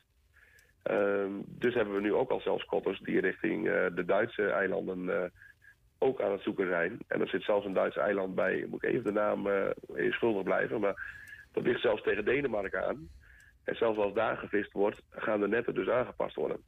Ehm, 0.82 1.30
dus 1.46 1.74
hebben 1.74 1.94
we 1.94 2.00
nu 2.00 2.14
ook 2.14 2.30
al 2.30 2.40
zelfs 2.40 2.64
kotters 2.64 3.00
die 3.00 3.20
richting 3.20 3.68
eh, 3.68 3.86
de 3.94 4.04
Duitse 4.04 4.50
eilanden 4.50 5.32
ook 5.98 6.20
aan 6.20 6.32
het 6.32 6.42
zoeken 6.42 6.68
zijn. 6.68 6.98
En 7.08 7.20
er 7.20 7.28
zit 7.28 7.42
zelfs 7.42 7.66
een 7.66 7.72
Duitse 7.72 8.00
eiland 8.00 8.34
bij, 8.34 8.66
moet 8.68 8.82
ik 8.82 8.90
even 8.90 9.04
de 9.04 9.12
naam 9.12 9.48
even 9.94 10.12
schuldig 10.12 10.42
blijven, 10.42 10.80
maar 10.80 11.02
dat 11.52 11.64
ligt 11.64 11.80
zelfs 11.80 12.02
tegen 12.02 12.24
Denemarken 12.24 12.86
aan. 12.86 13.08
En 13.64 13.76
zelfs 13.76 13.98
als 13.98 14.14
daar 14.14 14.36
gevist 14.36 14.72
wordt, 14.72 15.02
gaan 15.10 15.40
de 15.40 15.48
netten 15.48 15.74
dus 15.74 15.88
aangepast 15.88 16.34
worden. 16.34 16.60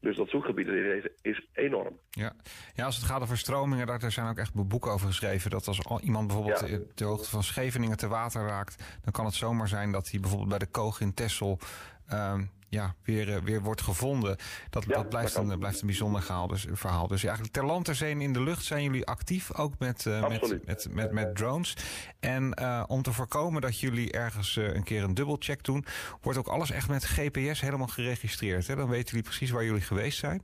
Dus 0.00 0.16
dat 0.16 0.28
zoekgebied 0.28 0.66
is, 0.66 1.08
is 1.22 1.46
enorm. 1.52 1.98
Ja. 2.10 2.32
ja, 2.74 2.84
als 2.84 2.96
het 2.96 3.04
gaat 3.04 3.22
over 3.22 3.38
stromingen, 3.38 3.86
daar 3.86 4.12
zijn 4.12 4.28
ook 4.28 4.38
echt 4.38 4.54
boeken 4.54 4.90
over 4.92 5.06
geschreven. 5.06 5.50
Dat 5.50 5.66
als 5.68 5.84
al- 5.84 6.00
iemand 6.00 6.26
bijvoorbeeld 6.26 6.68
Ja. 6.68 6.78
ter 6.94 7.06
hoogte 7.06 7.28
van 7.30 7.42
Scheveningen 7.42 7.96
te 7.96 8.08
water 8.08 8.46
raakt, 8.46 8.82
dan 9.02 9.12
kan 9.12 9.24
het 9.24 9.34
zomaar 9.34 9.68
zijn 9.68 9.92
dat 9.92 10.10
hij 10.10 10.20
bijvoorbeeld 10.20 10.50
bij 10.50 10.58
de 10.58 10.66
Koog 10.66 11.00
in 11.00 11.14
Texel 11.14 11.58
ehm, 12.06 12.44
ja, 12.70 12.94
weer, 13.04 13.28
eh, 13.28 13.42
weer 13.42 13.62
wordt 13.62 13.80
gevonden. 13.80 14.36
Dat, 14.70 14.84
Ja, 14.84 14.94
dat 14.94 15.08
blijft, 15.08 15.34
dat 15.34 15.48
een, 15.48 15.58
blijft 15.58 15.80
een 15.80 15.86
bijzonder 15.86 16.22
gehaal, 16.22 16.46
dus, 16.46 16.66
verhaal. 16.72 17.06
Dus 17.06 17.24
eigenlijk 17.24 17.54
ter 17.54 17.66
land, 17.66 17.84
ter 17.84 17.94
zee 17.94 18.12
en 18.12 18.20
in 18.20 18.32
de 18.32 18.42
lucht 18.42 18.64
zijn 18.64 18.82
jullie 18.82 19.06
actief, 19.06 19.58
ook 19.58 19.78
met, 19.78 20.06
eh, 20.06 20.28
met, 20.28 20.66
met, 20.66 20.88
met, 20.90 21.12
met 21.12 21.36
drones. 21.36 21.76
En 22.20 22.54
eh, 22.54 22.84
om 22.86 23.02
te 23.02 23.12
voorkomen 23.12 23.60
dat 23.60 23.80
jullie 23.80 24.12
ergens 24.12 24.56
eh, 24.56 24.74
een 24.74 24.84
keer 24.84 25.02
een 25.02 25.14
dubbelcheck 25.14 25.64
doen, 25.64 25.84
wordt 26.20 26.38
ook 26.38 26.48
alles 26.48 26.70
echt 26.70 26.88
met 26.88 27.04
GPS 27.04 27.60
helemaal 27.60 27.86
geregistreerd. 27.86 28.66
Hè? 28.66 28.76
Dan 28.76 28.88
weten 28.88 29.08
jullie 29.08 29.22
precies 29.22 29.50
waar 29.50 29.64
jullie 29.64 29.80
geweest 29.80 30.18
zijn. 30.18 30.42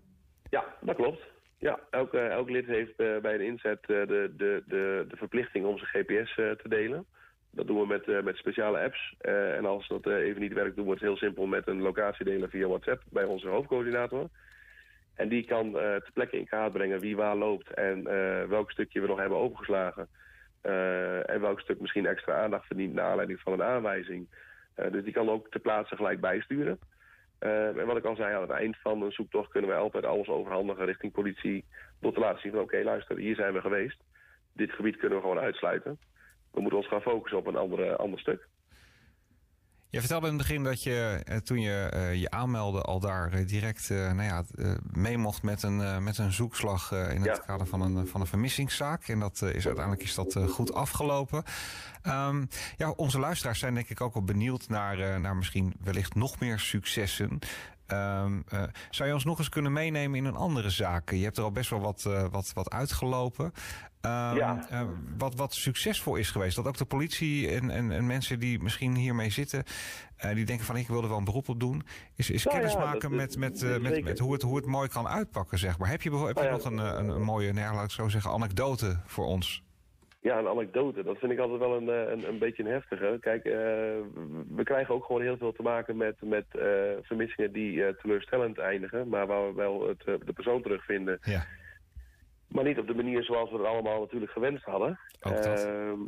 Ja, 0.50 0.64
dat 0.80 0.96
klopt. 0.96 1.20
Ja, 1.58 1.80
elk, 1.90 2.14
eh, 2.14 2.30
elk 2.30 2.50
lid 2.50 2.66
heeft 2.66 2.96
eh, 2.96 3.16
bij 3.18 3.34
een 3.34 3.46
inzet 3.46 3.80
eh, 3.80 3.86
de, 3.86 4.32
de, 4.36 4.62
de, 4.66 5.04
de 5.08 5.16
verplichting 5.16 5.64
om 5.64 5.78
zijn 5.78 5.90
GPS 5.90 6.36
eh, 6.36 6.50
te 6.50 6.68
delen. 6.68 7.06
Dat 7.56 7.66
doen 7.66 7.80
we 7.80 7.86
met, 7.86 8.08
eh, 8.08 8.22
met 8.22 8.36
speciale 8.36 8.78
apps. 8.78 9.14
Eh, 9.18 9.56
en 9.56 9.64
als 9.64 9.88
dat 9.88 10.06
eh, 10.06 10.14
even 10.14 10.40
niet 10.40 10.52
werkt, 10.52 10.76
doen 10.76 10.84
we 10.84 10.90
het 10.90 11.00
heel 11.00 11.16
simpel 11.16 11.46
met 11.46 11.66
een 11.66 11.80
locatie 11.80 12.24
delen 12.24 12.50
via 12.50 12.66
WhatsApp 12.66 13.02
bij 13.10 13.24
onze 13.24 13.48
hoofdcoördinator. 13.48 14.28
En 15.14 15.28
die 15.28 15.44
kan 15.44 15.72
ter 15.72 16.10
plekke 16.12 16.38
in 16.38 16.46
kaart 16.46 16.72
brengen 16.72 17.00
wie 17.00 17.16
waar 17.16 17.36
loopt 17.36 17.70
en 17.70 18.02
welk 18.48 18.70
stukje 18.70 19.00
we 19.00 19.06
nog 19.06 19.18
hebben 19.18 19.38
overgeslagen. 19.38 20.08
Eh, 20.60 21.30
en 21.30 21.40
welk 21.40 21.60
stuk 21.60 21.80
misschien 21.80 22.06
extra 22.06 22.42
aandacht 22.42 22.66
verdient 22.66 22.94
naar 22.94 23.10
aanleiding 23.10 23.40
van 23.40 23.52
een 23.52 23.62
aanwijzing. 23.62 24.28
Dus 24.90 25.04
die 25.04 25.12
kan 25.12 25.28
ook 25.28 25.50
ter 25.50 25.60
plaatse 25.60 25.96
gelijk 25.96 26.20
bijsturen. 26.20 26.78
En 27.38 27.86
wat 27.86 27.96
ik 27.96 28.04
al 28.04 28.16
zei, 28.16 28.34
aan 28.34 28.40
het 28.40 28.50
eind 28.50 28.76
van 28.76 29.02
een 29.02 29.12
zoektocht 29.12 29.50
kunnen 29.50 29.70
wij 29.70 29.78
altijd 29.78 30.04
alles 30.04 30.28
overhandigen 30.28 30.84
richting 30.84 31.12
politie. 31.12 31.64
Door 32.00 32.12
te 32.12 32.20
laten 32.20 32.40
zien 32.40 32.52
van 32.52 32.60
oké, 32.60 32.82
luister, 32.82 33.16
hier 33.16 33.34
zijn 33.34 33.52
we 33.52 33.60
geweest. 33.60 34.02
Dit 34.52 34.72
gebied 34.72 34.96
kunnen 34.96 35.18
we 35.18 35.24
gewoon 35.24 35.38
uitsluiten. 35.38 35.98
We 36.56 36.62
moeten 36.62 36.78
ons 36.78 36.88
gaan 36.88 37.00
focussen 37.00 37.38
op 37.38 37.46
een 37.46 37.56
andere, 37.56 37.96
ander 37.96 38.18
stuk. 38.18 38.48
Je 39.90 40.00
vertelde 40.00 40.26
in 40.26 40.32
het 40.32 40.42
begin 40.42 40.62
dat 40.64 40.82
je 40.82 41.22
eh, 41.24 41.36
toen 41.36 41.60
je 41.60 41.88
eh, 41.92 42.14
je 42.14 42.30
aanmeldde 42.30 42.82
al 42.82 43.00
daar 43.00 43.32
eh, 43.32 43.46
direct 43.46 43.88
nou 43.88 44.22
ja, 44.22 44.44
mee 44.92 45.18
mocht 45.18 45.42
met 45.42 45.62
een, 45.62 46.02
met 46.04 46.18
een 46.18 46.32
zoekslag 46.32 46.92
in 46.92 46.98
het 46.98 47.24
Ja. 47.24 47.42
kader 47.46 47.66
van 47.66 47.80
een, 47.80 48.06
van 48.06 48.20
een 48.20 48.26
vermissingszaak. 48.26 49.08
En 49.08 49.20
dat 49.20 49.42
is 49.42 49.66
uiteindelijk 49.66 50.02
is 50.02 50.14
dat 50.14 50.38
goed 50.48 50.74
afgelopen. 50.74 51.42
Ehm, 52.02 52.44
ja, 52.76 52.90
onze 52.90 53.18
luisteraars 53.18 53.58
zijn 53.58 53.74
denk 53.74 53.88
ik 53.88 54.00
ook 54.00 54.14
wel 54.14 54.24
benieuwd 54.24 54.68
naar, 54.68 55.20
naar 55.20 55.36
misschien 55.36 55.74
wellicht 55.80 56.14
nog 56.14 56.40
meer 56.40 56.58
successen. 56.58 57.38
Ehm, 57.86 58.40
eh, 58.48 58.62
zou 58.90 59.08
je 59.08 59.14
ons 59.14 59.24
nog 59.24 59.38
eens 59.38 59.48
kunnen 59.48 59.72
meenemen 59.72 60.18
in 60.18 60.24
een 60.24 60.36
andere 60.36 60.70
zaak? 60.70 61.10
Je 61.10 61.22
hebt 61.24 61.36
er 61.36 61.42
al 61.44 61.50
best 61.52 61.70
wel 61.70 61.80
wat, 61.80 62.04
eh, 62.06 62.24
wat, 62.30 62.50
wat 62.54 62.70
uitgelopen. 62.70 63.52
Ehm, 64.00 64.36
Ja. 64.36 64.66
eh, 64.70 64.82
wat, 65.18 65.34
wat 65.34 65.54
succesvol 65.54 66.16
is 66.16 66.30
geweest. 66.30 66.56
Dat 66.56 66.66
ook 66.66 66.76
de 66.76 66.84
politie 66.84 67.48
en, 67.50 67.70
en, 67.70 67.92
en 67.92 68.06
mensen 68.06 68.38
die 68.38 68.62
misschien 68.62 68.94
hiermee 68.94 69.30
zitten, 69.30 69.64
die 70.34 70.44
denken 70.44 70.66
van 70.66 70.76
ik 70.76 70.88
wil 70.88 71.02
er 71.02 71.08
wel 71.08 71.18
een 71.18 71.24
beroep 71.24 71.48
op 71.48 71.60
doen, 71.60 71.82
is, 72.14 72.30
is 72.30 72.44
Nou 72.44 72.56
kennis 72.56 72.72
ja, 72.74 72.78
maken 72.78 73.00
dat- 73.00 73.10
met, 73.10 73.36
met, 73.36 73.80
met, 73.82 74.04
met 74.04 74.18
hoe, 74.18 74.32
het, 74.32 74.42
hoe 74.42 74.56
het 74.56 74.66
mooi 74.66 74.88
kan 74.88 75.08
uitpakken, 75.08 75.58
zeg 75.58 75.78
maar. 75.78 75.88
Heb 75.88 76.02
je, 76.02 76.10
heb 76.10 76.36
je 76.36 76.42
Nou 76.42 76.46
ja, 76.46 76.50
nog 76.52 76.64
een, 76.64 76.78
een, 76.98 77.08
een 77.08 77.22
mooie, 77.22 77.52
nou 77.52 77.66
ja, 77.66 77.74
laat 77.74 77.84
ik 77.84 77.90
zo 77.90 78.08
zeggen, 78.08 78.30
anekdote 78.30 79.00
voor 79.06 79.26
ons? 79.26 79.64
Ja, 80.26 80.38
een 80.38 80.48
anekdote. 80.48 81.02
Dat 81.02 81.18
vind 81.18 81.32
ik 81.32 81.38
altijd 81.38 81.58
wel 81.58 81.76
een, 81.76 81.88
een, 81.88 82.28
een 82.28 82.38
beetje 82.38 82.62
een 82.62 82.70
heftige. 82.70 83.18
Kijk, 83.20 83.42
we 83.42 84.62
krijgen 84.62 84.94
ook 84.94 85.04
gewoon 85.04 85.22
heel 85.22 85.36
veel 85.36 85.52
te 85.52 85.62
maken 85.62 85.96
met, 85.96 86.16
met 86.20 86.44
vermissingen 87.02 87.52
die 87.52 87.96
teleurstellend 87.96 88.58
eindigen. 88.58 89.08
Maar 89.08 89.26
waar 89.26 89.46
we 89.46 89.54
wel 89.54 89.88
het, 89.88 90.04
de 90.04 90.32
persoon 90.32 90.62
terugvinden. 90.62 91.18
Ja. 91.22 91.46
Maar 92.48 92.64
niet 92.64 92.78
op 92.78 92.86
de 92.86 92.94
manier 92.94 93.22
zoals 93.22 93.50
we 93.50 93.56
het 93.56 93.66
allemaal 93.66 94.00
natuurlijk 94.00 94.32
gewenst 94.32 94.64
hadden. 94.64 94.98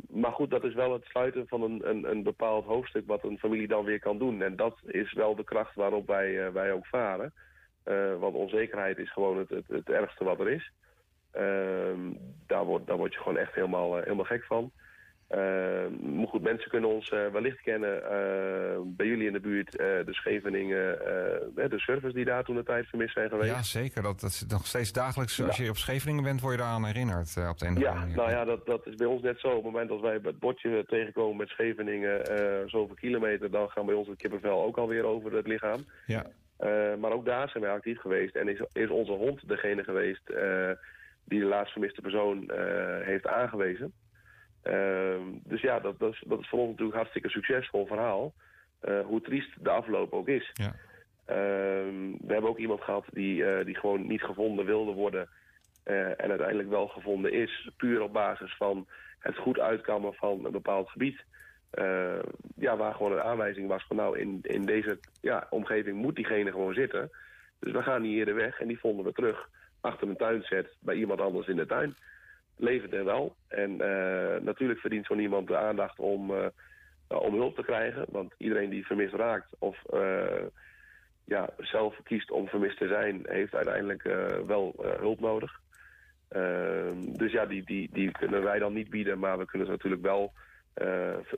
Maar 0.09 0.31
goed, 0.31 0.49
dat 0.49 0.63
is 0.63 0.73
wel 0.73 0.93
het 0.93 1.05
sluiten 1.05 1.47
van 1.47 1.61
een, 1.61 1.89
een, 1.89 2.09
een, 2.09 2.23
bepaald 2.23 2.65
hoofdstuk 2.65 3.07
wat 3.07 3.23
een 3.23 3.39
familie 3.39 3.67
dan 3.67 3.85
weer 3.85 3.99
kan 3.99 4.17
doen. 4.17 4.41
En 4.41 4.55
dat 4.55 4.77
is 4.85 5.13
wel 5.13 5.35
de 5.35 5.43
kracht 5.43 5.75
waarop 5.75 6.07
wij, 6.07 6.51
wij 6.51 6.71
ook 6.71 6.85
varen. 6.85 7.33
Want 8.19 8.35
onzekerheid 8.35 8.97
is 8.97 9.11
gewoon 9.11 9.37
het, 9.37 9.49
het, 9.49 9.67
het 9.67 9.89
ergste 9.89 10.23
wat 10.23 10.39
er 10.39 10.49
is. 10.49 10.71
Ehm, 11.31 11.99
daar, 12.47 12.65
word, 12.65 12.87
daar 12.87 12.97
word 12.97 13.13
je 13.13 13.19
gewoon 13.19 13.37
echt 13.37 13.53
helemaal, 13.53 13.97
eh, 13.97 14.03
helemaal 14.03 14.25
gek 14.25 14.43
van. 14.43 14.71
Maar 16.01 16.27
goed, 16.27 16.41
mensen 16.41 16.69
kunnen 16.69 16.89
ons 16.89 17.11
uh, 17.11 17.27
wellicht 17.27 17.61
kennen 17.61 17.95
uh, 18.01 18.79
bij 18.85 19.05
jullie 19.05 19.27
in 19.27 19.33
de 19.33 19.39
buurt, 19.39 19.71
de 19.71 20.03
Scheveningen, 20.13 20.97
de 21.55 21.79
servers 21.79 22.13
die 22.13 22.25
daar 22.25 22.43
toen 22.43 22.55
de 22.55 22.63
tijd 22.63 22.87
vermist 22.87 23.13
zijn 23.13 23.29
geweest. 23.29 23.49
Ja, 23.49 23.61
zeker. 23.61 24.01
Dat, 24.01 24.19
dat 24.19 24.29
is 24.29 24.45
nog 24.47 24.65
steeds 24.65 24.91
dagelijks. 24.91 25.41
Als 25.41 25.57
je 25.57 25.69
op 25.69 25.77
Scheveningen 25.77 26.23
bent, 26.23 26.41
word 26.41 26.53
je 26.53 26.59
daaraan 26.59 26.85
herinnerd 26.85 27.37
op 27.49 27.57
de 27.57 27.65
ene 27.65 27.79
Ja, 27.79 27.93
manier. 27.93 28.15
nou 28.15 28.29
ja, 28.29 28.45
dat, 28.45 28.65
dat 28.65 28.87
is 28.87 28.95
bij 28.95 29.07
ons 29.07 29.21
net 29.21 29.39
zo. 29.39 29.47
Op 29.47 29.53
het 29.55 29.63
moment 29.63 29.89
dat 29.89 30.01
wij 30.01 30.19
het 30.23 30.39
bordje 30.39 30.85
tegenkomen 30.87 31.37
met 31.37 31.49
Scheveningen, 31.49 32.21
zoveel 32.69 32.95
kilometer, 32.95 33.51
dan 33.51 33.69
gaan 33.69 33.85
bij 33.85 33.95
ons 33.95 34.07
het 34.07 34.17
kippenvel 34.17 34.63
ook 34.63 34.77
alweer 34.77 35.03
over 35.03 35.35
het 35.35 35.47
lichaam. 35.47 35.85
Ja. 36.05 36.25
maar 36.99 37.11
ook 37.11 37.25
daar 37.25 37.49
zijn 37.49 37.63
wij 37.63 37.73
actief 37.73 37.99
geweest 37.99 38.35
en 38.35 38.47
is, 38.47 38.61
is 38.73 38.89
onze 38.89 39.11
hond 39.11 39.47
degene 39.47 39.83
geweest 39.83 40.31
die 41.29 41.39
de 41.39 41.45
laatst 41.45 41.71
vermiste 41.71 42.01
persoon 42.01 42.51
heeft 43.03 43.27
aangewezen. 43.27 43.93
Ehm, 44.61 45.23
dus 45.43 45.61
ja, 45.61 45.79
dat, 45.79 45.99
dat, 45.99 46.13
is, 46.13 46.23
dat 46.27 46.39
is 46.39 46.49
voor 46.49 46.59
ons 46.59 46.69
natuurlijk 46.69 46.91
een 46.91 47.01
hartstikke 47.01 47.29
succesvol 47.29 47.85
verhaal. 47.85 48.33
Uh, 48.81 49.05
hoe 49.05 49.21
triest 49.21 49.63
de 49.63 49.69
afloop 49.69 50.13
ook 50.13 50.27
is. 50.27 50.51
Ja. 50.53 50.75
Ehm, 51.25 52.11
we 52.19 52.33
hebben 52.33 52.49
ook 52.49 52.57
iemand 52.57 52.81
gehad 52.81 53.05
die, 53.11 53.41
uh, 53.41 53.65
die 53.65 53.75
gewoon 53.75 54.07
niet 54.07 54.21
gevonden 54.21 54.65
wilde 54.65 54.91
worden. 54.91 55.29
En 55.83 56.29
uiteindelijk 56.29 56.69
wel 56.69 56.87
gevonden 56.87 57.31
is. 57.31 57.71
Puur 57.77 58.01
op 58.01 58.13
basis 58.13 58.55
van 58.55 58.87
het 59.19 59.37
goed 59.37 59.59
uitkammen 59.59 60.13
van 60.13 60.45
een 60.45 60.51
bepaald 60.51 60.89
gebied. 60.89 61.23
ja, 62.55 62.77
waar 62.77 62.93
gewoon 62.93 63.11
een 63.11 63.21
aanwijzing 63.21 63.67
was 63.67 63.85
van 63.87 63.95
nou, 63.95 64.19
in, 64.19 64.39
in 64.41 64.65
deze 64.65 64.99
ja, 65.21 65.47
omgeving 65.49 65.97
moet 65.97 66.15
diegene 66.15 66.51
gewoon 66.51 66.73
zitten. 66.73 67.09
Dus 67.59 67.71
we 67.71 67.81
gaan 67.83 68.03
hier 68.03 68.25
de 68.25 68.33
weg 68.33 68.59
en 68.59 68.67
die 68.67 68.79
vonden 68.79 69.05
we 69.05 69.11
terug 69.11 69.49
achter 69.81 70.07
een 70.07 70.17
tuinzet 70.17 70.75
bij 70.79 70.95
iemand 70.95 71.21
anders 71.21 71.47
in 71.47 71.55
de 71.55 71.65
tuin 71.65 71.95
levert 72.59 72.93
er 72.93 73.05
wel. 73.05 73.35
En 73.47 73.71
uh, 73.71 74.41
natuurlijk 74.41 74.79
verdient 74.79 75.05
zo'n 75.05 75.19
iemand 75.19 75.47
de 75.47 75.57
aandacht 75.57 75.99
om, 75.99 76.31
uh, 76.31 76.45
om 77.07 77.33
hulp 77.33 77.55
te 77.55 77.63
krijgen. 77.63 78.05
Want 78.09 78.33
iedereen 78.37 78.69
die 78.69 78.85
vermist 78.85 79.13
raakt 79.13 79.55
of 79.59 79.77
uh, 79.93 80.45
ja, 81.25 81.49
zelf 81.57 81.95
kiest 82.03 82.31
om 82.31 82.47
vermist 82.47 82.77
te 82.77 82.87
zijn... 82.87 83.25
heeft 83.27 83.55
uiteindelijk 83.55 84.03
wel 84.47 84.73
hulp 84.99 85.19
nodig. 85.19 85.59
Dus 86.97 87.31
ja, 87.31 87.45
die, 87.45 87.63
die, 87.65 87.89
die 87.93 88.11
kunnen 88.11 88.43
wij 88.43 88.59
dan 88.59 88.73
niet 88.73 88.89
bieden. 88.89 89.19
Maar 89.19 89.37
we 89.37 89.45
kunnen 89.45 89.67
ze 89.67 89.73
natuurlijk 89.73 90.01
wel 90.01 90.33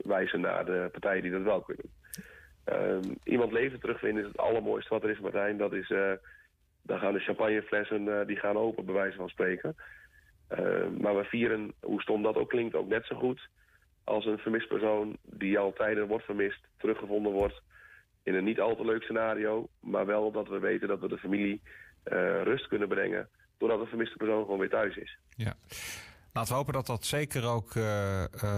wijzen 0.02 0.40
naar 0.40 0.64
de 0.64 0.88
partijen 0.92 1.22
die 1.22 1.30
dat 1.30 1.42
wel 1.42 1.60
kunnen. 1.60 3.18
Iemand 3.24 3.52
leven 3.52 3.80
terugvinden 3.80 4.22
is 4.22 4.28
het 4.28 4.38
allermooiste 4.38 4.94
wat 4.94 5.02
er 5.02 5.10
is, 5.10 5.20
Martijn. 5.20 5.56
Dat 5.56 5.72
is, 5.72 5.92
dan 6.82 6.98
gaan 6.98 7.12
de 7.12 7.20
champagneflessen 7.20 8.26
die 8.26 8.36
gaan 8.36 8.56
open, 8.56 8.84
bij 8.84 8.94
wijze 8.94 9.16
van 9.16 9.28
spreken... 9.28 9.76
Uh, 10.58 10.88
maar 11.00 11.16
we 11.16 11.24
vieren, 11.24 11.72
hoe 11.80 12.02
stom 12.02 12.22
dat 12.22 12.36
ook 12.36 12.48
klinkt, 12.48 12.74
ook 12.74 12.88
net 12.88 13.06
zo 13.06 13.16
goed 13.16 13.48
als 14.04 14.26
een 14.26 14.38
vermist 14.38 14.68
persoon 14.68 15.16
die 15.22 15.58
al 15.58 15.72
tijden 15.72 16.06
wordt 16.06 16.24
vermist, 16.24 16.60
teruggevonden 16.76 17.32
wordt 17.32 17.62
in 18.22 18.34
een 18.34 18.44
niet 18.44 18.60
al 18.60 18.76
te 18.76 18.84
leuk 18.84 19.02
scenario. 19.02 19.68
Maar 19.80 20.06
wel 20.06 20.32
dat 20.32 20.48
we 20.48 20.58
weten 20.58 20.88
dat 20.88 21.00
we 21.00 21.08
de 21.08 21.18
familie 21.18 21.60
uh, 22.04 22.42
rust 22.42 22.68
kunnen 22.68 22.88
brengen 22.88 23.28
doordat 23.58 23.80
de 23.80 23.86
vermiste 23.86 24.16
persoon 24.16 24.44
gewoon 24.44 24.58
weer 24.58 24.68
thuis 24.68 24.96
is. 24.96 25.18
Ja. 25.36 25.54
Laten 26.32 26.50
we 26.50 26.58
hopen 26.58 26.72
dat 26.72 26.86
dat 26.86 27.04
zeker 27.04 27.46
ook 27.46 27.72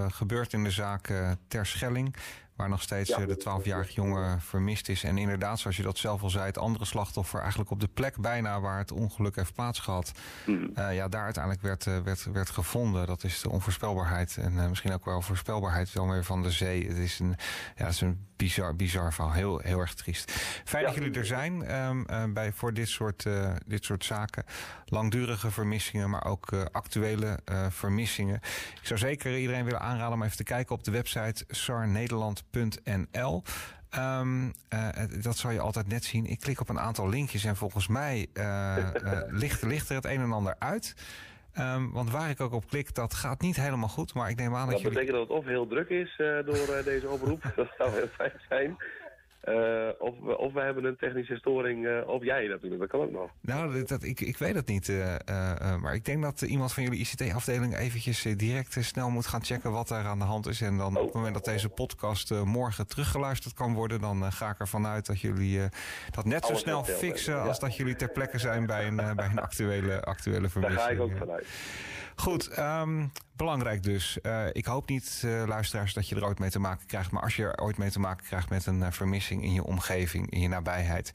gebeurt 0.09 0.53
in 0.53 0.64
de 0.64 0.70
zaak 0.70 1.12
Terschelling. 1.49 2.16
Waar 2.57 2.69
nog 2.69 2.83
steeds 2.83 3.09
ja. 3.09 3.27
de 3.27 3.45
12-jarige 3.49 3.93
jongen 3.93 4.41
vermist 4.41 4.89
is. 4.89 5.05
En 5.05 5.19
inderdaad, 5.19 5.59
zoals 5.59 5.77
je 5.77 5.83
dat 5.83 5.99
zelf 5.99 6.23
al 6.23 6.31
zei, 6.31 6.45
het 6.45 6.59
andere 6.59 6.85
slachtoffer 6.85 7.41
eigenlijk 7.41 7.71
op 7.71 7.81
de 7.81 7.89
plek 7.95 8.17
bijna 8.17 8.61
waar 8.61 8.79
het 8.79 8.93
ongeluk 8.93 9.37
heeft 9.37 9.55
plaatsgehad. 9.55 10.13
Mm. 10.47 10.71
Uh, 10.79 10.95
ja, 10.95 11.09
daar 11.09 11.25
uiteindelijk 11.25 11.63
werd, 11.63 11.87
uh, 11.87 11.99
werd, 11.99 12.25
werd 12.33 12.51
gevonden. 12.51 13.07
Dat 13.07 13.25
is 13.25 13.41
de 13.41 13.51
onvoorspelbaarheid. 13.51 14.37
En 14.37 14.53
uh, 14.53 14.69
misschien 14.69 14.93
ook 14.93 15.05
wel 15.05 15.23
voorspelbaarheid 15.23 15.93
wel 15.93 16.05
meer 16.05 16.25
van 16.25 16.43
de 16.43 16.51
zee. 16.51 16.87
Het 16.87 16.97
is 16.97 17.19
een, 17.19 17.37
ja, 17.77 17.85
het 17.85 17.95
is 17.95 18.01
een 18.01 18.27
bizar, 18.37 18.77
bizar 18.77 19.13
verhaal. 19.13 19.33
Heel, 19.33 19.59
heel 19.59 19.79
erg 19.79 19.95
triest. 19.95 20.31
Fijn 20.65 20.83
ja. 20.83 20.89
dat 20.89 20.99
jullie 20.99 21.19
er 21.19 21.27
zijn 21.27 21.75
um, 21.75 22.33
bij, 22.35 22.53
voor 22.53 22.75
dit 22.75 22.89
soort, 22.89 23.27
dit 23.67 23.85
soort 23.85 24.05
zaken. 24.05 24.45
Langdurige 24.85 25.51
vermissingen, 25.51 26.11
maar 26.11 26.25
ook 26.25 26.53
actuele 26.73 27.39
vermissingen. 27.69 28.41
Ik 28.81 28.87
zou 28.87 28.99
zeker 28.99 29.39
iedereen 29.39 29.65
willen 29.65 29.81
aanraden 29.81 30.15
om 30.15 30.23
even 30.23 30.37
te 30.37 30.43
kijken 30.43 30.75
op 30.75 30.85
de 30.85 30.91
website 30.91 31.45
SAR 31.49 31.89
Nl. 32.84 33.42
Um, 33.99 34.53
uh, 34.74 34.88
dat 35.22 35.36
zal 35.36 35.51
je 35.51 35.61
altijd 35.61 35.88
net 35.88 36.05
zien. 36.05 36.26
Ik 36.26 36.40
klik 36.40 36.61
op 36.61 36.68
een 36.68 36.78
aantal 36.78 37.09
linkjes 37.09 37.45
en 37.45 37.57
volgens 37.57 37.88
mij 37.88 38.26
uh, 38.34 38.76
uh, 39.03 39.20
ligt, 39.42 39.62
ligt, 39.62 39.88
er 39.88 39.95
het 39.95 40.05
een 40.05 40.20
en 40.20 40.32
ander 40.32 40.55
uit. 40.59 40.95
Um, 41.59 41.92
want 41.92 42.11
waar 42.11 42.30
ik 42.30 42.40
ook 42.40 42.53
op 42.53 42.68
klik, 42.68 42.95
dat 42.95 43.14
gaat 43.14 43.40
niet 43.40 43.57
helemaal 43.57 43.88
goed. 43.88 44.14
Maar 44.14 44.30
ik 44.30 44.36
neem 44.36 44.55
aan 44.55 44.61
dat, 44.61 44.70
dat 44.70 44.80
jullie... 44.80 44.99
betekent 44.99 45.18
dat 45.18 45.28
het 45.28 45.38
of 45.38 45.45
heel 45.45 45.66
druk 45.66 45.88
is 45.88 46.16
door 46.45 46.82
deze 46.84 47.09
oproep. 47.09 47.42
dat 47.57 47.68
zou 47.78 47.90
heel 47.90 48.09
fijn 48.09 48.40
zijn. 48.49 48.76
Uh, 49.49 49.88
of, 49.99 50.14
we, 50.22 50.38
of 50.38 50.55
hebben 50.55 50.84
een 50.84 50.97
technische 50.97 51.36
storing, 51.36 51.84
uh, 51.84 52.09
of 52.09 52.24
jij 52.24 52.47
natuurlijk, 52.47 52.80
dat 52.80 52.90
kan 52.90 53.01
ook 53.01 53.11
nog. 53.11 53.30
Nou, 53.40 53.72
dat, 53.72 53.88
dat 53.88 54.03
ik, 54.03 54.20
ik 54.20 54.38
weet 54.38 54.55
het 54.55 54.66
niet. 54.66 54.88
Uh, 54.88 55.16
maar 55.80 55.95
ik 55.95 56.05
denk 56.05 56.22
dat 56.22 56.42
iemand 56.42 56.72
van 56.72 56.82
jullie 56.82 56.99
ICT-afdeling 56.99 57.76
eventjes 57.76 58.22
direct 58.22 58.76
snel 58.80 59.11
moet 59.11 59.26
gaan 59.26 59.45
checken 59.45 59.72
wat 59.72 59.90
er 59.90 60.05
aan 60.05 60.18
de 60.18 60.24
hand 60.24 60.47
is. 60.47 60.61
En 60.61 60.76
dan 60.76 60.97
oh. 60.97 61.01
op 61.01 61.07
het 61.07 61.14
moment 61.14 61.34
dat 61.34 61.45
deze 61.45 61.68
podcast 61.68 62.45
morgen 62.45 62.86
teruggeluisterd 62.86 63.55
kan 63.55 63.74
worden, 63.74 64.01
dan 64.01 64.32
ga 64.32 64.51
ik 64.51 64.59
ervan 64.59 64.86
uit 64.86 65.07
dat 65.07 65.20
jullie 65.20 65.61
dat 66.11 66.24
net 66.24 66.47
zo 66.47 66.55
snel 66.55 66.84
fixen 66.84 67.42
als 67.42 67.59
dat 67.61 67.76
jullie 67.76 67.97
ter 67.97 68.11
plekke 68.11 68.38
zijn 68.38 68.66
bij 68.66 68.86
een, 68.86 68.97
bij 68.97 69.26
een 69.30 69.40
actuele, 69.40 70.03
actuele 70.03 70.49
vermissing. 70.49 70.80
Daar 70.80 70.88
ga 70.88 70.95
ik 70.95 71.01
ook 71.01 71.16
vanuit. 71.18 71.47
Goed, 72.17 72.59
um, 72.59 73.12
belangrijk 73.37 73.83
dus. 73.83 74.19
Uh, 74.23 74.47
ik 74.53 74.65
hoop 74.65 74.89
niet, 74.89 75.23
uh, 75.25 75.43
luisteraars, 75.47 75.95
dat 75.95 76.09
je 76.09 76.15
er 76.15 76.25
ooit 76.25 76.39
mee 76.39 76.51
te 76.51 76.59
maken 76.59 76.87
krijgt. 76.87 77.11
Maar 77.11 77.23
als 77.23 77.37
je 77.37 77.43
er 77.43 77.61
ooit 77.61 77.79
mee 77.79 77.91
te 77.91 78.01
maken 78.01 78.27
krijgt 78.27 78.51
met 78.51 78.67
een 78.67 78.79
uh, 78.79 78.91
vermissing 78.91 79.43
in 79.43 79.53
je 79.53 79.65
omgeving, 79.65 80.31
in 80.31 80.41
je 80.41 80.49
nabijheid. 80.49 81.11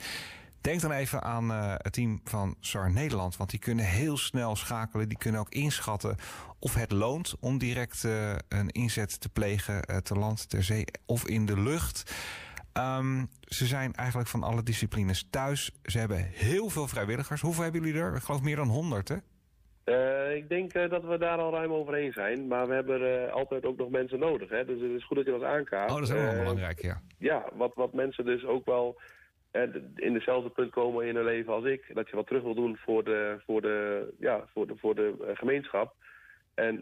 Denk 0.62 0.82
dan 0.82 0.92
even 0.92 1.24
aan 1.24 1.50
het 1.50 1.94
team 1.94 2.22
van 2.24 2.56
SAR 2.60 2.92
Nederland. 2.92 3.38
Want 3.38 3.50
die 3.50 3.60
kunnen 3.60 3.86
heel 3.86 4.18
snel 4.18 4.56
schakelen. 4.56 5.10
Die 5.10 5.18
kunnen 5.18 5.42
ook 5.42 5.50
inschatten 5.50 6.16
of 6.60 6.74
het 6.74 6.92
loont 6.92 7.36
om 7.40 7.58
direct 7.58 8.04
een 8.48 8.70
inzet 8.70 9.22
te 9.22 9.30
plegen. 9.30 10.04
te 10.04 10.16
land, 10.16 10.50
ter 10.50 10.64
zee 10.64 10.86
of 11.06 11.28
in 11.28 11.46
de 11.46 11.60
lucht. 11.60 12.14
Um, 12.74 13.30
ze 13.42 13.66
zijn 13.66 13.94
eigenlijk 13.96 14.30
van 14.30 14.44
alle 14.44 14.64
disciplines 14.64 15.28
thuis. 15.30 15.72
Ze 15.84 16.00
hebben 16.00 16.30
heel 16.34 16.70
veel 16.70 16.88
vrijwilligers. 16.88 17.42
Hoeveel 17.42 17.64
hebben 17.64 17.82
jullie 17.82 18.02
er? 18.02 18.16
Ik 18.16 18.24
geloof 18.24 18.42
meer 18.42 18.56
dan 18.56 18.68
100, 18.68 19.08
hè? 19.08 19.16
Uh, 19.90 20.36
ik 20.36 20.50
denk 20.50 20.74
uh, 20.74 20.90
dat 20.90 21.04
we 21.04 21.18
daar 21.18 21.38
al 21.38 21.52
ruim 21.52 21.74
overheen 21.74 22.12
zijn. 22.12 22.48
Maar 22.48 22.68
we 22.68 22.74
hebben 22.74 23.02
uh, 23.02 23.32
altijd 23.32 23.66
ook 23.66 23.78
nog 23.78 23.90
mensen 23.90 24.20
nodig. 24.20 24.50
Hè? 24.50 24.66
Dus 24.66 24.82
het 24.82 24.92
is 24.92 25.06
goed 25.06 25.18
dat 25.18 25.26
je 25.26 25.32
dat 25.32 25.44
aankaart. 25.44 25.92
Oh, 25.92 25.98
dat 25.98 26.08
is 26.08 26.14
ook 26.14 26.22
wel 26.22 26.40
belangrijk, 26.40 26.82
ja. 26.82 27.02
Ja, 27.18 27.46
wat, 27.54 27.72
wat 27.76 27.94
mensen 27.94 28.26
dus 28.26 28.46
ook 28.46 28.66
wel 28.66 29.00
in 29.96 30.14
dezelfde 30.14 30.50
punt 30.50 30.72
komen 30.72 31.08
in 31.08 31.16
hun 31.16 31.26
leven 31.26 31.54
als 31.54 31.66
ik. 31.66 31.92
Dat 31.94 32.10
je 32.10 32.16
wat 32.16 32.28
terug 32.28 32.44
wil 32.44 32.56
doen 32.56 32.78
voor 32.78 33.04
de, 33.04 33.38
voor 33.46 33.62
de, 33.62 34.08
ja, 34.20 34.46
voor 34.54 34.68
de, 34.68 34.74
voor 34.78 34.96
de 34.96 35.14
gemeenschap. 35.34 35.94
En 36.54 36.80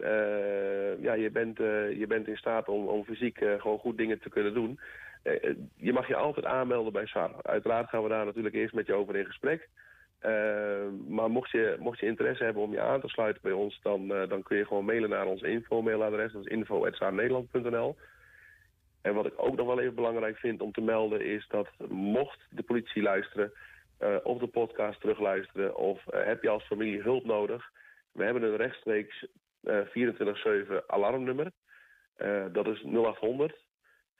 ja, 1.00 1.12
je, 1.12 1.30
bent, 1.32 1.56
je 1.98 2.04
bent 2.08 2.28
in 2.28 2.36
staat 2.36 2.68
om, 2.68 2.86
om 2.86 3.04
fysiek 3.04 3.38
gewoon 3.58 3.78
goed 3.78 3.96
dingen 3.96 4.20
te 4.20 4.28
kunnen 4.28 4.54
doen. 4.54 4.80
je 5.76 5.92
mag 5.92 6.08
je 6.08 6.16
altijd 6.16 6.46
aanmelden 6.46 6.92
bij 6.92 7.06
SAR. 7.06 7.30
Uiteraard 7.42 7.88
gaan 7.88 8.02
we 8.02 8.08
daar 8.08 8.24
natuurlijk 8.24 8.54
eerst 8.54 8.74
met 8.74 8.86
je 8.86 8.94
over 8.94 9.16
in 9.16 9.26
gesprek. 9.26 9.68
Uh, 10.22 10.88
maar 11.08 11.30
mocht 11.30 11.50
je, 11.50 11.76
mocht 11.78 11.98
je 11.98 12.06
interesse 12.06 12.44
hebben 12.44 12.62
om 12.62 12.72
je 12.72 12.80
aan 12.80 13.00
te 13.00 13.08
sluiten 13.08 13.42
bij 13.42 13.52
ons, 13.52 13.80
dan, 13.82 14.02
uh, 14.02 14.28
dan 14.28 14.42
kun 14.42 14.56
je 14.56 14.66
gewoon 14.66 14.84
mailen 14.84 15.10
naar 15.10 15.26
ons 15.26 15.42
info-mailadres. 15.42 16.32
Dat 16.32 16.46
is 16.46 16.52
info.saarnederland.nl. 16.52 17.96
En 19.02 19.14
wat 19.14 19.26
ik 19.26 19.32
ook 19.36 19.56
nog 19.56 19.66
wel 19.66 19.80
even 19.80 19.94
belangrijk 19.94 20.38
vind 20.38 20.60
om 20.60 20.72
te 20.72 20.80
melden 20.80 21.20
is 21.20 21.46
dat 21.48 21.68
mocht 21.88 22.46
de 22.50 22.62
politie 22.62 23.02
luisteren 23.02 23.52
uh, 24.00 24.16
of 24.22 24.38
de 24.38 24.46
podcast 24.46 25.00
terugluisteren 25.00 25.76
of 25.76 26.02
heb 26.10 26.42
je 26.42 26.48
als 26.48 26.66
familie 26.66 27.02
hulp 27.02 27.24
nodig, 27.24 27.70
we 28.12 28.24
hebben 28.24 28.42
een 28.42 28.56
rechtstreeks 28.56 29.26
24-7 29.66 29.70
alarmnummer. 30.86 31.52
dat 32.52 32.66
is 32.66 32.82
0800 32.82 33.66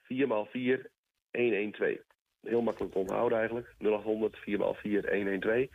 4x4 0.02 0.90
112 1.30 2.07
heel 2.42 2.62
makkelijk 2.62 2.92
te 2.92 2.98
onthouden 2.98 3.38
eigenlijk. 3.38 3.74
0800 3.78 4.36
4x4 4.36 4.40
112. 4.42 5.68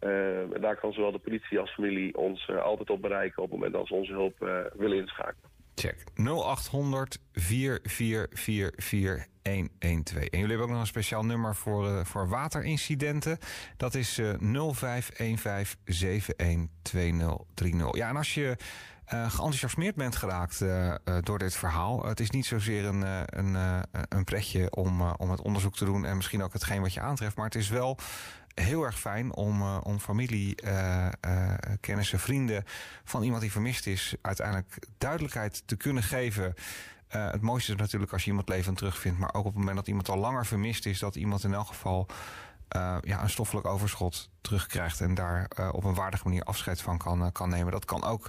Uh, 0.00 0.54
en 0.54 0.60
daar 0.60 0.76
kan 0.76 0.92
zowel 0.92 1.12
de 1.12 1.18
politie 1.18 1.58
als 1.58 1.74
familie 1.74 2.16
ons 2.16 2.48
uh, 2.48 2.62
altijd 2.62 2.90
op 2.90 3.02
bereiken 3.02 3.42
op 3.42 3.50
het 3.50 3.58
moment 3.58 3.72
dat 3.72 3.86
ze 3.86 3.94
onze 3.94 4.12
hulp 4.12 4.42
uh, 4.42 4.58
willen 4.74 4.98
inschakelen. 4.98 5.50
Check. 5.74 6.04
0800 6.14 7.18
444 7.32 9.26
112. 9.42 10.14
En 10.14 10.38
jullie 10.38 10.40
hebben 10.40 10.60
ook 10.60 10.68
nog 10.68 10.80
een 10.80 10.86
speciaal 10.86 11.24
nummer 11.24 11.54
voor, 11.54 11.86
uh, 11.86 12.04
voor 12.04 12.28
waterincidenten. 12.28 13.38
Dat 13.76 13.94
is 13.94 14.18
uh, 14.18 14.34
0515 14.72 15.78
712030. 15.84 17.96
Ja, 17.96 18.08
en 18.08 18.16
als 18.16 18.34
je 18.34 18.56
geenthousiasmeerd 19.06 19.94
bent 19.94 20.16
geraakt 20.16 20.60
uh, 20.60 20.86
uh, 20.86 20.94
door 21.20 21.38
dit 21.38 21.56
verhaal. 21.56 22.06
Het 22.06 22.20
is 22.20 22.30
niet 22.30 22.46
zozeer 22.46 22.84
een, 22.84 23.04
een, 23.38 23.56
een 24.08 24.24
pretje 24.24 24.70
om, 24.74 25.02
om 25.02 25.30
het 25.30 25.42
onderzoek 25.42 25.76
te 25.76 25.84
doen 25.84 26.04
en 26.04 26.16
misschien 26.16 26.42
ook 26.42 26.52
hetgeen 26.52 26.80
wat 26.80 26.94
je 26.94 27.00
aantreft. 27.00 27.36
Maar 27.36 27.44
het 27.44 27.54
is 27.54 27.68
wel 27.68 27.98
heel 28.54 28.82
erg 28.82 28.98
fijn 28.98 29.34
om, 29.34 29.62
om 29.62 29.98
familie, 29.98 30.54
kennissen, 31.80 32.18
vrienden 32.18 32.64
van 33.04 33.22
iemand 33.22 33.40
die 33.40 33.52
vermist 33.52 33.86
is, 33.86 34.14
uiteindelijk 34.22 34.78
duidelijkheid 34.98 35.62
te 35.66 35.76
kunnen 35.76 36.02
geven. 36.02 36.54
Uh, 37.14 37.30
het 37.30 37.40
mooiste 37.40 37.72
is 37.72 37.78
natuurlijk 37.78 38.12
als 38.12 38.22
je 38.22 38.30
iemand 38.30 38.48
levend 38.48 38.76
terugvindt. 38.76 39.18
Maar 39.18 39.34
ook 39.34 39.44
op 39.44 39.50
het 39.50 39.58
moment 39.58 39.76
dat 39.76 39.88
iemand 39.88 40.08
al 40.08 40.18
langer 40.18 40.46
vermist 40.46 40.86
is, 40.86 40.98
dat 40.98 41.16
iemand 41.16 41.44
in 41.44 41.54
elk 41.54 41.66
geval 41.66 42.06
uh, 42.76 42.96
ja, 43.00 43.22
een 43.22 43.30
stoffelijk 43.30 43.66
overschot 43.66 44.30
terugkrijgt. 44.40 45.00
En 45.00 45.14
daar 45.14 45.50
uh, 45.60 45.68
op 45.72 45.84
een 45.84 45.94
waardige 45.94 46.24
manier 46.24 46.42
afscheid 46.42 46.80
van 46.80 46.98
kan, 46.98 47.32
kan 47.32 47.48
nemen. 47.48 47.72
Dat 47.72 47.84
kan 47.84 48.04
ook 48.04 48.28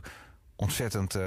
ontzettend 0.57 1.17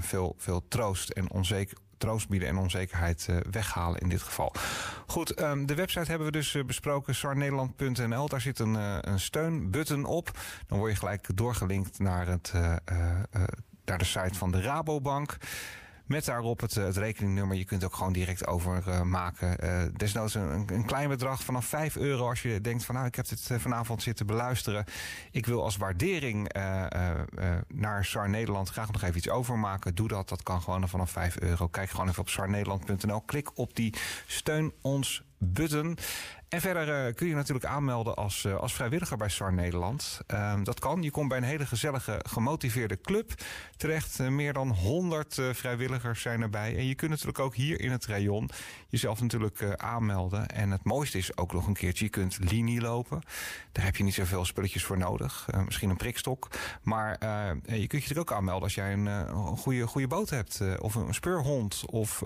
veel, 0.00 0.34
veel 0.38 0.68
troost 0.68 1.10
en 1.10 1.30
onzeker, 1.30 1.78
troost 1.98 2.28
bieden 2.28 2.48
en 2.48 2.56
onzekerheid 2.56 3.28
weghalen 3.50 4.00
in 4.00 4.08
dit 4.08 4.22
geval. 4.22 4.54
Goed, 5.06 5.40
um, 5.40 5.66
de 5.66 5.74
website 5.74 6.08
hebben 6.08 6.26
we 6.26 6.32
dus 6.32 6.56
besproken, 6.66 7.14
sarnederland.nl. 7.14 8.28
Daar 8.28 8.40
zit 8.40 8.58
een, 8.58 8.74
een 9.10 9.20
steunbutton 9.20 10.04
op. 10.04 10.30
Dan 10.66 10.78
word 10.78 10.92
je 10.92 10.98
gelijk 10.98 11.28
doorgelinkt 11.34 11.98
naar, 11.98 12.26
het, 12.26 12.52
naar 13.84 13.98
de 13.98 14.04
site 14.04 14.34
van 14.34 14.50
de 14.50 14.60
Rabobank. 14.60 15.36
Met 16.12 16.24
daarop 16.24 16.60
het, 16.60 16.74
het, 16.74 16.96
rekeningnummer. 16.96 17.56
Je 17.56 17.64
kunt 17.64 17.84
ook 17.84 17.94
gewoon 17.94 18.12
direct 18.12 18.46
overmaken. 18.46 19.56
Uh, 19.64 19.82
desnoods 19.96 20.34
een, 20.34 20.64
een, 20.72 20.84
klein 20.84 21.08
bedrag 21.08 21.42
vanaf 21.42 21.66
5 21.66 21.96
euro. 21.96 22.28
Als 22.28 22.42
je 22.42 22.60
denkt 22.60 22.84
van 22.84 22.94
nou 22.94 23.06
ik 23.06 23.14
heb 23.14 23.28
dit 23.28 23.50
vanavond 23.58 24.02
zitten 24.02 24.26
beluisteren. 24.26 24.84
Ik 25.30 25.46
wil 25.46 25.62
als 25.62 25.76
waardering 25.76 26.52
naar 27.68 28.04
SAR 28.04 28.28
Nederland 28.28 28.68
graag 28.68 28.92
nog 28.92 29.02
even 29.02 29.16
iets 29.16 29.28
overmaken. 29.28 29.94
Doe 29.94 30.08
dat. 30.08 30.28
Dat 30.28 30.42
kan 30.42 30.62
gewoon 30.62 30.88
vanaf 30.88 31.10
5 31.10 31.38
euro. 31.40 31.68
Kijk 31.68 31.90
gewoon 31.90 32.08
even 32.08 32.20
op 32.20 32.28
sarnederland.nl. 32.28 33.20
Klik 33.20 33.58
op 33.58 33.76
die 33.76 33.94
steun 34.26 34.72
ons 34.80 35.22
button. 35.38 35.98
En 36.52 36.60
verder 36.60 37.06
uh, 37.06 37.14
kun 37.14 37.28
je 37.28 37.34
natuurlijk 37.34 37.64
aanmelden 37.64 38.14
als, 38.14 38.44
uh, 38.44 38.54
als 38.54 38.74
vrijwilliger 38.74 39.16
bij 39.16 39.28
SAR 39.28 39.52
Nederland. 39.52 40.20
Uh, 40.32 40.54
dat 40.62 40.80
kan. 40.80 41.02
Je 41.02 41.10
komt 41.10 41.28
bij 41.28 41.38
een 41.38 41.44
hele 41.44 41.66
gezellige, 41.66 42.20
gemotiveerde 42.28 43.00
club 43.00 43.32
terecht. 43.76 44.20
Uh, 44.20 44.28
meer 44.28 44.52
dan 44.52 44.68
100 44.68 45.40
vrijwilligers 45.52 46.22
zijn 46.22 46.42
erbij. 46.42 46.76
En 46.76 46.86
je 46.86 46.94
kunt 46.94 47.10
natuurlijk 47.10 47.38
ook 47.38 47.54
hier 47.54 47.80
in 47.80 47.90
het 47.90 48.06
rayon 48.06 48.50
jezelf 48.88 49.20
natuurlijk 49.20 49.62
aanmelden. 49.76 50.46
En 50.48 50.70
het 50.70 50.84
mooiste 50.84 51.18
is 51.18 51.36
ook 51.36 51.52
nog 51.52 51.66
een 51.66 51.74
keertje, 51.74 52.04
je 52.04 52.10
kunt 52.10 52.38
linie 52.40 52.80
lopen. 52.80 53.22
Daar 53.72 53.84
heb 53.84 53.96
je 53.96 54.04
niet 54.04 54.14
zoveel 54.14 54.44
spulletjes 54.44 54.84
voor 54.84 54.98
nodig. 54.98 55.48
misschien 55.64 55.90
een 55.90 55.96
prikstok. 55.96 56.48
Maar 56.82 57.16
je 57.66 57.86
kunt 57.86 58.04
je 58.04 58.14
er 58.14 58.20
ook 58.20 58.32
aanmelden 58.32 58.62
als 58.62 58.74
jij 58.74 58.92
een, 58.92 59.28
goede, 59.56 59.86
goede 59.86 60.06
boot 60.08 60.30
hebt. 60.30 60.60
of 60.80 60.94
een 60.94 61.14
speurhond. 61.14 61.82
Of 61.86 62.22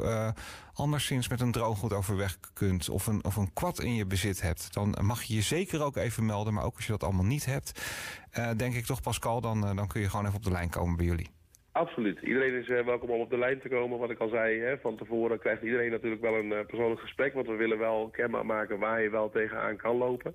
anderszins 0.77 1.29
met 1.29 1.41
een 1.41 1.53
drooggoed 1.53 1.93
overweg 1.93 2.39
kunt. 2.53 2.89
Of 2.89 3.07
een, 3.07 3.25
of 3.25 3.37
een 3.37 3.53
kwad 3.53 3.81
in 3.81 3.95
je 3.95 4.07
hebt. 4.23 4.75
Dan 4.75 4.97
mag 5.01 5.23
je 5.23 5.35
je 5.35 5.43
zeker 5.43 5.83
ook 5.83 5.97
even 5.97 6.27
melden. 6.27 6.55
Maar 6.55 6.65
ook 6.65 6.77
als 6.77 6.87
je 6.87 6.93
dat 6.93 7.03
allemaal 7.03 7.25
niet 7.25 7.47
hebt. 7.47 7.83
Uh, 8.39 8.51
denk 8.57 8.75
ik 8.75 8.85
toch 8.85 9.03
Pascal, 9.03 9.41
dan, 9.41 9.65
uh, 9.65 9.77
dan 9.77 9.89
kun 9.89 10.01
je 10.01 10.09
gewoon 10.11 10.25
even 10.25 10.37
op 10.37 10.45
de 10.45 10.51
lijn 10.51 10.71
komen 10.71 10.97
bij 10.97 11.07
jullie. 11.07 11.31
Absoluut. 11.73 12.19
Iedereen 12.23 12.55
is 12.55 12.69
uh, 12.69 12.85
welkom 12.85 13.11
om 13.11 13.21
op 13.21 13.31
de 13.31 13.39
lijn 13.39 13.61
te 13.61 13.69
komen. 13.69 13.99
Wat 13.99 14.11
ik 14.11 14.19
al 14.19 14.29
zei, 14.29 14.61
hè, 14.61 14.79
van 14.79 14.97
tevoren 14.97 15.39
krijgt 15.39 15.63
iedereen 15.63 15.91
natuurlijk 15.91 16.23
wel 16.23 16.35
een 16.35 16.67
persoonlijk 16.67 17.01
gesprek. 17.01 17.35
Want 17.35 17.47
we 17.47 17.55
willen 17.55 17.79
wel 17.79 18.09
kenbaar 18.13 18.47
maken 18.47 18.79
waar 18.79 19.03
je 19.03 19.11
wel 19.11 19.31
tegenaan 19.31 19.77
kan 19.77 19.97
lopen. 19.97 20.35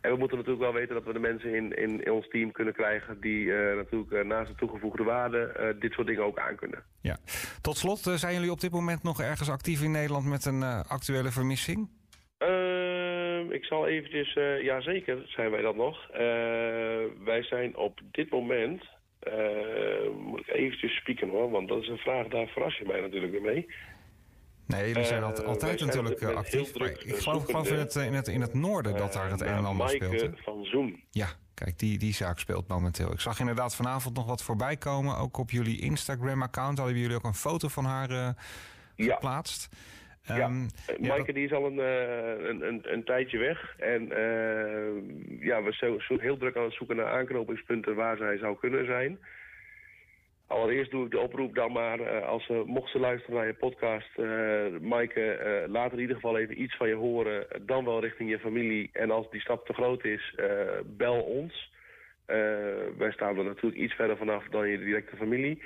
En 0.00 0.12
we 0.12 0.18
moeten 0.18 0.36
natuurlijk 0.36 0.64
wel 0.64 0.72
weten 0.72 0.94
dat 0.94 1.04
we 1.04 1.12
de 1.12 1.18
mensen 1.18 1.54
in, 1.54 1.76
in, 1.76 2.04
in 2.04 2.12
ons 2.12 2.28
team 2.28 2.52
kunnen 2.52 2.74
krijgen... 2.74 3.20
die 3.20 3.44
uh, 3.44 3.76
natuurlijk 3.76 4.12
uh, 4.12 4.24
naast 4.24 4.48
de 4.48 4.54
toegevoegde 4.54 5.02
waarde 5.02 5.56
uh, 5.60 5.80
dit 5.80 5.92
soort 5.92 6.06
dingen 6.06 6.24
ook 6.24 6.38
aankunnen. 6.38 6.82
Ja. 7.00 7.18
Tot 7.60 7.76
slot, 7.76 7.98
zijn 7.98 8.34
jullie 8.34 8.50
op 8.50 8.60
dit 8.60 8.70
moment 8.70 9.02
nog 9.02 9.20
ergens 9.20 9.50
actief 9.50 9.82
in 9.82 9.90
Nederland 9.90 10.26
met 10.26 10.44
een 10.44 10.62
actuele 10.62 11.30
vermissing? 11.30 11.88
Ik 13.56 13.64
zal 13.64 13.86
eventjes... 13.86 14.32
ja, 14.62 14.80
zeker 14.80 15.22
zijn 15.26 15.50
wij 15.50 15.62
dat 15.62 15.76
nog. 15.76 16.06
wij 17.24 17.42
zijn 17.42 17.76
op 17.76 18.00
dit 18.10 18.30
moment... 18.30 18.84
moet 20.18 20.40
ik 20.40 20.48
eventjes 20.48 20.96
spieken 20.96 21.28
hoor, 21.28 21.50
want 21.50 21.68
dat 21.68 21.82
is 21.82 21.88
een 21.88 21.98
vraag, 21.98 22.26
daar 22.26 22.46
verras 22.46 22.78
je 22.78 22.84
mij 22.84 23.00
natuurlijk 23.00 23.32
weer 23.32 23.42
mee... 23.42 23.66
Nee, 24.66 24.88
jullie 24.88 25.04
zijn 25.04 25.22
altijd, 25.22 25.46
altijd 25.46 25.80
natuurlijk 25.80 26.22
actief. 26.22 26.72
Druk, 26.72 27.02
ik 27.02 27.16
geloof, 27.16 27.44
geloof 27.44 27.70
in, 27.70 27.78
het, 27.78 27.94
in, 27.94 28.14
het, 28.14 28.28
in 28.28 28.40
het 28.40 28.54
noorden 28.54 28.96
dat 28.96 29.12
daar 29.12 29.30
het 29.30 29.40
een 29.40 29.46
en 29.46 29.64
ander 29.64 29.88
speelt. 29.88 30.20
Hè? 30.20 30.28
van 30.36 30.64
Zoom. 30.64 31.02
Ja, 31.10 31.28
kijk, 31.54 31.78
die, 31.78 31.98
die 31.98 32.14
zaak 32.14 32.38
speelt 32.38 32.68
momenteel. 32.68 33.12
Ik 33.12 33.20
zag 33.20 33.40
inderdaad 33.40 33.76
vanavond 33.76 34.16
nog 34.16 34.26
wat 34.26 34.42
voorbij 34.42 34.76
komen. 34.76 35.16
Ook 35.16 35.36
op 35.38 35.50
jullie 35.50 35.80
Instagram-account 35.80 36.78
hadden 36.78 36.96
jullie 36.96 37.16
ook 37.16 37.24
een 37.24 37.34
foto 37.34 37.68
van 37.68 37.84
haar 37.84 38.10
uh, 38.10 38.28
geplaatst. 38.96 39.68
Ja. 39.70 39.78
Um, 40.30 40.36
ja, 40.36 41.08
Maaike 41.08 41.32
die 41.32 41.44
is 41.44 41.52
al 41.52 41.66
een, 41.66 41.78
uh, 41.78 42.48
een, 42.48 42.66
een, 42.66 42.80
een, 42.92 43.04
tijdje 43.04 43.38
weg. 43.38 43.74
En 43.78 44.02
uh, 44.02 45.40
ja, 45.40 45.62
we 45.62 45.72
zijn 45.72 46.00
zo 46.00 46.18
heel 46.18 46.36
druk 46.36 46.56
aan 46.56 46.64
het 46.64 46.74
zoeken 46.74 46.96
naar 46.96 47.10
aanknopingspunten 47.10 47.94
waar 47.94 48.16
zij 48.16 48.38
zou 48.38 48.56
kunnen 48.58 48.86
zijn. 48.86 49.18
Allereerst 50.46 50.90
doe 50.90 51.04
ik 51.04 51.10
de 51.10 51.18
oproep 51.18 51.54
dan 51.54 51.72
maar, 51.72 52.00
uh, 52.00 52.26
als 52.26 52.46
ze, 52.46 52.62
mocht 52.66 52.90
ze 52.90 52.98
luisteren 52.98 53.36
naar 53.36 53.46
je 53.46 53.54
podcast, 53.54 54.18
Maaike, 54.80 55.64
laat 55.68 55.92
in 55.92 55.98
ieder 55.98 56.14
geval 56.14 56.38
even 56.38 56.62
iets 56.62 56.76
van 56.76 56.88
je 56.88 56.94
horen, 56.94 57.46
dan 57.62 57.84
wel 57.84 58.00
richting 58.00 58.30
je 58.30 58.38
familie. 58.38 58.90
En 58.92 59.10
als 59.10 59.30
die 59.30 59.40
stap 59.40 59.66
te 59.66 59.72
groot 59.72 60.04
is, 60.04 60.34
bel 60.84 61.20
ons. 61.22 61.72
wij 62.98 63.12
staan 63.12 63.38
er 63.38 63.44
natuurlijk 63.44 63.82
iets 63.82 63.94
verder 63.94 64.16
vanaf 64.16 64.44
dan 64.50 64.68
je 64.68 64.78
directe 64.78 65.16
familie. 65.16 65.62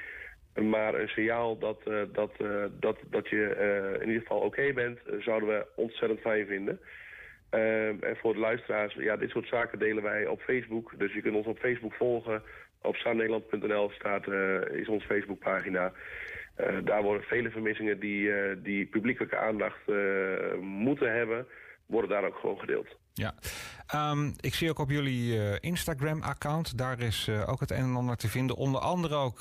Maar 0.55 0.95
een 0.95 1.09
signaal 1.09 1.59
dat, 1.59 1.81
dat, 2.13 2.33
dat, 2.81 2.99
dat 3.11 3.29
je 3.29 3.97
in 4.01 4.07
ieder 4.07 4.23
geval 4.23 4.41
oké 4.41 4.73
bent, 4.73 4.99
zouden 5.19 5.49
we 5.49 5.67
ontzettend 5.75 6.21
fijn 6.21 6.47
vinden. 6.47 6.81
en 7.51 8.17
voor 8.17 8.33
de 8.33 8.39
luisteraars, 8.39 8.95
ja, 8.95 9.17
dit 9.17 9.31
soort 9.31 9.49
zaken 9.49 9.79
delen 9.79 10.03
wij 10.03 10.27
op 10.27 10.41
Facebook. 10.41 10.93
Dus 10.99 11.13
je 11.13 11.23
kunt 11.23 11.37
ons 11.37 11.47
op 11.47 11.59
Facebook 11.59 11.95
volgen 11.95 12.43
op 12.83 12.97
staannederland.nl 12.97 13.91
staat, 13.91 14.27
is 14.73 14.89
onze 14.89 15.07
Facebookpagina. 15.07 15.93
Daar 16.85 17.03
worden 17.03 17.23
vele 17.23 17.51
vermissingen 17.51 18.01
die, 18.01 18.31
die 18.63 18.87
publiekelijke 18.87 19.37
aandacht 19.37 19.81
moeten 20.61 21.13
hebben, 21.13 21.47
worden 21.87 22.11
daar 22.11 22.25
ook 22.25 22.37
gewoon 22.37 22.59
gedeeld. 22.59 22.97
Ja, 23.21 23.35
um, 24.11 24.35
ik 24.41 24.55
zie 24.55 24.71
ook 24.71 24.79
op 24.79 24.91
jullie 24.91 25.61
Instagram-account, 25.61 26.79
daar 26.79 27.01
is 27.01 27.29
ook 27.29 27.61
het 27.61 27.71
een 27.71 27.77
en 27.77 27.97
ander 27.97 28.17
te 28.17 28.29
vinden. 28.29 28.57
Onder 28.57 28.81
andere 28.81 29.15
ook 29.15 29.41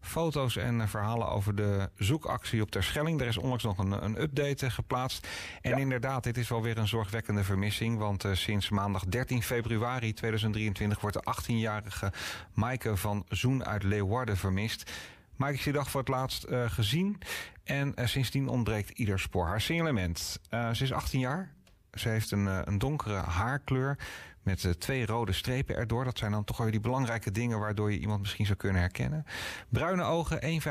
foto's 0.00 0.56
en 0.56 0.88
verhalen 0.88 1.28
over 1.28 1.54
de 1.54 1.90
zoekactie 1.96 2.62
op 2.62 2.70
Terschelling. 2.70 3.20
Er 3.20 3.26
is 3.26 3.38
onlangs 3.38 3.64
nog 3.64 3.78
een, 3.78 4.04
een 4.04 4.22
update 4.22 4.70
geplaatst. 4.70 5.28
En 5.60 5.70
ja. 5.70 5.76
inderdaad, 5.76 6.24
dit 6.24 6.36
is 6.36 6.48
wel 6.48 6.62
weer 6.62 6.78
een 6.78 6.88
zorgwekkende 6.88 7.44
vermissing. 7.44 7.98
Want 7.98 8.24
sinds 8.32 8.68
maandag 8.68 9.04
13 9.04 9.42
februari 9.42 10.12
2023 10.12 11.00
wordt 11.00 11.16
de 11.16 11.34
18-jarige 11.42 12.12
Maaike 12.52 12.96
van 12.96 13.24
Zoen 13.28 13.64
uit 13.64 13.82
Leeuwarden 13.82 14.36
vermist. 14.36 14.92
Maaike 15.36 15.58
is 15.58 15.64
die 15.64 15.72
dag 15.72 15.90
voor 15.90 16.00
het 16.00 16.08
laatst 16.08 16.46
gezien. 16.66 17.18
En 17.64 17.94
sindsdien 18.04 18.48
ontbreekt 18.48 18.90
ieder 18.90 19.20
spoor. 19.20 19.46
Haar 19.46 19.60
signalement. 19.60 20.40
ze 20.50 20.82
is 20.82 20.92
18 20.92 21.20
jaar. 21.20 21.52
Ze 21.94 22.08
heeft 22.08 22.30
een, 22.30 22.46
een 22.46 22.78
donkere 22.78 23.14
haarkleur 23.14 23.96
met 24.44 24.62
uh, 24.62 24.72
twee 24.72 25.06
rode 25.06 25.32
strepen 25.32 25.76
erdoor. 25.76 26.04
Dat 26.04 26.18
zijn 26.18 26.32
dan 26.32 26.44
toch 26.44 26.56
wel 26.56 26.70
die 26.70 26.80
belangrijke 26.80 27.30
dingen 27.30 27.58
waardoor 27.58 27.92
je 27.92 27.98
iemand 27.98 28.20
misschien 28.20 28.46
zou 28.46 28.58
kunnen 28.58 28.80
herkennen. 28.80 29.24
Bruine 29.68 30.02
ogen, 30.02 30.62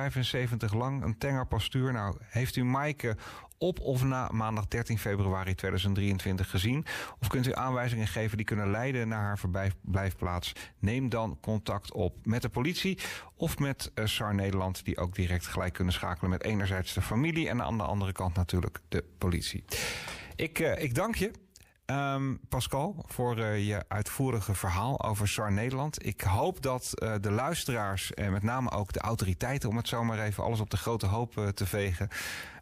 1,75 0.71 0.77
lang, 0.77 1.03
een 1.03 1.17
tenger 1.17 1.47
postuur. 1.47 1.93
Nou, 1.93 2.17
heeft 2.21 2.55
u 2.55 2.63
Maaike 2.63 3.15
op 3.57 3.79
of 3.79 4.03
na 4.03 4.29
maandag 4.31 4.67
13 4.67 4.99
februari 4.99 5.55
2023 5.55 6.49
gezien? 6.49 6.85
Of 7.19 7.27
kunt 7.27 7.47
u 7.47 7.53
aanwijzingen 7.53 8.07
geven 8.07 8.37
die 8.37 8.45
kunnen 8.45 8.71
leiden 8.71 9.07
naar 9.07 9.23
haar 9.23 9.39
verblijfplaats? 9.39 10.53
Neem 10.79 11.09
dan 11.09 11.37
contact 11.41 11.93
op 11.93 12.15
met 12.23 12.41
de 12.41 12.49
politie 12.49 12.99
of 13.35 13.59
met 13.59 13.91
uh, 13.95 14.05
SAR 14.05 14.35
Nederland... 14.35 14.85
die 14.85 14.97
ook 14.97 15.15
direct 15.15 15.47
gelijk 15.47 15.73
kunnen 15.73 15.93
schakelen 15.93 16.29
met 16.29 16.43
enerzijds 16.43 16.93
de 16.93 17.01
familie... 17.01 17.49
en 17.49 17.61
aan 17.61 17.77
de 17.77 17.83
andere 17.83 18.11
kant 18.11 18.35
natuurlijk 18.35 18.79
de 18.89 19.03
politie. 19.17 19.63
Ik, 20.35 20.59
uh, 20.59 20.81
ik 20.81 20.95
dank 20.95 21.15
je 21.15 21.31
Um, 21.85 22.39
Pascal, 22.49 23.05
voor 23.07 23.37
uh, 23.37 23.67
je 23.67 23.85
uitvoerige 23.87 24.53
verhaal 24.53 25.03
over 25.03 25.27
SAR 25.27 25.51
Nederland. 25.51 26.05
Ik 26.05 26.21
hoop 26.21 26.61
dat 26.61 26.91
uh, 26.93 27.13
de 27.21 27.31
luisteraars 27.31 28.13
en 28.13 28.31
met 28.31 28.43
name 28.43 28.71
ook 28.71 28.93
de 28.93 28.99
autoriteiten, 28.99 29.69
om 29.69 29.77
het 29.77 29.87
zo 29.87 30.03
maar 30.03 30.19
even 30.19 30.43
alles 30.43 30.59
op 30.59 30.69
de 30.69 30.77
grote 30.77 31.05
hoop 31.05 31.51
te 31.53 31.65
vegen. 31.65 32.07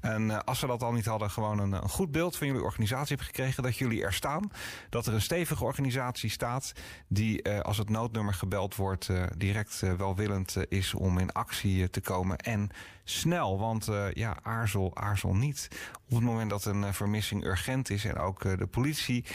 En 0.01 0.45
als 0.45 0.59
ze 0.59 0.67
dat 0.67 0.84
al 0.84 0.91
niet 0.91 1.05
hadden, 1.05 1.30
gewoon 1.30 1.59
een, 1.59 1.72
een, 1.72 1.89
goed 1.89 2.11
beeld 2.11 2.38
van 2.38 2.47
jullie 2.47 2.63
organisatie 2.63 3.07
hebben 3.07 3.26
gekregen. 3.26 3.63
Dat 3.63 3.78
jullie 3.78 4.03
er 4.03 4.13
staan. 4.13 4.51
Dat 4.89 5.05
er 5.05 5.13
een 5.13 5.22
stevige 5.22 5.63
organisatie 5.63 6.30
staat 6.30 6.72
die 7.07 7.49
als 7.49 7.78
het 7.78 7.89
noodnummer 7.89 8.34
gebeld 8.34 8.76
wordt, 8.76 9.09
direct 9.38 9.80
welwillend 9.97 10.57
is 10.69 10.93
om 10.93 11.17
in 11.17 11.32
actie 11.32 11.89
te 11.89 12.01
komen. 12.01 12.38
En 12.38 12.69
snel, 13.04 13.60
want 13.60 13.89
ja, 14.14 14.38
aarzel, 14.43 14.95
aarzel 14.95 15.36
niet. 15.36 15.68
Op 16.06 16.16
het 16.16 16.24
moment 16.24 16.49
dat 16.49 16.66
een 16.66 16.93
vermissing 16.93 17.43
urgent 17.43 17.89
is 17.89 18.06
en 18.06 18.18
ook 18.18 18.41
de 18.58 18.68
politie 18.68 19.26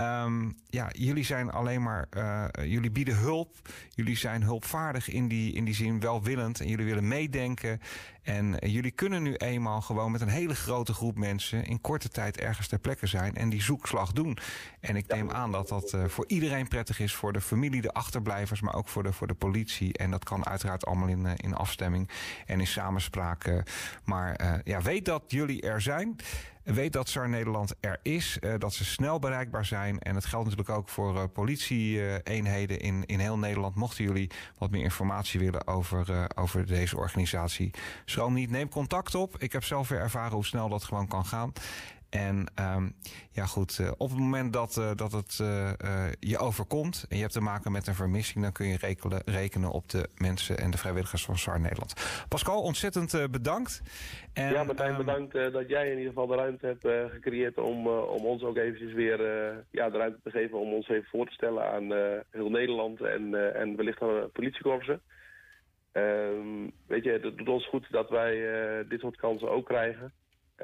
Um, 0.00 0.56
ja, 0.66 0.88
jullie 0.92 1.24
zijn 1.24 1.50
alleen 1.50 1.82
maar, 1.82 2.06
uh, 2.16 2.44
jullie 2.64 2.90
bieden 2.90 3.16
hulp. 3.16 3.56
Jullie 3.90 4.16
zijn 4.16 4.42
hulpvaardig 4.42 5.08
in 5.08 5.28
die, 5.28 5.52
in 5.52 5.64
die 5.64 5.74
zin, 5.74 6.00
welwillend. 6.00 6.60
En 6.60 6.68
jullie 6.68 6.86
willen 6.86 7.08
meedenken. 7.08 7.80
En 8.22 8.46
uh, 8.46 8.72
jullie 8.72 8.90
kunnen 8.90 9.22
nu 9.22 9.34
eenmaal 9.34 9.80
gewoon 9.80 10.12
met 10.12 10.20
een 10.20 10.28
hele 10.28 10.54
grote 10.54 10.92
groep 10.92 11.18
mensen 11.18 11.64
in 11.64 11.80
korte 11.80 12.08
tijd 12.08 12.38
ergens 12.38 12.68
ter 12.68 12.78
plekke 12.78 13.06
zijn 13.06 13.34
en 13.34 13.48
die 13.48 13.62
zoekslag 13.62 14.12
doen. 14.12 14.38
En 14.80 14.96
ik 14.96 15.06
neem 15.06 15.30
aan 15.30 15.52
dat 15.52 15.68
dat 15.68 15.92
uh, 15.92 16.04
voor 16.04 16.24
iedereen 16.28 16.68
prettig 16.68 17.00
is, 17.00 17.14
voor 17.14 17.32
de 17.32 17.40
familie, 17.40 17.80
de 17.80 17.92
achterblijvers, 17.92 18.60
maar 18.60 18.74
ook 18.74 18.88
voor 18.88 19.02
de, 19.02 19.12
voor 19.12 19.26
de 19.26 19.34
politie. 19.34 19.92
En 19.92 20.10
dat 20.10 20.24
kan 20.24 20.46
uiteraard 20.46 20.86
allemaal 20.86 21.08
in, 21.08 21.26
in 21.36 21.54
afstemming 21.54 22.08
en 22.46 22.60
in 22.60 22.66
samenspraak. 22.66 23.62
maar 24.04 24.60
ja, 24.64 24.82
weet 24.82 25.04
dat 25.04 25.22
jullie 25.26 25.62
er 25.62 25.80
zijn. 25.80 26.16
Weet 26.64 26.92
dat 26.92 27.08
SAR 27.08 27.28
Nederland 27.28 27.74
er 27.80 27.98
is, 28.02 28.38
uh, 28.40 28.54
dat 28.58 28.74
ze 28.74 28.84
snel 28.84 29.18
bereikbaar 29.18 29.64
zijn. 29.64 29.98
En 29.98 30.14
het 30.14 30.24
geldt 30.24 30.48
natuurlijk 30.48 30.78
ook 30.78 30.88
voor 30.88 31.14
uh, 31.14 31.22
politie-eenheden 31.32 32.80
in, 32.80 33.06
in 33.06 33.18
heel 33.18 33.38
Nederland. 33.38 33.74
Mochten 33.74 34.04
jullie 34.04 34.30
wat 34.58 34.70
meer 34.70 34.82
informatie 34.82 35.40
willen 35.40 35.66
over, 35.66 36.10
uh, 36.10 36.24
over 36.34 36.66
deze 36.66 36.96
organisatie, 36.96 37.70
schroom 38.04 38.34
niet. 38.34 38.50
Neem 38.50 38.68
contact 38.68 39.14
op. 39.14 39.36
Ik 39.38 39.52
heb 39.52 39.64
zelf 39.64 39.88
weer 39.88 40.00
ervaren 40.00 40.34
hoe 40.34 40.44
snel 40.44 40.68
dat 40.68 40.84
gewoon 40.84 41.08
kan 41.08 41.24
gaan. 41.24 41.52
En 42.14 42.46
um, 42.76 42.94
ja 43.30 43.44
goed, 43.44 43.78
uh, 43.80 43.90
op 43.96 44.08
het 44.08 44.18
moment 44.18 44.52
dat, 44.52 44.76
uh, 44.78 44.90
dat 44.94 45.12
het 45.12 45.38
uh, 45.42 45.70
je 46.20 46.38
overkomt 46.38 47.06
en 47.08 47.16
je 47.16 47.22
hebt 47.22 47.34
te 47.34 47.40
maken 47.40 47.72
met 47.72 47.86
een 47.86 47.94
vermissing, 47.94 48.44
dan 48.44 48.52
kun 48.52 48.66
je 48.66 48.76
rekenen, 48.76 49.22
rekenen 49.24 49.70
op 49.70 49.88
de 49.88 50.08
mensen 50.16 50.58
en 50.58 50.70
de 50.70 50.78
vrijwilligers 50.78 51.24
van 51.24 51.38
SAR 51.38 51.60
Nederland. 51.60 52.24
Pascal, 52.28 52.62
ontzettend 52.62 53.30
bedankt. 53.30 53.82
En, 54.32 54.52
ja, 54.52 54.64
Martijn, 54.64 54.90
um, 54.90 54.96
bedankt 54.96 55.32
dat 55.32 55.68
jij 55.68 55.90
in 55.90 55.98
ieder 55.98 56.12
geval 56.12 56.26
de 56.26 56.34
ruimte 56.34 56.66
hebt 56.66 57.12
gecreëerd 57.12 57.58
om, 57.58 57.88
om 57.88 58.26
ons 58.26 58.42
ook 58.42 58.56
eventjes 58.56 58.92
weer 58.92 59.18
ja, 59.70 59.90
de 59.90 59.98
ruimte 59.98 60.20
te 60.22 60.30
geven 60.30 60.58
om 60.58 60.72
ons 60.72 60.88
even 60.88 61.08
voor 61.10 61.26
te 61.26 61.32
stellen 61.32 61.70
aan 61.70 61.92
heel 62.30 62.50
Nederland 62.50 63.00
en, 63.00 63.54
en 63.54 63.76
wellicht 63.76 64.02
aan 64.02 64.08
de 64.08 64.30
politiekorpsen. 64.32 65.00
Um, 65.92 66.72
weet 66.86 67.04
je, 67.04 67.10
het 67.10 67.22
doet 67.22 67.48
ons 67.48 67.68
goed 67.68 67.86
dat 67.90 68.10
wij 68.10 68.36
dit 68.88 69.00
soort 69.00 69.16
kansen 69.16 69.50
ook 69.50 69.66
krijgen. 69.66 70.12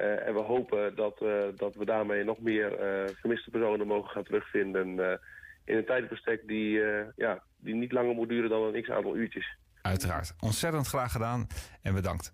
Uh, 0.01 0.27
en 0.27 0.33
we 0.33 0.39
hopen 0.39 0.95
dat, 0.95 1.21
uh, 1.21 1.43
dat 1.55 1.75
we 1.75 1.85
daarmee 1.85 2.23
nog 2.23 2.39
meer 2.39 2.71
uh, 2.71 3.09
vermiste 3.19 3.49
personen 3.49 3.87
mogen 3.87 4.09
gaan 4.09 4.23
terugvinden 4.23 4.99
in 5.65 5.77
een 5.77 5.85
tijdbestek 5.85 6.47
die, 6.47 6.79
ja, 7.15 7.43
die 7.57 7.75
niet 7.75 7.91
langer 7.91 8.15
moet 8.15 8.29
duren 8.29 8.49
dan 8.49 8.61
een 8.61 8.81
x-aantal 8.81 9.15
uurtjes. 9.15 9.57
Uiteraard. 9.81 10.33
Ontzettend 10.39 10.87
graag 10.87 11.11
gedaan 11.11 11.47
en 11.81 11.93
bedankt. 11.93 12.33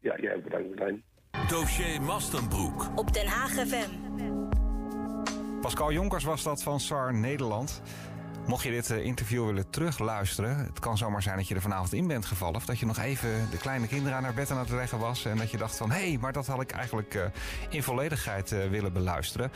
Ja, 0.00 0.16
jij 0.20 0.40
bedankt 0.40 0.68
Martijn. 0.68 1.02
Dossier 1.48 2.02
Mastenbroek. 2.02 2.98
Op 2.98 3.12
Den 3.12 3.26
Haag 3.26 3.50
FM. 3.50 3.90
Pascal 5.60 5.92
Jonkers 5.92 6.24
was 6.24 6.42
dat 6.42 6.62
van 6.62 6.80
SAR 6.80 7.14
Nederland. 7.14 7.82
Mocht 8.46 8.64
je 8.64 8.70
dit 8.70 8.90
eh, 8.90 9.04
interview 9.04 9.46
willen 9.46 9.70
terugluisteren, 9.70 10.56
het 10.56 10.78
kan 10.78 10.98
zomaar 10.98 11.22
zijn 11.22 11.36
dat 11.36 11.48
je 11.48 11.54
er 11.54 11.60
vanavond 11.60 11.92
in 11.92 12.06
bent 12.06 12.26
gevallen. 12.26 12.56
Of 12.56 12.64
dat 12.64 12.78
je 12.78 12.86
nog 12.86 12.98
even 12.98 13.50
de 13.50 13.56
kleine 13.56 13.86
kinderen 13.86 14.22
naar 14.22 14.34
bed 14.34 14.50
aan 14.50 14.58
het 14.58 14.70
leggen 14.70 14.98
was. 14.98 15.24
En 15.24 15.36
dat 15.36 15.50
je 15.50 15.56
dacht 15.56 15.76
van, 15.76 15.90
hé, 15.90 16.08
hey, 16.08 16.18
maar 16.20 16.32
dat 16.32 16.46
had 16.46 16.60
ik 16.60 16.70
eigenlijk 16.70 17.14
uh, 17.14 17.24
in 17.68 17.82
volledigheid 17.82 18.52
uh, 18.52 18.68
willen 18.68 18.92
beluisteren. 18.92 19.50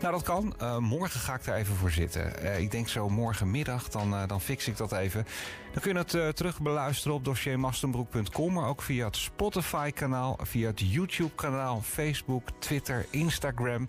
Nou, 0.00 0.12
dat 0.12 0.22
kan. 0.22 0.54
Morgen 0.82 1.20
ga 1.20 1.34
ik 1.34 1.46
er 1.46 1.54
even 1.54 1.74
voor 1.74 1.90
zitten. 1.90 2.60
ik 2.60 2.70
denk 2.70 2.88
zo 2.88 3.08
morgenmiddag, 3.08 3.88
dan, 3.88 4.26
dan 4.26 4.40
fix 4.40 4.68
ik 4.68 4.76
dat 4.76 4.92
even. 4.92 5.26
Dan 5.72 5.82
kun 5.82 5.92
je 5.92 6.18
het 6.18 6.36
terug 6.36 6.60
beluisteren 6.60 7.16
op 7.16 7.24
dossiermastenbroek.com. 7.24 8.52
Maar 8.52 8.68
ook 8.68 8.82
via 8.82 9.06
het 9.06 9.16
Spotify-kanaal, 9.16 10.38
via 10.42 10.66
het 10.66 10.80
YouTube-kanaal, 10.80 11.80
Facebook, 11.82 12.48
Twitter, 12.58 13.06
Instagram... 13.10 13.88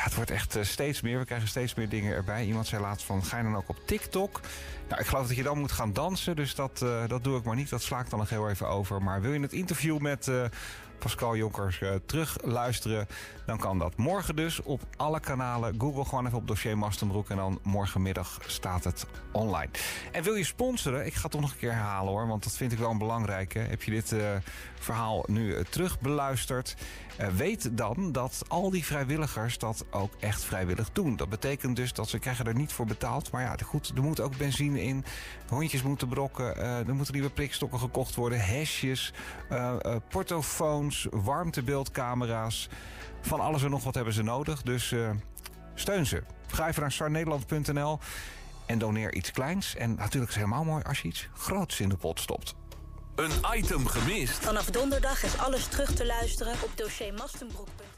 Het 0.00 0.14
wordt 0.14 0.30
echt 0.30 0.56
uh, 0.56 0.62
steeds 0.62 1.00
meer. 1.00 1.18
We 1.18 1.24
krijgen 1.24 1.48
steeds 1.48 1.74
meer 1.74 1.88
dingen 1.88 2.14
erbij. 2.14 2.44
Iemand 2.44 2.66
zei 2.66 2.82
laatst 2.82 3.06
van, 3.06 3.24
ga 3.24 3.42
dan 3.42 3.56
ook 3.56 3.68
op 3.68 3.76
TikTok? 3.84 4.40
Nou, 4.88 5.00
ik 5.00 5.06
geloof 5.06 5.26
dat 5.26 5.36
je 5.36 5.42
dan 5.42 5.58
moet 5.58 5.72
gaan 5.72 5.92
dansen, 5.92 6.36
dus 6.36 6.54
dat, 6.54 6.80
uh, 6.84 7.08
dat 7.08 7.24
doe 7.24 7.38
ik 7.38 7.44
maar 7.44 7.56
niet. 7.56 7.70
Dat 7.70 7.82
sla 7.82 8.00
ik 8.00 8.10
dan 8.10 8.18
nog 8.18 8.30
heel 8.30 8.48
even 8.48 8.68
over. 8.68 9.02
Maar 9.02 9.20
wil 9.20 9.32
je 9.32 9.40
het 9.40 9.52
interview 9.52 9.98
met 9.98 10.26
uh, 10.26 10.44
Pascal 10.98 11.36
Jonkers 11.36 11.80
uh, 11.80 11.90
terug 12.06 12.36
luisteren, 12.44 13.06
dan 13.50 13.58
kan 13.58 13.78
dat. 13.78 13.96
Morgen 13.96 14.36
dus 14.36 14.62
op 14.62 14.80
alle 14.96 15.20
kanalen. 15.20 15.74
Google 15.78 16.04
gewoon 16.04 16.26
even 16.26 16.38
op 16.38 16.46
dossier 16.48 16.78
Mastenbroek 16.78 17.30
en 17.30 17.36
dan 17.36 17.58
morgenmiddag 17.62 18.38
staat 18.46 18.84
het 18.84 19.06
online. 19.32 19.70
En 20.12 20.22
wil 20.22 20.34
je 20.34 20.44
sponsoren? 20.44 21.06
Ik 21.06 21.14
ga 21.14 21.22
het 21.22 21.30
toch 21.30 21.40
nog 21.40 21.50
een 21.50 21.58
keer 21.58 21.72
herhalen 21.72 22.12
hoor, 22.12 22.26
want 22.26 22.44
dat 22.44 22.56
vind 22.56 22.72
ik 22.72 22.78
wel 22.78 22.90
een 22.90 22.98
belangrijke. 22.98 23.58
Heb 23.58 23.82
je 23.82 23.90
dit 23.90 24.12
uh, 24.12 24.20
verhaal 24.74 25.24
nu 25.26 25.54
uh, 25.54 25.60
terug 25.60 26.00
beluisterd? 26.00 26.76
weet 27.36 27.76
dan 27.76 28.12
dat 28.12 28.42
al 28.48 28.70
die 28.70 28.84
vrijwilligers 28.84 29.58
dat 29.58 29.84
ook 29.90 30.12
echt 30.20 30.44
vrijwillig 30.44 30.90
doen. 30.92 31.16
Dat 31.16 31.28
betekent 31.28 31.76
dus 31.76 31.92
dat 31.92 32.08
ze 32.08 32.18
krijgen 32.18 32.46
er 32.46 32.54
niet 32.54 32.72
voor 32.72 32.86
betaald. 32.86 33.30
Maar 33.30 33.42
ja, 33.42 33.56
goed, 33.64 33.92
er 33.94 34.02
moet 34.02 34.20
ook 34.20 34.36
benzine 34.36 34.82
in. 34.82 35.04
Hondjes 35.48 35.82
moeten 35.82 36.08
brokken. 36.08 36.56
er 36.56 36.94
moeten 36.94 37.14
nieuwe 37.14 37.30
prikstokken 37.30 37.78
gekocht 37.78 38.14
worden. 38.14 38.40
Hesjes, 38.40 39.12
portofoons, 40.08 41.06
warmtebeeldcamera's. 41.10 42.68
Van 43.20 43.40
alles 43.40 43.62
en 43.62 43.70
nog 43.70 43.84
wat 43.84 43.94
hebben 43.94 44.14
ze 44.14 44.22
nodig. 44.22 44.62
Dus 44.62 44.90
uh, 44.90 45.10
steun 45.74 46.06
ze. 46.06 46.22
Ga 46.46 46.68
even 46.68 46.80
naar 46.80 46.92
sarnederland.nl 46.92 47.98
en 48.66 48.78
doneer 48.78 49.14
iets 49.14 49.30
kleins. 49.30 49.74
En 49.74 49.88
natuurlijk 49.88 50.30
is 50.30 50.36
het 50.36 50.44
helemaal 50.44 50.64
mooi 50.64 50.82
als 50.84 51.00
je 51.00 51.08
iets 51.08 51.28
groots 51.36 51.80
in 51.80 51.88
de 51.88 51.96
pot 51.96 52.20
stopt. 52.20 52.54
Een 53.14 53.32
item 53.54 53.86
gemist. 53.86 54.44
Vanaf 54.44 54.66
donderdag 54.66 55.22
is 55.22 55.38
alles 55.38 55.66
terug 55.66 55.94
te 55.94 56.06
luisteren 56.06 56.52
op 56.52 56.70
dossiermastenbroek.nl. 56.74 57.89